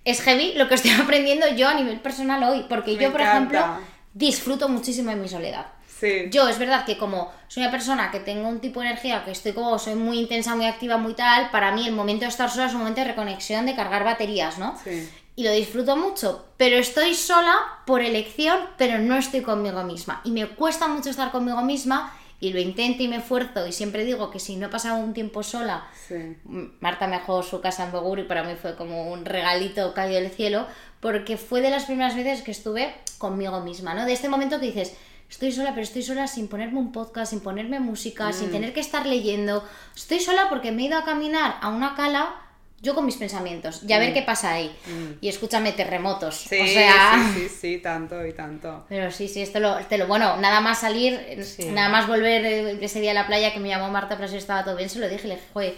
es 0.05 0.21
heavy 0.21 0.53
lo 0.53 0.67
que 0.67 0.75
estoy 0.75 0.91
aprendiendo 1.03 1.47
yo 1.49 1.67
a 1.67 1.73
nivel 1.73 1.99
personal 1.99 2.41
hoy, 2.43 2.65
porque 2.69 2.95
Me 2.95 3.03
yo, 3.03 3.11
por 3.11 3.21
encanta. 3.21 3.37
ejemplo, 3.59 3.87
disfruto 4.13 4.69
muchísimo 4.69 5.11
en 5.11 5.21
mi 5.21 5.27
soledad. 5.27 5.67
Sí. 6.03 6.27
Yo 6.29 6.49
es 6.49 6.59
verdad 6.59 6.85
que 6.85 6.97
como 6.97 7.31
soy 7.47 7.63
una 7.63 7.71
persona 7.71 8.11
que 8.11 8.19
tengo 8.19 8.49
un 8.49 8.59
tipo 8.59 8.81
de 8.81 8.87
energía 8.87 9.23
que 9.23 9.31
estoy 9.31 9.53
como, 9.53 9.79
soy 9.79 9.95
muy 9.95 10.19
intensa, 10.19 10.53
muy 10.53 10.65
activa, 10.65 10.97
muy 10.97 11.13
tal, 11.13 11.49
para 11.49 11.71
mí 11.71 11.87
el 11.87 11.93
momento 11.93 12.25
de 12.25 12.29
estar 12.29 12.49
sola 12.49 12.65
es 12.65 12.73
un 12.73 12.79
momento 12.79 12.99
de 12.99 13.07
reconexión, 13.07 13.65
de 13.65 13.73
cargar 13.73 14.03
baterías, 14.03 14.57
¿no? 14.57 14.77
Sí. 14.83 15.09
Y 15.37 15.45
lo 15.45 15.51
disfruto 15.53 15.95
mucho, 15.95 16.45
pero 16.57 16.75
estoy 16.75 17.15
sola 17.15 17.55
por 17.85 18.01
elección, 18.01 18.59
pero 18.77 18.99
no 18.99 19.15
estoy 19.15 19.41
conmigo 19.43 19.81
misma. 19.83 20.19
Y 20.25 20.31
me 20.31 20.45
cuesta 20.45 20.89
mucho 20.89 21.09
estar 21.09 21.31
conmigo 21.31 21.61
misma 21.61 22.13
y 22.41 22.51
lo 22.51 22.59
intento 22.59 23.01
y 23.03 23.07
me 23.07 23.15
esfuerzo 23.15 23.65
y 23.65 23.71
siempre 23.71 24.03
digo 24.03 24.29
que 24.29 24.41
si 24.41 24.57
no 24.57 24.67
he 24.67 24.69
pasado 24.69 24.97
un 24.97 25.13
tiempo 25.13 25.41
sola, 25.41 25.87
Sí. 26.07 26.35
Marta 26.81 27.07
me 27.07 27.17
dejó 27.17 27.41
su 27.41 27.61
casa 27.61 27.85
en 27.85 27.93
Begur 27.93 28.19
y 28.19 28.23
para 28.23 28.43
mí 28.43 28.55
fue 28.61 28.75
como 28.75 29.09
un 29.09 29.23
regalito 29.23 29.93
caído 29.93 30.19
del 30.19 30.29
cielo, 30.29 30.67
porque 30.99 31.37
fue 31.37 31.61
de 31.61 31.69
las 31.69 31.85
primeras 31.85 32.13
veces 32.13 32.41
que 32.41 32.51
estuve 32.51 32.93
conmigo 33.17 33.61
misma, 33.61 33.93
¿no? 33.93 34.05
De 34.05 34.11
este 34.11 34.27
momento 34.27 34.59
que 34.59 34.65
dices, 34.65 34.93
estoy 35.29 35.51
sola, 35.51 35.71
pero 35.71 35.81
estoy 35.83 36.03
sola 36.03 36.27
sin 36.27 36.47
ponerme 36.47 36.79
un 36.79 36.91
podcast, 36.91 37.31
sin 37.31 37.39
ponerme 37.41 37.79
música, 37.79 38.31
sin 38.33 38.51
tener 38.51 38.73
que 38.73 38.79
estar 38.79 39.05
leyendo. 39.05 39.63
Estoy 39.95 40.19
sola 40.19 40.47
porque 40.49 40.71
me 40.71 40.83
he 40.83 40.85
ido 40.85 40.97
a 40.97 41.03
caminar 41.05 41.55
a 41.61 41.69
una 41.69 41.95
cala, 41.95 42.35
yo 42.81 42.93
con 42.95 43.05
mis 43.05 43.15
pensamientos, 43.15 43.81
y 43.87 43.93
a 43.93 43.99
ver 43.99 44.13
qué 44.13 44.21
pasa 44.23 44.51
ahí. 44.53 44.75
Y 45.21 45.29
escúchame, 45.29 45.71
terremotos. 45.71 46.35
Sí, 46.35 46.59
o 46.59 46.67
sea... 46.67 47.31
sí, 47.33 47.39
sí, 47.41 47.49
sí, 47.49 47.77
tanto 47.79 48.25
y 48.27 48.33
tanto. 48.33 48.85
Pero 48.89 49.09
sí, 49.09 49.27
sí, 49.29 49.41
esto 49.41 49.59
lo, 49.59 49.77
te 49.85 49.97
lo 49.97 50.05
bueno, 50.07 50.35
nada 50.37 50.59
más 50.59 50.79
salir, 50.81 51.43
Sí. 51.45 51.65
nada 51.71 51.87
más 51.89 52.07
volver 52.07 52.45
eh, 52.45 52.77
ese 52.81 52.99
día 52.99 53.11
a 53.11 53.13
la 53.15 53.25
playa 53.27 53.53
que 53.53 53.59
me 53.59 53.69
llamó 53.69 53.89
Marta 53.89 54.15
para 54.15 54.27
si 54.27 54.35
estaba 54.37 54.63
todo 54.65 54.75
bien, 54.75 54.89
se 54.89 54.99
lo 54.99 55.07
dije, 55.07 55.27
le 55.29 55.35
dije, 55.35 55.47
"Joder, 55.53 55.75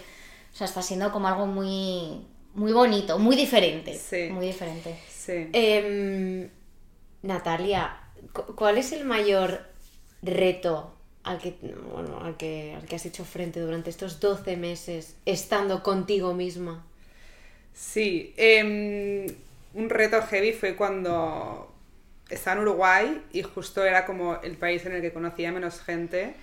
o 0.52 0.56
sea, 0.56 0.64
está 0.66 0.82
siendo 0.82 1.12
como 1.12 1.28
algo 1.28 1.46
muy, 1.46 2.26
muy 2.54 2.72
bonito, 2.72 3.18
muy 3.20 3.36
diferente. 3.36 3.94
Sí. 3.94 4.28
Muy 4.30 4.46
diferente. 4.46 4.98
Sí. 5.08 5.48
Em, 5.52 6.48
Natalia, 7.22 7.96
¿cuál 8.32 8.78
es 8.78 8.92
el 8.92 9.04
mayor 9.04 9.60
reto 10.22 10.92
al 11.24 11.38
que, 11.38 11.56
bueno, 11.92 12.20
al, 12.20 12.36
que, 12.36 12.74
al 12.74 12.86
que 12.86 12.96
has 12.96 13.06
hecho 13.06 13.24
frente 13.24 13.60
durante 13.60 13.90
estos 13.90 14.20
12 14.20 14.56
meses 14.56 15.16
estando 15.26 15.82
contigo 15.82 16.34
misma? 16.34 16.84
Sí, 17.74 18.32
em, 18.36 19.26
un 19.74 19.90
reto 19.90 20.22
heavy 20.22 20.52
fue 20.52 20.76
cuando 20.76 21.70
estaba 22.30 22.56
en 22.56 22.62
Uruguay 22.62 23.22
y 23.32 23.42
justo 23.42 23.84
era 23.84 24.06
como 24.06 24.40
el 24.42 24.56
país 24.56 24.84
en 24.86 24.92
el 24.92 25.02
que 25.02 25.12
conocía 25.12 25.52
menos 25.52 25.80
gente 25.80 26.34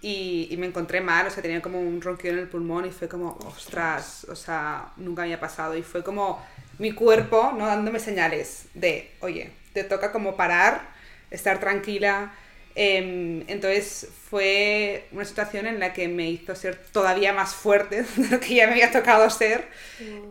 y, 0.00 0.48
y 0.50 0.56
me 0.58 0.66
encontré 0.66 1.00
mal, 1.00 1.26
o 1.26 1.30
sea, 1.30 1.42
tenía 1.42 1.60
como 1.62 1.80
un 1.80 2.00
ronquido 2.00 2.34
en 2.34 2.40
el 2.40 2.48
pulmón 2.48 2.86
y 2.86 2.90
fue 2.92 3.08
como, 3.08 3.38
ostras, 3.46 4.26
o 4.30 4.36
sea, 4.36 4.92
nunca 4.96 5.22
había 5.22 5.40
pasado 5.40 5.76
y 5.76 5.82
fue 5.82 6.04
como 6.04 6.40
mi 6.78 6.92
cuerpo, 6.92 7.52
¿no? 7.56 7.66
Dándome 7.66 7.98
señales 7.98 8.66
de, 8.74 9.12
oye, 9.20 9.52
te 9.72 9.84
toca 9.84 10.12
como 10.12 10.36
parar, 10.36 10.88
estar 11.30 11.60
tranquila. 11.60 12.34
Em, 12.74 13.42
entonces 13.48 14.06
fue 14.28 15.06
una 15.10 15.24
situación 15.24 15.66
en 15.66 15.80
la 15.80 15.94
que 15.94 16.08
me 16.08 16.28
hizo 16.28 16.54
ser 16.54 16.76
todavía 16.92 17.32
más 17.32 17.54
fuerte 17.54 18.02
de 18.16 18.28
lo 18.28 18.38
que 18.38 18.54
ya 18.54 18.66
me 18.66 18.72
había 18.72 18.90
tocado 18.90 19.28
ser. 19.30 19.66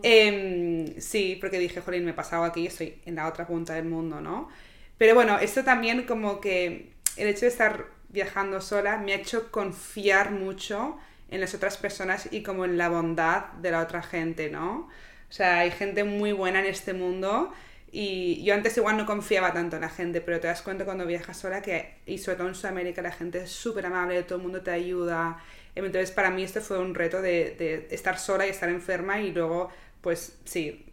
Em, 0.02 1.00
sí, 1.00 1.36
porque 1.40 1.58
dije, 1.58 1.80
jolín, 1.80 2.04
me 2.04 2.12
he 2.12 2.14
pasado 2.14 2.44
aquí, 2.44 2.66
estoy 2.66 3.00
en 3.04 3.16
la 3.16 3.26
otra 3.26 3.46
punta 3.46 3.74
del 3.74 3.86
mundo, 3.86 4.20
¿no? 4.20 4.48
Pero 4.96 5.14
bueno, 5.14 5.38
esto 5.38 5.64
también 5.64 6.04
como 6.04 6.40
que 6.40 6.92
el 7.16 7.28
hecho 7.28 7.42
de 7.42 7.48
estar 7.48 7.86
viajando 8.08 8.60
sola 8.60 8.96
me 8.98 9.12
ha 9.12 9.16
hecho 9.16 9.50
confiar 9.50 10.30
mucho 10.30 10.96
en 11.30 11.40
las 11.40 11.54
otras 11.54 11.76
personas 11.76 12.28
y 12.30 12.42
como 12.42 12.64
en 12.64 12.78
la 12.78 12.88
bondad 12.88 13.46
de 13.54 13.72
la 13.72 13.80
otra 13.80 14.02
gente, 14.02 14.48
¿no? 14.50 14.88
O 15.28 15.32
sea, 15.32 15.60
hay 15.60 15.72
gente 15.72 16.04
muy 16.04 16.32
buena 16.32 16.60
en 16.60 16.66
este 16.66 16.92
mundo 16.92 17.52
y 17.98 18.42
yo 18.44 18.54
antes 18.54 18.76
igual 18.76 18.96
no 18.98 19.06
confiaba 19.06 19.52
tanto 19.54 19.76
en 19.76 19.82
la 19.82 19.88
gente, 19.88 20.20
pero 20.20 20.38
te 20.40 20.48
das 20.48 20.62
cuenta 20.62 20.84
cuando 20.84 21.06
viajas 21.06 21.38
sola 21.38 21.62
que, 21.62 21.94
y 22.06 22.18
sobre 22.18 22.36
todo 22.36 22.48
en 22.48 22.54
Sudamérica, 22.54 23.00
la 23.02 23.12
gente 23.12 23.42
es 23.42 23.50
súper 23.50 23.86
amable, 23.86 24.22
todo 24.24 24.36
el 24.36 24.42
mundo 24.42 24.62
te 24.62 24.70
ayuda. 24.70 25.38
Entonces 25.74 26.10
para 26.10 26.30
mí 26.30 26.42
esto 26.42 26.60
fue 26.60 26.78
un 26.78 26.94
reto 26.94 27.22
de, 27.22 27.56
de 27.58 27.88
estar 27.94 28.18
sola 28.18 28.46
y 28.46 28.50
estar 28.50 28.68
enferma 28.68 29.20
y 29.20 29.32
luego, 29.32 29.70
pues 30.02 30.38
sí, 30.44 30.84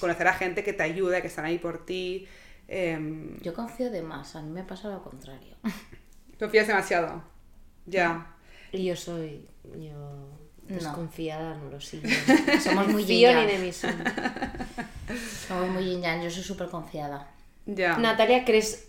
conocer 0.00 0.26
a 0.28 0.32
gente 0.34 0.64
que 0.64 0.72
te 0.72 0.82
ayuda, 0.82 1.20
que 1.20 1.28
están 1.28 1.44
ahí 1.44 1.58
por 1.58 1.84
ti. 1.86 2.26
Em, 2.68 3.36
Yo 3.40 3.54
confío 3.54 3.90
de 3.90 4.02
más, 4.02 4.36
a 4.36 4.42
mí 4.42 4.50
me 4.50 4.64
pasa 4.64 4.88
lo 4.90 5.02
contrario. 5.02 5.56
confías 6.38 6.66
demasiado. 6.66 7.22
Ya. 7.86 8.26
Y 8.72 8.84
yo 8.84 8.96
soy, 8.96 9.48
yo 9.64 10.37
desconfiada, 10.68 11.56
no 11.56 11.70
lo 11.70 11.80
sigo. 11.80 12.08
Somos 12.62 12.88
muy 12.88 13.04
yin. 13.04 13.72
Somos 15.46 15.70
muy 15.70 15.84
yin 15.84 16.02
yang, 16.02 16.22
yo 16.22 16.30
soy 16.30 16.42
súper 16.42 16.68
confiada. 16.68 17.30
Ya. 17.66 17.96
Natalia, 17.98 18.44
¿crees, 18.44 18.88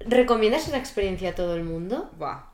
recomiendas 0.00 0.68
esa 0.68 0.78
experiencia 0.78 1.30
a 1.30 1.34
todo 1.34 1.56
el 1.56 1.64
mundo? 1.64 2.10
Buah. 2.18 2.44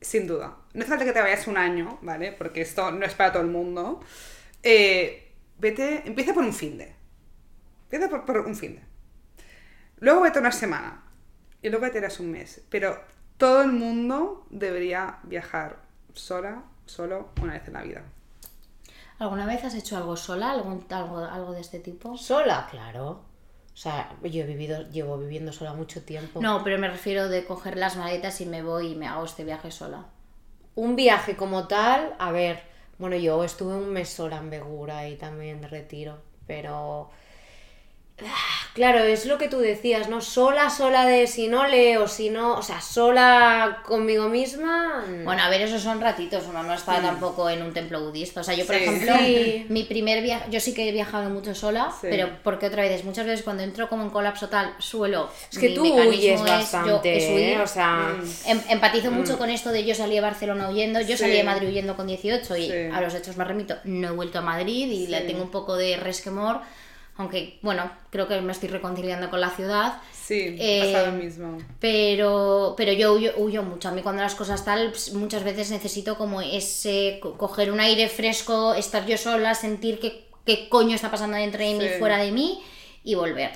Sin 0.00 0.26
duda. 0.26 0.56
No 0.74 0.82
hace 0.82 0.90
falta 0.90 1.04
que 1.04 1.12
te 1.12 1.20
vayas 1.20 1.46
un 1.46 1.56
año, 1.56 1.98
¿vale? 2.02 2.32
Porque 2.32 2.60
esto 2.60 2.90
no 2.92 3.04
es 3.04 3.14
para 3.14 3.32
todo 3.32 3.42
el 3.42 3.48
mundo. 3.48 4.00
Eh, 4.62 5.32
vete, 5.58 6.02
empieza 6.06 6.32
por 6.34 6.44
un 6.44 6.54
fin 6.54 6.78
de. 6.78 6.94
Empieza 7.84 8.08
por, 8.08 8.24
por 8.24 8.38
un 8.38 8.54
fin 8.54 8.76
de. 8.76 8.82
Luego 9.98 10.20
vete 10.20 10.38
una 10.38 10.52
semana. 10.52 11.02
Y 11.62 11.68
luego 11.68 11.86
vete 11.86 12.00
un 12.20 12.30
mes. 12.30 12.62
Pero 12.70 13.00
todo 13.36 13.62
el 13.62 13.72
mundo 13.72 14.46
debería 14.50 15.18
viajar 15.24 15.82
sola, 16.12 16.64
solo, 16.88 17.28
una 17.42 17.54
vez 17.54 17.66
en 17.66 17.74
la 17.74 17.82
vida. 17.82 18.02
¿Alguna 19.18 19.46
vez 19.46 19.64
has 19.64 19.74
hecho 19.74 19.96
algo 19.96 20.16
sola? 20.16 20.52
¿Algún, 20.52 20.86
algo, 20.90 21.18
algo 21.18 21.52
de 21.52 21.60
este 21.60 21.80
tipo? 21.80 22.16
Sola, 22.16 22.68
claro. 22.70 23.22
O 23.72 23.80
sea, 23.80 24.12
yo 24.22 24.42
he 24.42 24.46
vivido, 24.46 24.88
llevo 24.90 25.18
viviendo 25.18 25.52
sola 25.52 25.72
mucho 25.72 26.02
tiempo. 26.02 26.40
No, 26.40 26.64
pero 26.64 26.78
me 26.78 26.88
refiero 26.88 27.28
de 27.28 27.44
coger 27.44 27.76
las 27.76 27.96
maletas 27.96 28.40
y 28.40 28.46
me 28.46 28.62
voy 28.62 28.92
y 28.92 28.94
me 28.94 29.06
hago 29.06 29.24
este 29.24 29.44
viaje 29.44 29.70
sola. 29.70 30.06
Un 30.74 30.96
viaje 30.96 31.36
como 31.36 31.68
tal, 31.68 32.14
a 32.18 32.32
ver, 32.32 32.62
bueno, 32.98 33.16
yo 33.16 33.42
estuve 33.44 33.74
un 33.74 33.92
mes 33.92 34.08
sola 34.08 34.38
en 34.38 34.50
Begura 34.50 35.08
y 35.08 35.16
también 35.16 35.60
de 35.60 35.68
retiro, 35.68 36.18
pero 36.46 37.10
Claro, 38.74 39.00
es 39.02 39.26
lo 39.26 39.38
que 39.38 39.48
tú 39.48 39.58
decías, 39.58 40.08
¿no? 40.08 40.20
Sola, 40.20 40.70
sola 40.70 41.04
de 41.06 41.26
si 41.26 41.48
no 41.48 41.66
leo, 41.66 42.06
si 42.06 42.30
no, 42.30 42.54
o 42.56 42.62
sea, 42.62 42.80
sola 42.80 43.82
conmigo 43.86 44.28
misma. 44.28 45.04
mm. 45.08 45.24
Bueno, 45.24 45.42
a 45.42 45.48
ver, 45.48 45.62
esos 45.62 45.82
son 45.82 46.00
ratitos, 46.00 46.44
uno 46.48 46.62
no 46.62 46.74
está 46.74 47.00
tampoco 47.00 47.48
en 47.50 47.62
un 47.62 47.72
templo 47.72 48.00
budista. 48.00 48.40
O 48.40 48.44
sea, 48.44 48.54
yo, 48.54 48.66
por 48.66 48.76
Sí. 48.76 48.82
ejemplo, 48.82 49.12
Sí. 49.18 49.66
mi 49.68 49.84
primer 49.84 50.22
viaje, 50.22 50.44
yo 50.50 50.60
sí 50.60 50.74
que 50.74 50.88
he 50.88 50.92
viajado 50.92 51.28
mucho 51.30 51.54
sola, 51.54 51.90
Sí. 52.00 52.06
pero 52.10 52.28
porque 52.44 52.66
otra 52.66 52.82
vez, 52.82 53.04
muchas 53.04 53.26
veces 53.26 53.42
cuando 53.44 53.62
entro 53.62 53.88
como 53.88 54.02
en 54.04 54.10
colapso 54.10 54.48
tal, 54.48 54.74
suelo. 54.78 55.28
Es 55.50 55.58
que 55.58 55.70
mi 55.70 55.74
tú 55.74 55.82
huyes 55.84 56.34
es- 56.34 56.40
yo- 56.40 56.44
bastante, 56.46 57.16
es 57.16 57.24
huir. 57.30 57.38
¿eh? 57.58 57.60
O 57.60 57.66
sea, 57.66 58.14
Em- 58.46 58.60
empatizo 58.68 59.10
mucho 59.10 59.38
con 59.38 59.50
esto 59.50 59.70
de 59.70 59.84
yo 59.84 59.94
salí 59.94 60.18
a 60.18 60.22
Barcelona 60.22 60.68
huyendo, 60.70 61.00
yo 61.00 61.16
salí 61.16 61.32
de 61.32 61.44
Madrid 61.44 61.68
huyendo 61.68 61.96
con 61.96 62.06
18 62.06 62.56
y 62.56 62.66
Sí. 62.68 62.72
a 62.92 63.00
los 63.00 63.14
hechos 63.14 63.36
me 63.36 63.44
remito, 63.44 63.76
no 63.84 64.08
he 64.08 64.12
vuelto 64.12 64.38
a 64.38 64.42
Madrid 64.42 64.90
y 64.90 65.06
le 65.08 65.20
tengo 65.22 65.42
un 65.42 65.50
poco 65.50 65.76
de 65.76 65.96
resquemor, 65.96 66.60
aunque 67.18 67.58
bueno, 67.62 67.90
creo 68.10 68.26
que 68.26 68.40
me 68.40 68.52
estoy 68.52 68.70
reconciliando 68.70 69.28
con 69.28 69.40
la 69.40 69.50
ciudad. 69.50 70.00
Sí, 70.12 70.56
Eh, 70.58 70.92
pasa 70.94 71.06
lo 71.10 71.12
mismo. 71.12 71.58
Pero, 71.80 72.74
pero 72.76 72.92
yo 72.92 73.12
huyo, 73.14 73.32
huyo 73.36 73.62
mucho. 73.62 73.88
A 73.88 73.92
mí 73.92 74.02
cuando 74.02 74.22
las 74.22 74.34
cosas 74.34 74.64
tal, 74.64 74.90
pues, 74.90 75.12
muchas 75.12 75.42
veces 75.44 75.70
necesito 75.70 76.16
como 76.16 76.40
ese, 76.40 77.18
co- 77.20 77.36
coger 77.36 77.70
un 77.72 77.80
aire 77.80 78.08
fresco, 78.08 78.74
estar 78.74 79.04
yo 79.06 79.18
sola, 79.18 79.54
sentir 79.54 79.98
qué, 80.00 80.26
qué 80.46 80.68
coño 80.68 80.94
está 80.94 81.10
pasando 81.10 81.36
dentro 81.36 81.60
de 81.62 81.74
mí, 81.74 81.84
Sí. 81.88 81.98
fuera 81.98 82.18
de 82.18 82.30
mí 82.32 82.62
y 83.04 83.14
volver. 83.14 83.50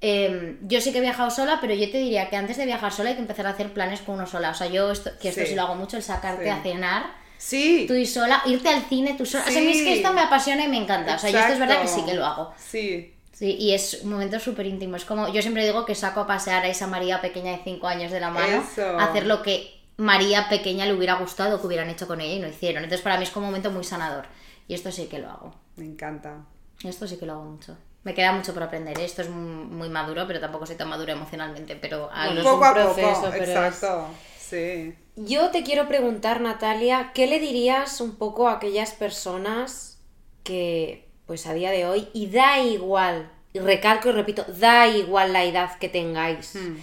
Eh, 0.00 0.56
yo 0.62 0.80
sí 0.80 0.92
que 0.92 0.98
he 0.98 1.00
viajado 1.00 1.30
sola, 1.30 1.58
pero 1.60 1.74
yo 1.74 1.90
te 1.90 1.98
diría 1.98 2.30
que 2.30 2.36
antes 2.36 2.56
de 2.56 2.66
viajar 2.66 2.92
sola 2.92 3.08
hay 3.10 3.16
que 3.16 3.22
empezar 3.22 3.46
a 3.46 3.50
hacer 3.50 3.72
planes 3.72 4.00
con 4.00 4.14
uno 4.14 4.26
sola. 4.26 4.50
O 4.50 4.54
sea, 4.54 4.68
yo 4.68 4.92
esto, 4.92 5.10
que 5.20 5.30
esto 5.30 5.40
Sí. 5.40 5.48
sí 5.48 5.54
lo 5.56 5.62
hago 5.62 5.74
mucho, 5.74 5.96
el 5.96 6.02
sacarte 6.04 6.44
Sí. 6.44 6.50
a 6.50 6.62
cenar, 6.62 7.06
Sí, 7.38 7.84
tú 7.86 7.94
y 7.94 8.04
sola, 8.04 8.42
irte 8.46 8.68
al 8.68 8.82
cine 8.88 9.14
tú 9.16 9.24
sola. 9.24 9.44
O 9.46 9.50
sea, 9.50 9.60
a 9.60 9.64
mí 9.64 9.70
es 9.70 9.76
que 9.78 9.92
Sí. 9.94 9.98
esto 10.00 10.12
me 10.12 10.20
apasiona 10.20 10.64
y 10.64 10.68
me 10.68 10.76
encanta. 10.76 11.14
O 11.14 11.18
sea, 11.18 11.30
yo 11.30 11.38
esto 11.38 11.52
es 11.54 11.58
verdad 11.58 11.80
que 11.82 11.88
sí 11.88 12.04
que 12.04 12.14
lo 12.14 12.26
hago. 12.26 12.52
Sí, 12.58 13.14
Sí, 13.32 13.54
y 13.56 13.72
es 13.72 14.00
un 14.02 14.10
momento 14.10 14.40
súper 14.40 14.66
íntimo. 14.66 14.96
Es 14.96 15.04
como, 15.04 15.28
yo 15.32 15.40
siempre 15.42 15.64
digo 15.64 15.84
que 15.86 15.94
saco 15.94 16.18
a 16.22 16.26
pasear 16.26 16.64
a 16.64 16.68
esa 16.68 16.88
María 16.88 17.20
pequeña 17.20 17.52
de 17.52 17.60
5 17.62 17.86
años 17.86 18.10
de 18.10 18.18
la 18.18 18.30
mano, 18.30 18.64
Eso. 18.68 18.98
a 18.98 19.04
hacer 19.04 19.26
lo 19.26 19.42
que 19.42 19.80
María 19.96 20.48
pequeña 20.48 20.86
le 20.86 20.92
hubiera 20.92 21.14
gustado 21.14 21.60
que 21.60 21.66
hubieran 21.68 21.88
hecho 21.88 22.08
con 22.08 22.20
ella 22.20 22.34
y 22.34 22.40
no 22.40 22.48
hicieron. 22.48 22.82
Entonces 22.82 23.02
para 23.04 23.16
mí 23.16 23.22
es 23.22 23.30
como 23.30 23.46
un 23.46 23.52
momento 23.52 23.70
muy 23.70 23.84
sanador. 23.84 24.26
Y 24.66 24.74
esto 24.74 24.90
sí 24.90 25.06
que 25.06 25.20
lo 25.20 25.30
hago. 25.30 25.54
me 25.76 25.84
encanta. 25.84 26.38
Esto 26.82 27.06
sí 27.06 27.16
que 27.16 27.26
lo 27.26 27.34
hago 27.34 27.44
mucho. 27.44 27.76
Me 28.02 28.12
queda 28.12 28.32
mucho 28.32 28.52
por 28.52 28.64
aprender. 28.64 28.98
¿eh? 28.98 29.04
Esto 29.04 29.22
es 29.22 29.30
muy 29.30 29.88
maduro, 29.88 30.24
pero 30.26 30.40
tampoco 30.40 30.66
soy 30.66 30.74
tan 30.74 30.88
madura 30.88 31.12
emocionalmente. 31.12 31.76
Pero 31.76 32.10
ahí- 32.12 32.30
Bueno, 32.34 32.40
es 32.40 32.46
poco 32.48 32.64
a 32.64 32.74
proceso, 32.74 33.08
poco, 33.20 33.28
pero 33.30 33.44
es- 33.44 33.48
exacto. 33.50 34.08
Sí. 34.36 34.94
Yo 35.20 35.50
te 35.50 35.64
quiero 35.64 35.88
preguntar, 35.88 36.40
Natalia, 36.40 37.10
¿qué 37.12 37.26
le 37.26 37.40
dirías 37.40 38.00
un 38.00 38.14
poco 38.14 38.48
a 38.48 38.52
aquellas 38.52 38.92
personas 38.92 39.98
que, 40.44 41.08
pues 41.26 41.46
a 41.46 41.54
día 41.54 41.72
de 41.72 41.86
hoy, 41.86 42.08
y 42.12 42.28
da 42.28 42.60
igual, 42.60 43.28
y 43.52 43.58
recalco 43.58 44.10
y 44.10 44.12
repito, 44.12 44.44
da 44.46 44.86
igual 44.86 45.32
la 45.32 45.44
edad 45.44 45.76
que 45.78 45.88
tengáis, 45.88 46.54
Hmm. 46.54 46.76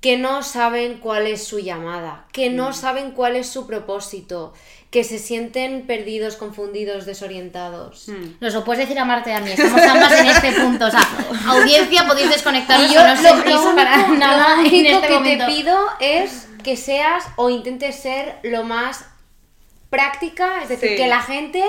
que 0.00 0.16
no 0.18 0.44
saben 0.44 0.98
cuál 0.98 1.26
es 1.26 1.42
su 1.42 1.58
llamada, 1.58 2.28
que 2.32 2.48
no 2.48 2.72
saben 2.72 3.10
cuál 3.10 3.34
es 3.34 3.48
su 3.48 3.66
propósito, 3.66 4.52
que 4.94 5.02
se 5.02 5.18
sienten 5.18 5.88
perdidos, 5.88 6.36
confundidos, 6.36 7.04
desorientados? 7.04 8.06
Hmm. 8.08 8.36
Nos 8.40 8.54
lo 8.54 8.64
puedes 8.64 8.78
decir 8.86 8.96
a 8.96 9.04
Marte 9.04 9.30
y 9.30 9.32
a 9.32 9.40
mí. 9.40 9.50
Estamos 9.50 9.82
ambas 9.82 10.12
en 10.20 10.26
este 10.28 10.52
punto. 10.52 10.86
O 10.86 10.90
sea, 10.92 11.00
audiencia, 11.48 12.06
podéis 12.06 12.30
desconectaros 12.30 12.88
Y 12.88 12.94
yo 12.94 13.00
o 13.00 13.04
no 13.04 13.14
lo, 13.16 13.22
lo 13.22 13.42
único, 13.42 13.74
para 13.74 14.06
lo 14.06 14.14
nada 14.14 14.52
en 14.60 14.66
único 14.68 14.88
este 14.96 15.08
que 15.08 15.14
momento. 15.14 15.46
te 15.46 15.52
pido 15.52 15.78
es 15.98 16.46
que 16.62 16.76
seas 16.76 17.24
o 17.34 17.50
intentes 17.50 17.96
ser 17.96 18.38
lo 18.44 18.62
más 18.62 19.04
práctica, 19.90 20.62
es 20.62 20.68
decir, 20.68 20.90
Sí. 20.90 20.96
que 20.96 21.08
la 21.08 21.20
gente 21.22 21.62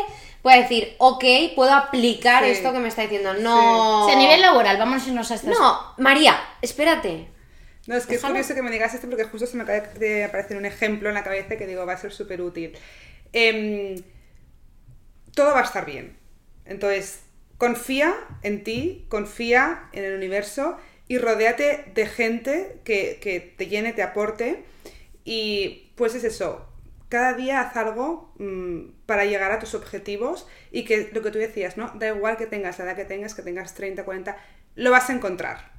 pueda 0.43 0.57
decir, 0.57 0.93
ok, 0.99 1.23
puedo 1.55 1.73
aplicar 1.73 2.43
Sí. 2.43 2.51
esto 2.51 2.71
que 2.73 2.79
me 2.79 2.89
está 2.89 3.01
diciendo. 3.01 3.33
No. 3.33 4.03
O 4.03 4.07
sea, 4.07 4.15
a 4.15 4.19
nivel 4.19 4.39
laboral, 4.41 4.77
vamos 4.77 5.03
a 5.03 5.07
irnos 5.09 5.31
a 5.31 5.35
estas 5.35 5.49
No, 5.57 5.79
María, 5.97 6.39
espérate. 6.61 7.29
No, 7.87 7.95
es 7.95 8.05
que 8.07 8.13
Déjalo. 8.15 8.35
es 8.35 8.41
curioso 8.45 8.55
que 8.55 8.61
me 8.63 8.71
digas 8.71 8.93
esto 8.95 9.07
porque 9.07 9.25
justo 9.25 9.45
se 9.45 9.57
me 9.57 9.63
acaba 9.63 9.79
de 9.79 10.23
aparecer 10.25 10.57
un 10.57 10.65
ejemplo 10.65 11.09
en 11.09 11.15
la 11.15 11.23
cabeza 11.23 11.55
que 11.55 11.67
digo 11.67 11.85
va 11.85 11.93
a 11.93 11.97
ser 11.97 12.11
súper 12.11 12.41
útil. 12.41 12.75
Em, 13.33 13.95
todo 15.33 15.53
va 15.53 15.61
a 15.61 15.63
estar 15.63 15.85
bien. 15.85 16.17
Entonces, 16.65 17.21
confía 17.57 18.15
en 18.41 18.63
ti, 18.63 19.05
confía 19.09 19.89
en 19.93 20.03
el 20.03 20.15
universo 20.15 20.77
y 21.07 21.17
rodéate 21.17 21.91
de 21.93 22.05
gente 22.07 22.79
que, 22.83 23.19
que 23.21 23.39
te 23.39 23.67
llene, 23.67 23.93
te 23.93 24.03
aporte. 24.03 24.63
Y 25.23 25.91
pues 25.95 26.15
es 26.15 26.23
eso, 26.23 26.67
cada 27.09 27.33
día 27.33 27.61
haz 27.61 27.75
algo 27.77 28.33
mm, 28.39 29.05
para 29.05 29.25
llegar 29.25 29.51
a 29.51 29.59
tus 29.59 29.73
objetivos 29.73 30.47
y 30.71 30.85
que 30.85 31.09
lo 31.13 31.21
que 31.21 31.31
tú 31.31 31.39
decías, 31.39 31.77
¿no? 31.77 31.91
Da 31.95 32.07
igual 32.07 32.37
que 32.37 32.47
tengas 32.47 32.79
la 32.79 32.85
edad 32.85 32.95
que 32.95 33.05
tengas, 33.05 33.33
que 33.33 33.41
tengas 33.41 33.73
30, 33.73 34.03
40, 34.03 34.37
lo 34.75 34.91
vas 34.91 35.09
a 35.09 35.13
encontrar. 35.13 35.71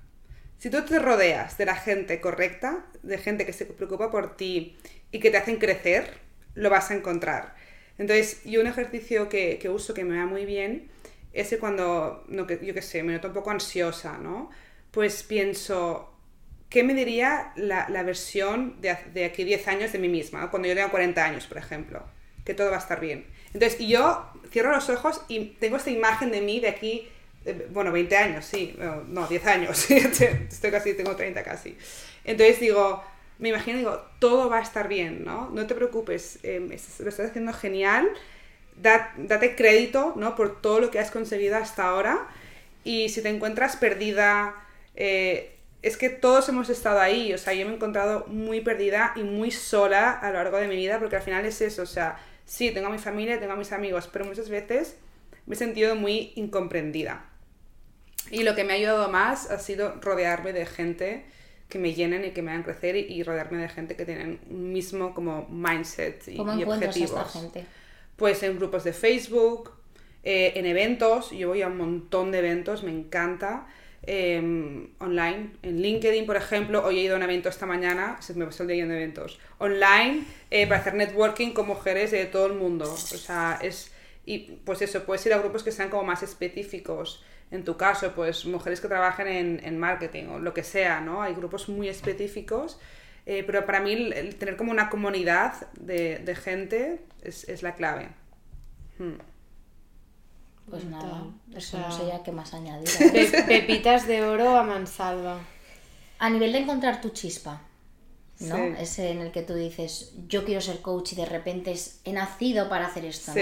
Si 0.59 0.71
tú 0.71 0.83
te 0.83 0.99
rodeas 0.99 1.59
de 1.59 1.67
la 1.67 1.75
gente 1.75 2.21
correcta, 2.21 2.87
de 3.03 3.19
gente 3.19 3.45
que 3.45 3.53
se 3.53 3.67
preocupa 3.67 4.11
por 4.11 4.37
ti 4.37 4.79
y 5.13 5.21
que 5.21 5.31
te 5.31 5.37
hacen 5.37 5.59
crecer, 5.59 6.26
lo 6.57 6.71
vas 6.71 6.91
a 6.91 6.95
encontrar. 6.95 7.55
Entonces, 7.99 8.43
yo 8.45 8.61
un 8.61 8.67
ejercicio 8.67 9.29
que, 9.29 9.59
que 9.59 9.69
uso 9.69 9.95
que 9.95 10.05
me 10.05 10.19
va 10.19 10.27
muy 10.27 10.45
bien 10.45 10.89
es 11.33 11.55
cuando, 11.61 12.25
no, 12.29 12.47
que, 12.47 12.59
yo 12.63 12.75
qué 12.75 12.83
sé, 12.83 13.03
me 13.03 13.13
noto 13.13 13.29
un 13.29 13.35
poco 13.35 13.51
ansiosa, 13.51 14.19
¿no? 14.19 14.51
Pues 14.91 15.23
pienso, 15.23 16.13
¿qué 16.71 16.83
me 16.83 16.95
diría 16.95 17.53
la, 17.57 17.89
la 17.91 18.03
versión 18.03 18.81
de, 18.81 18.97
de 19.13 19.27
aquí 19.27 19.45
10 19.45 19.69
años 19.69 19.93
de 19.93 19.99
mí 19.99 20.09
misma? 20.09 20.51
Cuando 20.51 20.67
yo 20.69 20.75
tenga 20.75 20.91
40 20.91 21.25
años, 21.25 21.47
por 21.47 21.59
ejemplo, 21.59 22.03
que 22.45 22.55
todo 22.55 22.71
va 22.71 22.77
a 22.77 22.81
estar 22.81 23.01
bien. 23.01 23.27
Entonces, 23.53 23.79
yo 23.79 24.33
cierro 24.51 24.73
los 24.73 24.89
ojos 24.89 25.23
y 25.29 25.57
tengo 25.61 25.77
esta 25.77 25.91
imagen 25.91 26.31
de 26.31 26.41
mí 26.41 26.61
de 26.61 26.69
aquí, 26.69 27.09
eh, 27.45 27.69
bueno, 27.71 27.93
20 27.93 28.17
años, 28.17 28.45
sí, 28.45 28.77
no, 29.09 29.27
10 29.27 29.47
años, 29.47 29.91
estoy 29.91 30.71
casi, 30.71 30.95
tengo 30.95 31.15
30 31.15 31.43
casi. 31.43 31.77
Entonces 32.25 32.61
digo, 32.61 33.05
me 33.39 33.51
imagino, 33.51 33.79
digo, 33.79 34.03
todo 34.19 34.49
va 34.51 34.59
a 34.59 34.63
estar 34.63 34.89
bien, 34.89 35.25
¿no? 35.25 35.51
No 35.51 35.67
te 35.67 35.75
preocupes, 35.75 36.39
eh, 36.43 36.61
lo 37.01 37.09
estás 37.09 37.31
haciendo 37.31 37.53
genial, 37.53 38.09
da- 38.77 39.13
date 39.19 39.57
crédito, 39.57 40.15
¿no? 40.17 40.35
Por 40.37 40.61
todo 40.61 40.81
lo 40.81 40.91
que 40.91 40.99
has 40.99 41.11
conseguido 41.11 41.57
hasta 41.57 41.85
ahora 41.89 42.29
y 42.85 43.09
si 43.11 43.23
te 43.23 43.29
encuentras 43.31 43.77
perdida, 43.77 44.55
eh, 44.95 45.57
es 45.83 45.97
que 45.97 46.09
todos 46.11 46.49
hemos 46.49 46.71
estado 46.71 47.01
ahí, 47.01 47.33
o 47.35 47.39
sea, 47.39 47.53
yo 47.55 47.67
me 47.67 47.73
he 47.73 47.77
encontrado 47.77 48.27
muy 48.29 48.61
perdida 48.61 49.13
y 49.17 49.23
muy 49.23 49.51
sola 49.51 50.11
a 50.13 50.29
lo 50.31 50.35
largo 50.35 50.59
de 50.59 50.69
mi 50.69 50.77
vida, 50.77 50.99
porque 50.99 51.17
al 51.17 51.23
final 51.23 51.45
es 51.47 51.61
eso, 51.61 51.83
o 51.83 51.87
sea, 51.87 52.19
sí, 52.45 52.71
tengo 52.73 52.89
a 52.89 52.91
mi 52.91 52.99
familia, 52.99 53.39
tengo 53.41 53.53
a 53.53 53.57
mis 53.57 53.73
amigos, 53.73 54.09
pero 54.13 54.25
muchas 54.25 54.49
veces 54.49 54.97
me 55.47 55.55
he 55.55 55.59
sentido 55.59 55.95
muy 55.97 56.33
incomprendida. 56.37 57.27
Y 58.31 58.43
lo 58.43 58.55
que 58.55 58.65
me 58.65 58.73
ha 58.73 58.77
ayudado 58.77 59.09
más 59.11 59.51
ha 59.51 59.59
sido 59.59 60.01
rodearme 60.01 60.53
de 60.53 60.67
gente 60.67 61.25
que 61.69 61.79
me 61.79 61.95
llenen 61.95 62.25
y 62.25 62.33
que 62.33 62.43
me 62.43 62.51
hagan 62.53 62.63
crecer 62.65 62.97
y, 62.97 63.01
y 63.13 63.23
rodearme 63.23 63.59
de 63.59 63.69
gente 63.69 63.97
que 63.97 64.05
tienen 64.05 64.41
un 64.51 64.73
mismo 64.73 65.15
como 65.15 65.47
mindset 65.51 66.27
y, 66.29 66.37
¿Cómo 66.37 66.53
y 66.53 66.63
encuentras 66.63 67.01
a 67.01 67.05
esta 67.05 67.23
objetivos. 67.23 67.33
gente? 67.33 67.67
Pues 68.17 68.43
en 68.43 68.57
grupos 68.57 68.85
de 68.85 68.93
Facebook, 68.93 69.73
eh, 70.23 70.53
en 70.57 70.67
eventos, 70.67 71.31
yo 71.31 71.49
voy 71.49 71.63
a 71.63 71.69
un 71.69 71.77
montón 71.77 72.33
de 72.33 72.39
eventos, 72.39 72.83
me 72.83 72.91
encanta. 72.93 73.67
eh, 74.09 74.89
online, 74.99 75.51
en 75.63 75.83
LinkedIn, 75.83 76.27
por 76.27 76.37
ejemplo, 76.37 76.85
hoy 76.85 76.99
he 76.99 77.03
ido 77.03 77.15
a 77.15 77.17
un 77.19 77.25
evento 77.25 77.49
esta 77.49 77.67
mañana, 77.67 78.17
se 78.21 78.35
me 78.35 78.45
pasó 78.47 78.63
el 78.63 78.69
día 78.69 78.85
a 78.85 78.87
eventos. 78.87 79.41
Online, 79.59 80.25
eh, 80.51 80.67
para 80.69 80.81
hacer 80.81 80.95
networking 80.95 81.53
con 81.53 81.67
mujeres 81.67 82.13
de 82.13 82.27
todo 82.27 82.47
el 82.47 82.55
mundo. 82.55 82.93
O 83.13 83.19
sea, 83.19 83.59
es. 83.63 83.93
Y 84.25 84.39
pues 84.65 84.83
eso, 84.83 85.05
puedes 85.05 85.25
ir 85.27 85.33
a 85.35 85.39
grupos 85.39 85.63
que 85.65 85.73
sean 85.73 85.91
como 85.91 86.05
más 86.05 86.23
específicos. 86.23 87.25
En 87.51 87.65
tu 87.65 87.77
caso, 87.77 88.13
pues 88.15 88.45
mujeres 88.47 88.81
que 88.81 88.89
trabajen 88.89 89.29
en, 89.29 89.61
en 89.65 89.79
marketing 89.79 90.25
o 90.29 90.39
lo 90.41 90.53
que 90.53 90.65
sea, 90.65 91.01
¿no? 91.01 91.23
Hay 91.23 91.35
grupos 91.35 91.69
muy 91.69 91.89
específicos. 91.89 92.79
eh, 93.27 93.45
pero 93.47 93.65
para 93.67 93.81
mí 93.81 93.93
el, 93.93 94.13
el 94.13 94.37
tener 94.37 94.57
como 94.57 94.71
una 94.73 94.89
comunidad 94.91 95.69
de, 95.79 96.19
de 96.19 96.35
gente 96.37 97.05
es, 97.23 97.49
es 97.49 97.63
la 97.63 97.75
clave. 97.75 98.09
Hmm. 98.99 99.15
Pues 100.69 100.85
nada, 100.85 101.23
O 101.23 101.57
eso 101.57 101.79
no 101.79 101.93
sé 101.97 102.07
ya 102.09 102.23
qué 102.25 102.33
más 102.33 102.53
añadir. 102.53 102.89
Pe- 103.13 103.43
pepitas 103.47 104.07
de 104.09 104.23
oro 104.25 104.57
a 104.57 104.65
mansalva. 104.65 105.39
A 106.19 106.31
nivel 106.31 106.53
de 106.53 106.59
encontrar 106.61 107.01
tu 107.01 107.11
chispa, 107.11 107.63
¿no? 108.41 108.57
Sí. 108.57 108.63
Ese 108.81 109.11
en 109.11 109.21
el 109.21 109.31
que 109.31 109.43
tú 109.43 109.55
dices, 109.55 110.15
yo 110.27 110.45
quiero 110.45 110.61
ser 110.61 110.81
coach 110.83 111.13
y 111.13 111.17
de 111.17 111.27
repente 111.27 111.71
es, 111.73 112.01
he 112.05 112.13
nacido 112.13 112.69
para 112.69 112.87
hacer 112.87 113.05
esto, 113.05 113.31
¿no? 113.31 113.37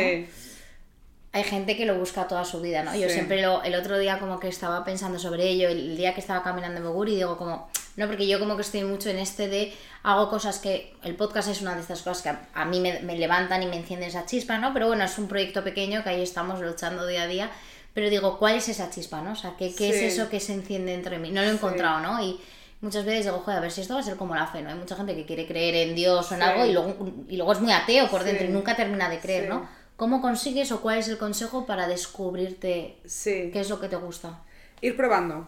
Hay 1.35 1.43
gente 1.43 1.77
que 1.77 1.85
lo 1.85 1.99
busca 1.99 2.29
toda 2.29 2.45
su 2.45 2.61
vida, 2.61 2.85
¿no? 2.85 2.95
Yo 2.95 3.09
siempre 3.09 3.43
lo, 3.43 3.61
el 3.65 3.75
otro 3.75 3.99
día 3.99 4.21
como 4.21 4.39
que 4.39 4.47
estaba 4.47 4.85
pensando 4.85 5.19
sobre 5.19 5.49
ello, 5.49 5.69
el 5.69 5.97
día 5.97 6.15
que 6.15 6.21
estaba 6.21 6.45
caminando 6.45 6.79
en 6.79 6.85
Boguri, 6.85 7.17
digo 7.17 7.37
como, 7.37 7.69
no, 7.97 8.07
porque 8.07 8.29
yo 8.29 8.39
como 8.39 8.55
que 8.55 8.63
estoy 8.63 8.85
mucho 8.85 9.11
en 9.11 9.19
este 9.19 9.49
de, 9.49 9.75
hago 10.05 10.31
cosas 10.31 10.61
que, 10.61 10.95
el 11.03 11.17
podcast 11.17 11.49
es 11.49 11.61
una 11.61 11.75
de 11.75 11.81
estas 11.81 12.03
cosas 12.03 12.23
que 12.23 12.29
a, 12.29 12.41
a 12.55 12.65
mí 12.65 12.79
me, 12.79 13.01
me 13.01 13.19
levantan 13.19 13.65
y 13.65 13.67
me 13.67 13.77
encienden 13.77 14.11
esa 14.11 14.25
chispa, 14.27 14.59
¿no? 14.59 14.73
Pero 14.73 14.87
bueno, 14.87 15.03
es 15.03 15.19
un 15.19 15.27
proyecto 15.27 15.65
pequeño 15.65 16.05
que 16.05 16.11
ahí 16.11 16.23
estamos 16.23 16.61
luchando 16.61 17.05
día 17.05 17.23
a 17.23 17.27
día, 17.27 17.51
pero 17.95 18.09
digo, 18.11 18.39
¿cuál 18.39 18.55
es 18.55 18.69
esa 18.69 18.89
chispa, 18.91 19.21
no? 19.21 19.33
O 19.33 19.37
sea, 19.37 19.55
¿qué, 19.59 19.75
qué 19.75 19.93
Sí. 19.93 20.05
es 20.05 20.13
eso 20.15 20.29
que 20.29 20.39
se 20.39 20.53
enciende 20.55 20.95
entre 20.95 21.19
mí? 21.19 21.31
No 21.33 21.41
lo 21.43 21.49
he 21.49 21.51
Sí. 21.51 21.57
encontrado, 21.57 21.99
¿no? 21.99 22.23
Y 22.23 22.39
muchas 22.81 23.05
veces 23.05 23.25
digo, 23.25 23.39
joder, 23.41 23.59
a 23.59 23.61
ver 23.61 23.73
si 23.73 23.81
esto 23.81 23.95
va 23.95 24.01
a 24.01 24.05
ser 24.05 24.15
como 24.15 24.37
la 24.37 24.47
fe, 24.47 24.63
¿no? 24.63 24.69
Hay 24.71 24.77
mucha 24.77 24.95
gente 24.95 25.17
que 25.17 25.27
quiere 25.27 25.49
creer 25.49 25.89
en 25.89 25.97
Dios 25.97 26.31
o 26.31 26.35
en 26.35 26.41
Sí. 26.43 26.47
algo 26.47 26.65
y 26.65 26.73
luego, 26.73 26.97
y 27.29 27.37
luego 27.37 27.53
es 27.55 27.61
muy 27.61 27.73
ateo 27.73 28.09
por 28.09 28.21
Sí. 28.21 28.27
dentro 28.29 28.47
y 28.47 28.51
nunca 28.51 28.77
termina 28.77 29.09
de 29.09 29.19
creer, 29.19 29.45
Sí. 29.45 29.49
¿no? 29.49 29.69
¿Cómo 29.97 30.21
consigues 30.21 30.73
o 30.73 30.81
cuál 30.81 30.99
es 30.99 31.09
el 31.09 31.19
consejo 31.19 31.67
para 31.67 31.87
descubrirte 31.87 32.97
sí. 33.05 33.51
qué 33.53 33.61
es 33.61 33.71
lo 33.71 33.81
que 33.81 33.89
te 33.89 33.97
gusta? 33.97 34.43
Ir 34.81 34.97
probando. 34.97 35.47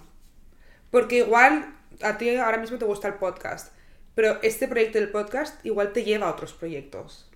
Porque 0.91 1.19
igual 1.19 1.75
a 2.01 2.17
ti 2.17 2.37
ahora 2.37 2.59
mismo 2.59 2.79
te 2.79 2.85
gusta 2.85 3.09
el 3.09 3.15
podcast, 3.15 3.73
pero 4.15 4.41
este 4.43 4.69
proyecto 4.69 4.99
del 4.99 5.11
podcast 5.11 5.65
igual 5.67 5.93
te 5.93 6.05
lleva 6.05 6.29
a 6.29 6.31
otros 6.31 6.53
proyectos. 6.53 7.29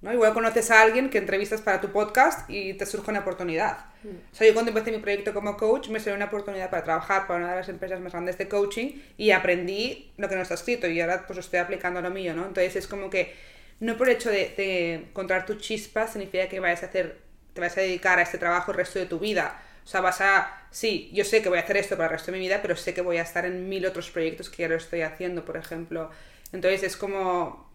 ¿no? 0.00 0.12
Igual 0.12 0.32
conoces 0.34 0.70
a 0.70 0.82
alguien 0.82 1.10
que 1.10 1.18
entrevistas 1.18 1.60
para 1.60 1.80
tu 1.80 1.88
podcast 1.88 2.48
y 2.48 2.74
te 2.74 2.86
surge 2.86 3.10
una 3.10 3.20
oportunidad. 3.20 3.86
O 4.04 4.36
sea, 4.36 4.46
yo 4.46 4.52
cuando 4.52 4.70
empecé 4.70 4.92
mi 4.92 4.98
proyecto 4.98 5.32
como 5.32 5.56
coach 5.56 5.88
me 5.88 5.98
salió 5.98 6.14
una 6.14 6.26
oportunidad 6.26 6.68
para 6.70 6.84
trabajar 6.84 7.26
para 7.26 7.40
una 7.40 7.50
de 7.52 7.56
las 7.60 7.68
empresas 7.70 8.00
más 8.00 8.12
grandes 8.12 8.36
de 8.36 8.46
coaching 8.46 9.00
y 9.16 9.30
aprendí 9.30 10.12
lo 10.18 10.28
que 10.28 10.36
no 10.36 10.42
está 10.42 10.54
escrito 10.54 10.86
y 10.86 11.00
ahora 11.00 11.26
pues 11.26 11.38
estoy 11.38 11.58
aplicando 11.58 12.02
lo 12.02 12.10
mío, 12.10 12.34
¿no? 12.34 12.46
Entonces 12.46 12.76
es 12.76 12.86
como 12.86 13.08
que 13.08 13.34
no 13.80 13.96
por 13.96 14.08
el 14.08 14.16
hecho 14.16 14.30
de, 14.30 14.94
encontrar 14.94 15.46
tu 15.46 15.56
chispa 15.56 16.06
significa 16.06 16.48
que 16.48 16.60
vayas 16.60 16.82
a 16.82 16.86
hacer, 16.86 17.18
te 17.52 17.60
vas 17.60 17.76
a 17.76 17.80
dedicar 17.80 18.18
a 18.18 18.22
este 18.22 18.38
trabajo 18.38 18.70
el 18.70 18.78
resto 18.78 18.98
de 18.98 19.06
tu 19.06 19.18
vida. 19.18 19.60
O 19.84 19.86
sea, 19.86 20.00
vas 20.00 20.20
a, 20.20 20.66
sí, 20.70 21.10
yo 21.12 21.24
sé 21.24 21.42
que 21.42 21.48
voy 21.48 21.58
a 21.58 21.62
hacer 21.62 21.76
esto 21.76 21.96
para 21.96 22.06
el 22.06 22.12
resto 22.12 22.32
de 22.32 22.38
mi 22.38 22.44
vida, 22.44 22.60
pero 22.62 22.76
sé 22.76 22.94
que 22.94 23.02
voy 23.02 23.18
a 23.18 23.22
estar 23.22 23.44
en 23.44 23.68
mil 23.68 23.84
otros 23.84 24.10
proyectos 24.10 24.48
que 24.48 24.62
ya 24.62 24.68
lo 24.68 24.76
estoy 24.76 25.02
haciendo, 25.02 25.44
por 25.44 25.56
ejemplo. 25.56 26.10
Entonces 26.52 26.82
es 26.82 26.96
como, 26.96 27.70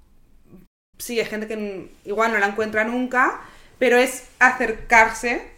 sí, 0.98 1.20
hay 1.20 1.26
gente 1.26 1.48
que 1.48 1.90
igual 2.06 2.34
no 2.34 2.40
la 2.40 2.48
encuentra 2.48 2.84
nunca, 2.84 3.42
pero 3.78 3.98
es 3.98 4.26
acercarse 4.40 5.52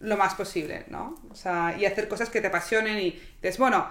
lo 0.00 0.16
más 0.16 0.34
posible, 0.34 0.84
¿no? 0.88 1.20
O 1.30 1.34
sea, 1.34 1.76
y 1.78 1.86
hacer 1.86 2.08
cosas 2.08 2.28
que 2.28 2.40
te 2.40 2.48
apasionen 2.48 2.98
y 2.98 3.10
dices, 3.36 3.58
bueno, 3.58 3.88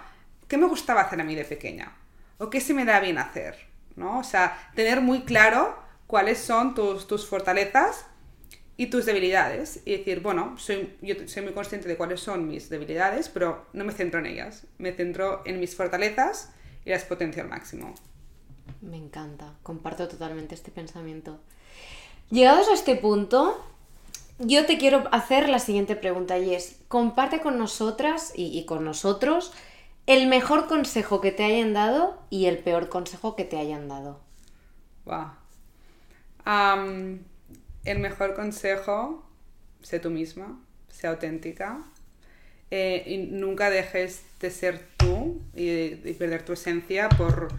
¿qué 0.48 0.58
me 0.58 0.68
gustaba 0.68 1.02
hacer 1.02 1.20
a 1.20 1.24
mí 1.24 1.36
de 1.36 1.46
pequeña? 1.46 1.92
¿O 2.38 2.50
qué 2.50 2.62
se 2.62 2.74
me 2.74 2.86
da 2.86 3.00
bien 3.00 3.18
hacer? 3.18 3.75
¿No? 3.96 4.20
O 4.20 4.24
sea, 4.24 4.72
tener 4.76 5.02
muy 5.02 5.22
claro 5.22 5.78
cuáles 6.08 6.40
son 6.40 6.76
tus, 6.76 7.08
tus 7.08 7.26
fortalezas 7.26 8.06
y 8.78 8.88
tus 8.88 9.06
debilidades 9.06 9.82
y 9.86 9.98
decir, 9.98 10.20
bueno, 10.20 10.58
soy, 10.58 10.96
yo 11.02 11.16
soy 11.28 11.44
muy 11.44 11.54
consciente 11.54 11.88
de 11.88 11.96
cuáles 11.96 12.20
son 12.20 12.48
mis 12.48 12.70
debilidades, 12.70 13.30
pero 13.30 13.66
no 13.74 13.86
me 13.86 13.94
centro 13.94 14.20
en 14.20 14.26
ellas, 14.26 14.64
me 14.78 14.92
centro 14.92 15.42
en 15.46 15.60
mis 15.60 15.76
fortalezas 15.76 16.52
y 16.84 16.90
las 16.90 17.04
potencio 17.06 17.42
al 17.42 17.50
máximo. 17.50 17.94
Me 18.82 18.98
encanta, 18.98 19.54
comparto 19.64 20.08
totalmente 20.08 20.56
este 20.56 20.72
pensamiento. 20.72 21.40
Llegados 22.30 22.68
a 22.68 22.74
este 22.74 22.96
punto, 22.96 23.64
yo 24.40 24.66
te 24.66 24.78
quiero 24.78 25.08
hacer 25.12 25.48
la 25.48 25.60
siguiente 25.60 25.96
pregunta 25.96 26.38
y 26.38 26.54
es, 26.54 26.80
comparte 26.90 27.40
con 27.40 27.58
nosotras 27.58 28.34
y, 28.36 28.58
y 28.58 28.66
con 28.66 28.84
nosotros 28.84 29.54
el 30.08 30.28
mejor 30.28 30.68
consejo 30.68 31.22
que 31.22 31.32
te 31.32 31.44
hayan 31.44 31.74
dado 31.74 32.18
y 32.30 32.46
el 32.46 32.60
peor 32.60 32.90
consejo 32.90 33.36
que 33.36 33.44
te 33.46 33.58
hayan 33.58 33.88
dado. 33.88 34.20
Wow. 35.06 35.32
El 37.84 38.00
mejor 38.00 38.34
consejo, 38.36 39.24
sé 39.82 40.00
tú 40.00 40.10
misma, 40.10 40.60
sé 40.90 41.08
auténtica 41.08 41.80
eh, 42.72 43.04
y 43.06 43.18
nunca 43.18 43.70
dejes 43.70 44.24
de 44.40 44.50
ser 44.50 44.82
tú 44.98 45.40
y, 45.56 45.70
y 46.10 46.16
perder 46.18 46.44
tu 46.44 46.54
esencia 46.54 47.10
por 47.10 47.50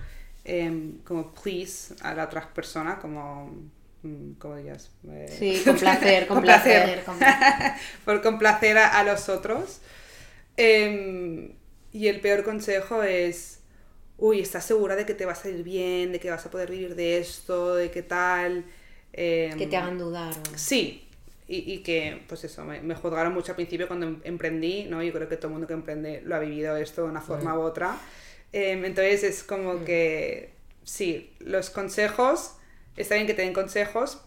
em, 0.45 0.99
como 1.05 1.33
please 1.33 1.95
a 2.03 2.15
la 2.15 2.25
otra 2.25 2.49
persona, 2.53 2.99
como 2.99 3.51
mm, 4.03 4.33
¿cómo 4.39 4.57
dirías? 4.57 4.91
Eh, 5.09 5.27
Sí, 5.39 5.63
complacer, 5.65 6.27
complacer. 6.27 7.05
complacer. 7.05 7.73
por 8.05 8.23
complacer 8.23 8.79
a, 8.79 8.99
a 8.99 9.05
los 9.05 9.29
otros. 9.29 9.81
Em, 10.57 11.53
y 11.93 12.09
el 12.09 12.21
peor 12.21 12.45
consejo 12.45 13.03
es, 13.03 13.61
uy, 14.19 14.41
¿estás 14.41 14.65
segura 14.67 14.97
de 14.97 15.07
que 15.07 15.15
te 15.15 15.27
va 15.27 15.33
a 15.33 15.35
salir 15.37 15.63
bien, 15.65 16.13
de 16.13 16.21
que 16.21 16.31
vas 16.31 16.45
a 16.47 16.51
poder 16.51 16.71
vivir 16.71 16.95
de 16.97 17.19
esto, 17.19 17.75
de 17.77 17.91
qué 17.91 18.03
tal? 18.03 18.65
Em, 19.13 19.59
Que 19.59 19.67
te 19.67 19.77
hagan 19.77 19.99
dudar. 19.99 20.35
¿o? 20.39 20.59
Sí, 20.59 21.09
y, 21.49 21.73
y 21.73 21.79
que, 21.83 22.23
pues 22.29 22.45
eso, 22.45 22.65
me, 22.65 22.81
me 22.83 22.95
juzgaron 22.95 23.33
mucho 23.35 23.53
al 23.53 23.57
principio 23.57 23.87
cuando 23.89 24.07
em- 24.07 24.21
emprendí, 24.25 24.85
¿no? 24.85 25.03
Yo 25.03 25.13
creo 25.13 25.29
que 25.29 25.37
todo 25.37 25.49
el 25.49 25.53
mundo 25.55 25.67
que 25.67 25.75
emprende 25.75 26.23
lo 26.25 26.35
ha 26.37 26.41
vivido 26.41 26.77
esto 26.77 27.03
de 27.05 27.09
una 27.11 27.21
forma 27.23 27.59
u 27.59 27.63
otra. 27.63 27.99
Em, 28.53 28.85
entonces 28.85 29.23
es 29.25 29.43
como 29.45 29.85
que, 29.85 30.55
sí, 30.85 31.33
los 31.41 31.71
consejos, 31.71 32.53
está 32.97 33.15
bien 33.17 33.27
que 33.27 33.35
te 33.35 33.43
den 33.43 33.53
consejos, 33.55 34.21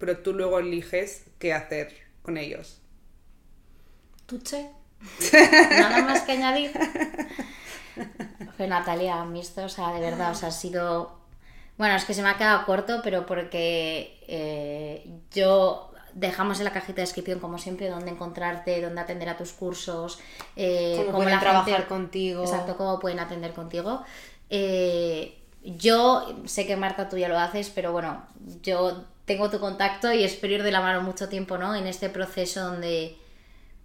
pero 0.00 0.18
tú 0.18 0.32
luego 0.34 0.58
eliges 0.58 1.24
qué 1.38 1.52
hacer 1.52 1.94
con 2.22 2.36
ellos. 2.36 2.80
Tuche. 4.26 4.60
Nada 5.70 6.02
más 6.02 6.22
que 6.22 6.32
añadir. 6.32 6.72
Pues 8.56 8.68
Natalia, 8.68 9.22
o 9.22 9.68
sea, 9.68 9.92
de 9.92 10.00
verdad, 10.00 10.30
o 10.30 10.34
sea, 10.34 10.48
ha 10.48 10.52
sido. 10.52 11.18
Bueno, 11.76 11.94
es 11.94 12.04
que 12.04 12.14
se 12.14 12.22
me 12.22 12.30
ha 12.30 12.36
quedado 12.36 12.64
corto, 12.64 13.00
pero 13.02 13.26
porque 13.26 14.18
eh, 14.28 15.06
yo 15.30 15.92
dejamos 16.14 16.58
en 16.58 16.64
la 16.64 16.72
cajita 16.72 16.96
de 16.96 17.02
descripción, 17.02 17.38
como 17.38 17.58
siempre, 17.58 17.90
dónde 17.90 18.10
encontrarte, 18.10 18.80
dónde 18.80 19.02
atender 19.02 19.28
a 19.28 19.36
tus 19.36 19.52
cursos, 19.52 20.18
eh, 20.56 20.94
Cómo 20.96 21.18
pueden 21.18 21.34
la 21.34 21.40
trabajar 21.40 21.86
contigo. 21.86 22.42
Exacto, 22.42 22.76
cómo 22.78 22.98
pueden 22.98 23.20
atender 23.20 23.52
contigo. 23.52 24.02
Eh, 24.48 25.38
yo 25.62 26.42
sé 26.46 26.66
que 26.66 26.76
Marta 26.76 27.10
tú 27.10 27.18
ya 27.18 27.28
lo 27.28 27.38
haces, 27.38 27.68
pero 27.68 27.92
bueno, 27.92 28.22
yo 28.62 29.04
tengo 29.26 29.50
tu 29.50 29.60
contacto 29.60 30.12
y 30.12 30.24
espero 30.24 30.54
ir 30.54 30.62
de 30.62 30.70
la 30.70 30.80
mano 30.80 31.02
mucho 31.02 31.28
tiempo, 31.28 31.58
¿no? 31.58 31.74
En 31.74 31.86
este 31.86 32.08
proceso 32.08 32.60
donde 32.64 33.18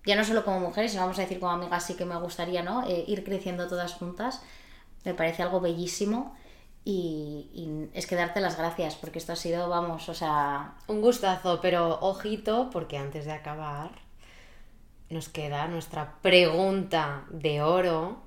ya 0.06 0.16
no 0.16 0.24
solo 0.24 0.44
como 0.46 0.60
mujeres, 0.60 0.92
sino 0.92 1.04
vamos 1.04 1.20
a 1.20 1.24
decir 1.24 1.40
como 1.40 1.52
amigas, 1.52 1.86
sí 1.86 1.96
que 1.96 2.06
me 2.06 2.18
gustaría, 2.20 2.64
¿no? 2.64 2.88
Eh, 2.88 3.06
ir 3.08 3.24
creciendo 3.24 3.68
todas 3.68 3.94
juntas. 3.94 4.42
Me 5.06 5.14
parece 5.14 5.44
algo 5.44 5.60
bellísimo 5.62 6.36
y, 6.86 7.50
y 7.54 7.90
es 7.98 8.08
que 8.08 8.16
darte 8.16 8.42
las 8.42 8.58
gracias, 8.58 8.96
porque 8.96 9.20
esto 9.20 9.34
ha 9.34 9.36
sido, 9.36 9.70
vamos, 9.70 10.10
o 10.10 10.14
sea, 10.14 10.76
Un 10.88 11.02
gustazo, 11.02 11.60
pero 11.62 12.00
ojito, 12.02 12.70
porque 12.72 12.98
antes 12.98 13.26
de 13.26 13.32
acabar 13.32 13.92
nos 15.10 15.30
queda 15.30 15.68
nuestra 15.68 16.16
pregunta 16.22 17.26
de 17.30 17.62
oro, 17.62 18.24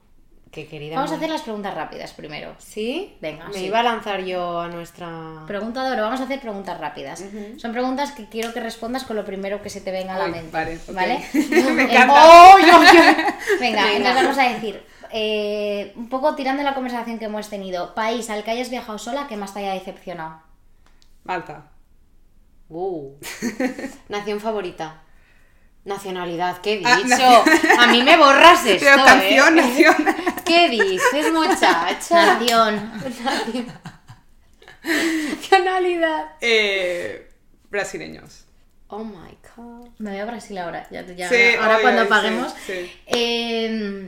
que 0.55 0.66
querida... 0.68 0.94
vamos 0.96 1.11
a 1.12 1.16
hacer 1.16 1.28
las 1.28 1.42
preguntas 1.42 1.74
rápidas 1.74 2.12
primero. 2.12 2.55
¿Sí? 2.59 3.16
Venga, 3.20 3.48
Me 3.48 3.55
sí. 3.55 3.64
iba 3.66 3.80
a 3.80 3.82
lanzar 3.82 4.22
yo 4.24 4.61
a 4.61 4.68
nuestra... 4.68 5.42
Pregunta 5.46 5.84
de 5.84 5.92
oro, 5.92 6.02
vamos 6.02 6.20
a 6.20 6.24
hacer 6.24 6.40
preguntas 6.40 6.78
rápidas. 6.78 7.24
Son 7.59 7.72
preguntas 7.72 8.12
que 8.12 8.28
quiero 8.28 8.52
que 8.55 8.61
respondas 8.61 9.05
con 9.05 9.16
lo 9.16 9.24
primero 9.24 9.61
que 9.61 9.68
se 9.70 9.80
te 9.80 9.90
venga 9.90 10.14
a 10.14 10.18
la 10.18 10.28
mente. 10.28 10.50
vale. 10.52 10.78
¿Vale? 10.92 11.24
Me 11.74 11.82
encanta. 11.82 12.14
¡Oh, 12.55 12.59
yo, 12.59 12.66
yo! 12.66 13.00
Venga, 13.61 13.84
Venga. 13.84 13.92
entonces 13.96 14.14
vamos 14.22 14.38
a 14.38 14.48
decir, 14.50 14.82
eh, 15.11 15.92
un 15.96 16.09
poco 16.09 16.34
tirando 16.34 16.62
la 16.62 16.74
conversación 16.74 17.18
que 17.18 17.24
hemos 17.26 17.50
tenido, 17.50 17.94
país 17.94 18.30
al 18.30 18.44
que 18.44 18.52
hayas 18.52 18.70
viajado 18.70 18.98
sola 18.98 19.26
que 19.26 19.36
más 19.36 19.52
te 19.52 19.61
haya 19.61 19.74
decepcionado. 19.74 20.40
Malta. 21.24 21.70
Uh. 22.68 23.12
Nación 24.09 24.40
favorita. 24.40 25.00
Nacionalidad, 25.84 26.59
¿qué 26.62 26.80
he 26.80 26.82
Ah, 26.86 26.96
dicho? 26.96 27.09
nación- 27.09 27.78
A 27.78 27.86
mí 27.88 28.02
me 28.02 28.16
borras 28.16 28.64
esto, 28.64 28.86
Pero 28.90 29.05
canción, 29.05 29.59
¿eh? 29.59 29.62
nación. 29.62 29.94
¿Qué 30.55 30.68
dices, 30.70 31.32
muchacha? 31.32 32.38
Nación. 32.38 32.92
Nacionalidad. 34.82 36.32
Eh, 36.40 37.28
brasileños. 37.70 38.44
Oh 38.88 39.02
my 39.05 39.36
god. 39.57 39.88
Me 39.98 40.11
voy 40.11 40.20
a 40.20 40.24
Brasil 40.26 40.57
ahora. 40.59 40.86
Ya, 40.90 41.02
ya- 41.07 41.28
Sí, 41.28 41.55
ahora 41.61 41.78
cuando 41.80 42.02
sí, 42.02 42.09
paguemos. 42.09 42.55
sí. 42.66 42.92
Eh, 43.07 44.07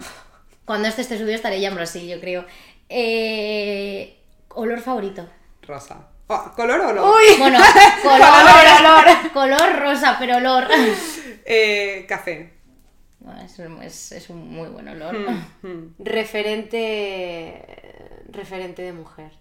cuando 0.65 0.89
este 0.89 1.03
esté 1.03 1.19
subido 1.19 1.35
estaré 1.35 1.61
ya 1.61 1.69
en 1.69 1.75
Brasil, 1.75 2.07
yo 2.09 2.21
creo. 2.21 2.45
Eh, 2.89 4.19
olor 4.51 4.81
favorito. 4.81 5.29
Rosa. 5.63 6.09
Oh, 6.29 6.53
¿Color 6.57 6.81
o 6.81 6.93
no? 6.93 7.15
Bueno, 7.39 7.59
color, 8.03 9.33
color 9.33 9.79
rosa, 9.81 10.17
pero 10.19 10.37
olor. 10.39 10.67
Eh, 11.45 12.05
café. 12.09 12.53
Es, 13.45 13.59
es- 13.59 14.13
es 14.13 14.31
un 14.31 14.49
muy 14.51 14.69
buen 14.69 14.89
olor. 14.89 15.17
Hmm. 15.63 15.95
Referente. 15.99 17.67
Referente 18.31 18.83
de 18.83 18.93
mujer. 18.93 19.33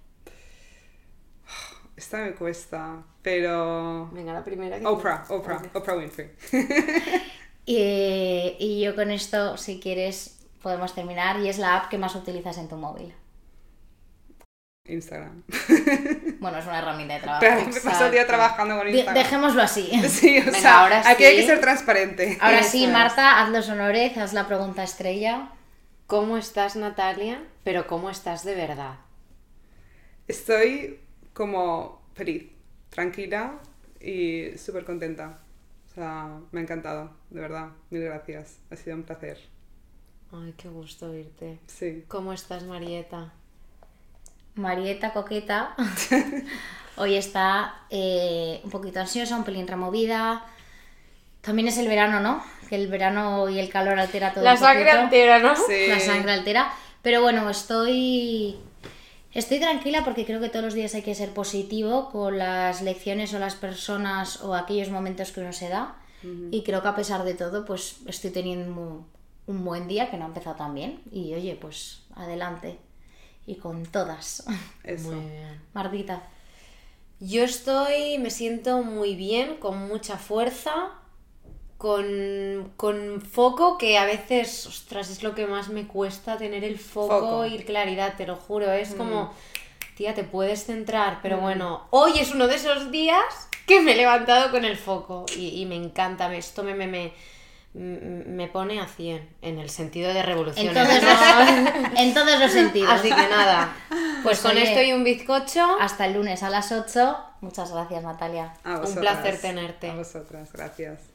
Esta 1.96 2.18
me 2.18 2.34
cuesta, 2.34 3.04
pero... 3.22 4.10
Venga, 4.12 4.34
la 4.34 4.44
primera 4.44 4.78
que 4.80 4.86
Oprah, 4.86 5.26
Oprah, 5.30 5.56
Vale. 5.58 5.70
Oprah 5.74 5.96
Winfrey. 5.98 6.32
Y, 7.68 8.56
y 8.60 8.82
yo 8.84 8.94
con 8.96 9.10
esto, 9.10 9.58
si 9.58 9.80
quieres, 9.80 10.38
podemos 10.62 10.94
terminar. 10.94 11.40
Y 11.40 11.50
es 11.50 11.58
la 11.58 11.76
app 11.78 11.90
que 11.90 11.98
más 11.98 12.14
utilizas 12.16 12.60
en 12.60 12.68
tu 12.68 12.76
móvil. 12.78 13.12
Instagram. 14.88 15.44
Bueno, 16.40 16.58
es 16.60 16.66
una 16.66 16.80
herramienta 16.80 17.16
de 17.16 17.20
trabajo. 17.22 17.42
Pero 17.42 17.66
me 17.68 17.80
paso 17.82 18.06
el 18.06 18.12
día 18.12 18.28
trabajando 18.28 18.78
con 18.78 18.86
De- 18.86 18.92
Instagram. 18.92 19.24
dejémoslo 19.24 19.62
así. 19.62 19.90
Sí, 20.10 20.40
o 20.40 20.46
Venga, 20.46 20.60
sea, 20.60 20.82
ahora 20.84 21.02
aquí 21.10 21.24
hay 21.24 21.38
que 21.38 21.46
ser 21.48 21.60
transparente. 21.60 22.38
Ahora 22.40 22.60
Eso 22.60 22.70
sí, 22.72 22.86
es. 22.86 22.92
Marta, 22.92 23.42
haz 23.42 23.50
los 23.50 23.68
honores, 23.70 24.16
haz 24.18 24.34
la 24.34 24.48
pregunta 24.48 24.84
estrella. 24.84 25.50
¿Cómo 26.08 26.38
estás, 26.38 26.76
Natalia? 26.76 27.44
Pero 27.64 27.88
¿cómo 27.88 28.10
estás 28.12 28.44
de 28.46 28.54
verdad? 28.56 28.98
Estoy 30.28 31.00
como 31.34 32.02
feliz, 32.14 32.52
tranquila 32.90 33.60
y 34.00 34.58
súper 34.58 34.86
contenta. 34.86 35.40
O 35.92 35.94
sea, 35.96 36.30
me 36.52 36.60
ha 36.60 36.64
encantado, 36.64 37.12
de 37.30 37.42
verdad. 37.42 37.70
Mil 37.90 38.04
gracias. 38.04 38.58
Ha 38.70 38.76
sido 38.76 38.96
un 38.98 39.04
placer. 39.04 39.40
Ay, 40.32 40.54
qué 40.58 40.68
gusto 40.70 41.10
oírte. 41.10 41.60
Sí. 41.68 42.04
¿Cómo 42.08 42.34
estás, 42.34 42.64
Marieta? 42.64 43.34
Marieta 44.56 45.14
Coqueta 45.14 45.76
hoy 46.98 47.16
está 47.16 47.76
eh, 47.90 48.62
un 48.64 48.70
poquito 48.70 49.00
ansiosa, 49.00 49.36
un 49.36 49.44
pelín 49.44 49.68
removida. 49.68 50.44
También 51.42 51.68
es 51.68 51.78
el 51.78 51.88
verano, 51.88 52.20
¿no? 52.20 52.44
Que 52.70 52.76
el 52.76 52.88
verano 52.88 53.50
y 53.50 53.60
el 53.60 53.70
calor 53.70 54.00
altera 54.00 54.34
todo 54.34 54.44
un 54.44 54.58
poquito. 54.58 54.92
altera, 54.92 55.40
¿no? 55.40 55.56
Sí. 55.56 55.88
La 55.88 56.00
sangre 56.00 56.32
altera. 56.32 56.74
Pero 57.02 57.22
bueno, 57.22 57.48
estoy 57.50 58.58
Estoy 59.36 59.60
tranquila 59.60 60.06
porque 60.06 60.26
creo 60.26 60.40
que 60.40 60.48
todos 60.48 60.64
los 60.64 60.74
días 60.74 60.96
hay 60.96 61.02
que 61.02 61.14
ser 61.14 61.32
positivo 61.32 62.10
con 62.10 62.38
las 62.38 62.82
lecciones 62.82 63.34
o 63.34 63.40
las 63.40 63.56
personas 63.56 64.42
o 64.42 64.56
aquellos 64.56 64.90
momentos 64.90 65.34
que 65.34 65.42
uno 65.42 65.52
se 65.52 65.68
da. 65.68 65.98
Y 66.50 66.64
creo 66.64 66.82
que 66.82 66.88
a 66.88 66.96
pesar 66.96 67.24
de 67.24 67.36
todo, 67.36 67.66
pues 67.66 67.98
estoy 68.08 68.32
teniendo 68.32 69.06
un 69.46 69.66
buen 69.66 69.88
día 69.88 70.10
que 70.10 70.18
no 70.18 70.24
ha 70.24 70.28
empezado 70.30 70.56
tan 70.56 70.74
bien. 70.74 71.02
Y 71.12 71.34
oye, 71.36 71.56
pues 71.60 72.02
adelante. 72.16 72.80
Y 73.48 73.56
con 73.56 73.86
todas. 73.86 74.46
Eso. 74.84 75.12
Muy 75.12 75.30
bien. 75.30 75.62
Martita. 75.74 76.24
Yo 77.20 77.44
estoy, 77.44 78.18
me 78.18 78.30
siento 78.30 78.82
muy 78.84 79.16
bien, 79.16 79.56
con 79.58 79.88
mucha 79.88 80.18
fuerza, 80.18 80.92
con, 81.78 82.74
con 82.76 83.22
foco, 83.22 83.78
que 83.78 83.98
a 83.98 84.06
veces, 84.06 84.66
ostras, 84.68 85.10
es 85.10 85.24
lo 85.24 85.34
que 85.34 85.48
más 85.48 85.70
me 85.70 85.88
cuesta 85.88 86.38
tener 86.38 86.64
el 86.64 86.78
foco, 86.78 87.20
Foco. 87.20 87.46
y 87.46 87.60
claridad, 87.60 88.16
te 88.18 88.28
lo 88.28 88.36
juro, 88.36 88.72
es 88.72 88.96
como, 88.96 89.34
tía, 89.96 90.14
te 90.14 90.24
puedes 90.26 90.66
centrar, 90.66 91.20
pero 91.22 91.40
bueno, 91.40 91.88
hoy 91.92 92.20
es 92.20 92.32
uno 92.34 92.48
de 92.48 92.56
esos 92.56 92.92
días 92.92 93.24
que 93.66 93.80
me 93.82 93.94
he 93.94 93.96
levantado 93.96 94.52
con 94.52 94.66
el 94.66 94.78
foco 94.78 95.26
y, 95.38 95.62
y 95.62 95.66
me 95.66 95.76
encanta, 95.76 96.28
me, 96.28 96.38
esto 96.38 96.64
me, 96.64 96.76
me, 96.76 96.88
me, 96.88 97.14
me 97.76 98.48
pone 98.48 98.80
a 98.80 98.88
100 98.88 99.30
en 99.42 99.60
el 99.60 99.70
sentido 99.70 100.14
de 100.14 100.24
revolución. 100.24 100.68
En 100.68 100.74
todos, 100.74 101.04
los, 101.04 101.92
en 102.00 102.14
todos 102.14 102.40
los 102.40 102.52
sentidos. 102.52 102.90
Así 102.90 103.10
que 103.10 103.28
nada, 103.30 103.76
pues, 103.90 104.00
Pues 104.24 104.40
con 104.40 104.52
oye, 104.52 104.64
esto 104.64 104.82
y 104.82 104.94
un 104.94 105.04
bizcocho, 105.04 105.78
Hasta 105.82 106.06
el 106.06 106.14
lunes 106.14 106.42
a 106.44 106.50
las 106.50 106.72
8. 106.72 107.18
Muchas 107.42 107.72
gracias, 107.72 108.04
Natalia. 108.04 108.54
A 108.64 108.80
Un 108.80 108.96
placer 108.96 109.40
tenerte. 109.40 109.90
A 109.90 109.96
vosotras, 109.96 110.52
gracias. 110.54 111.15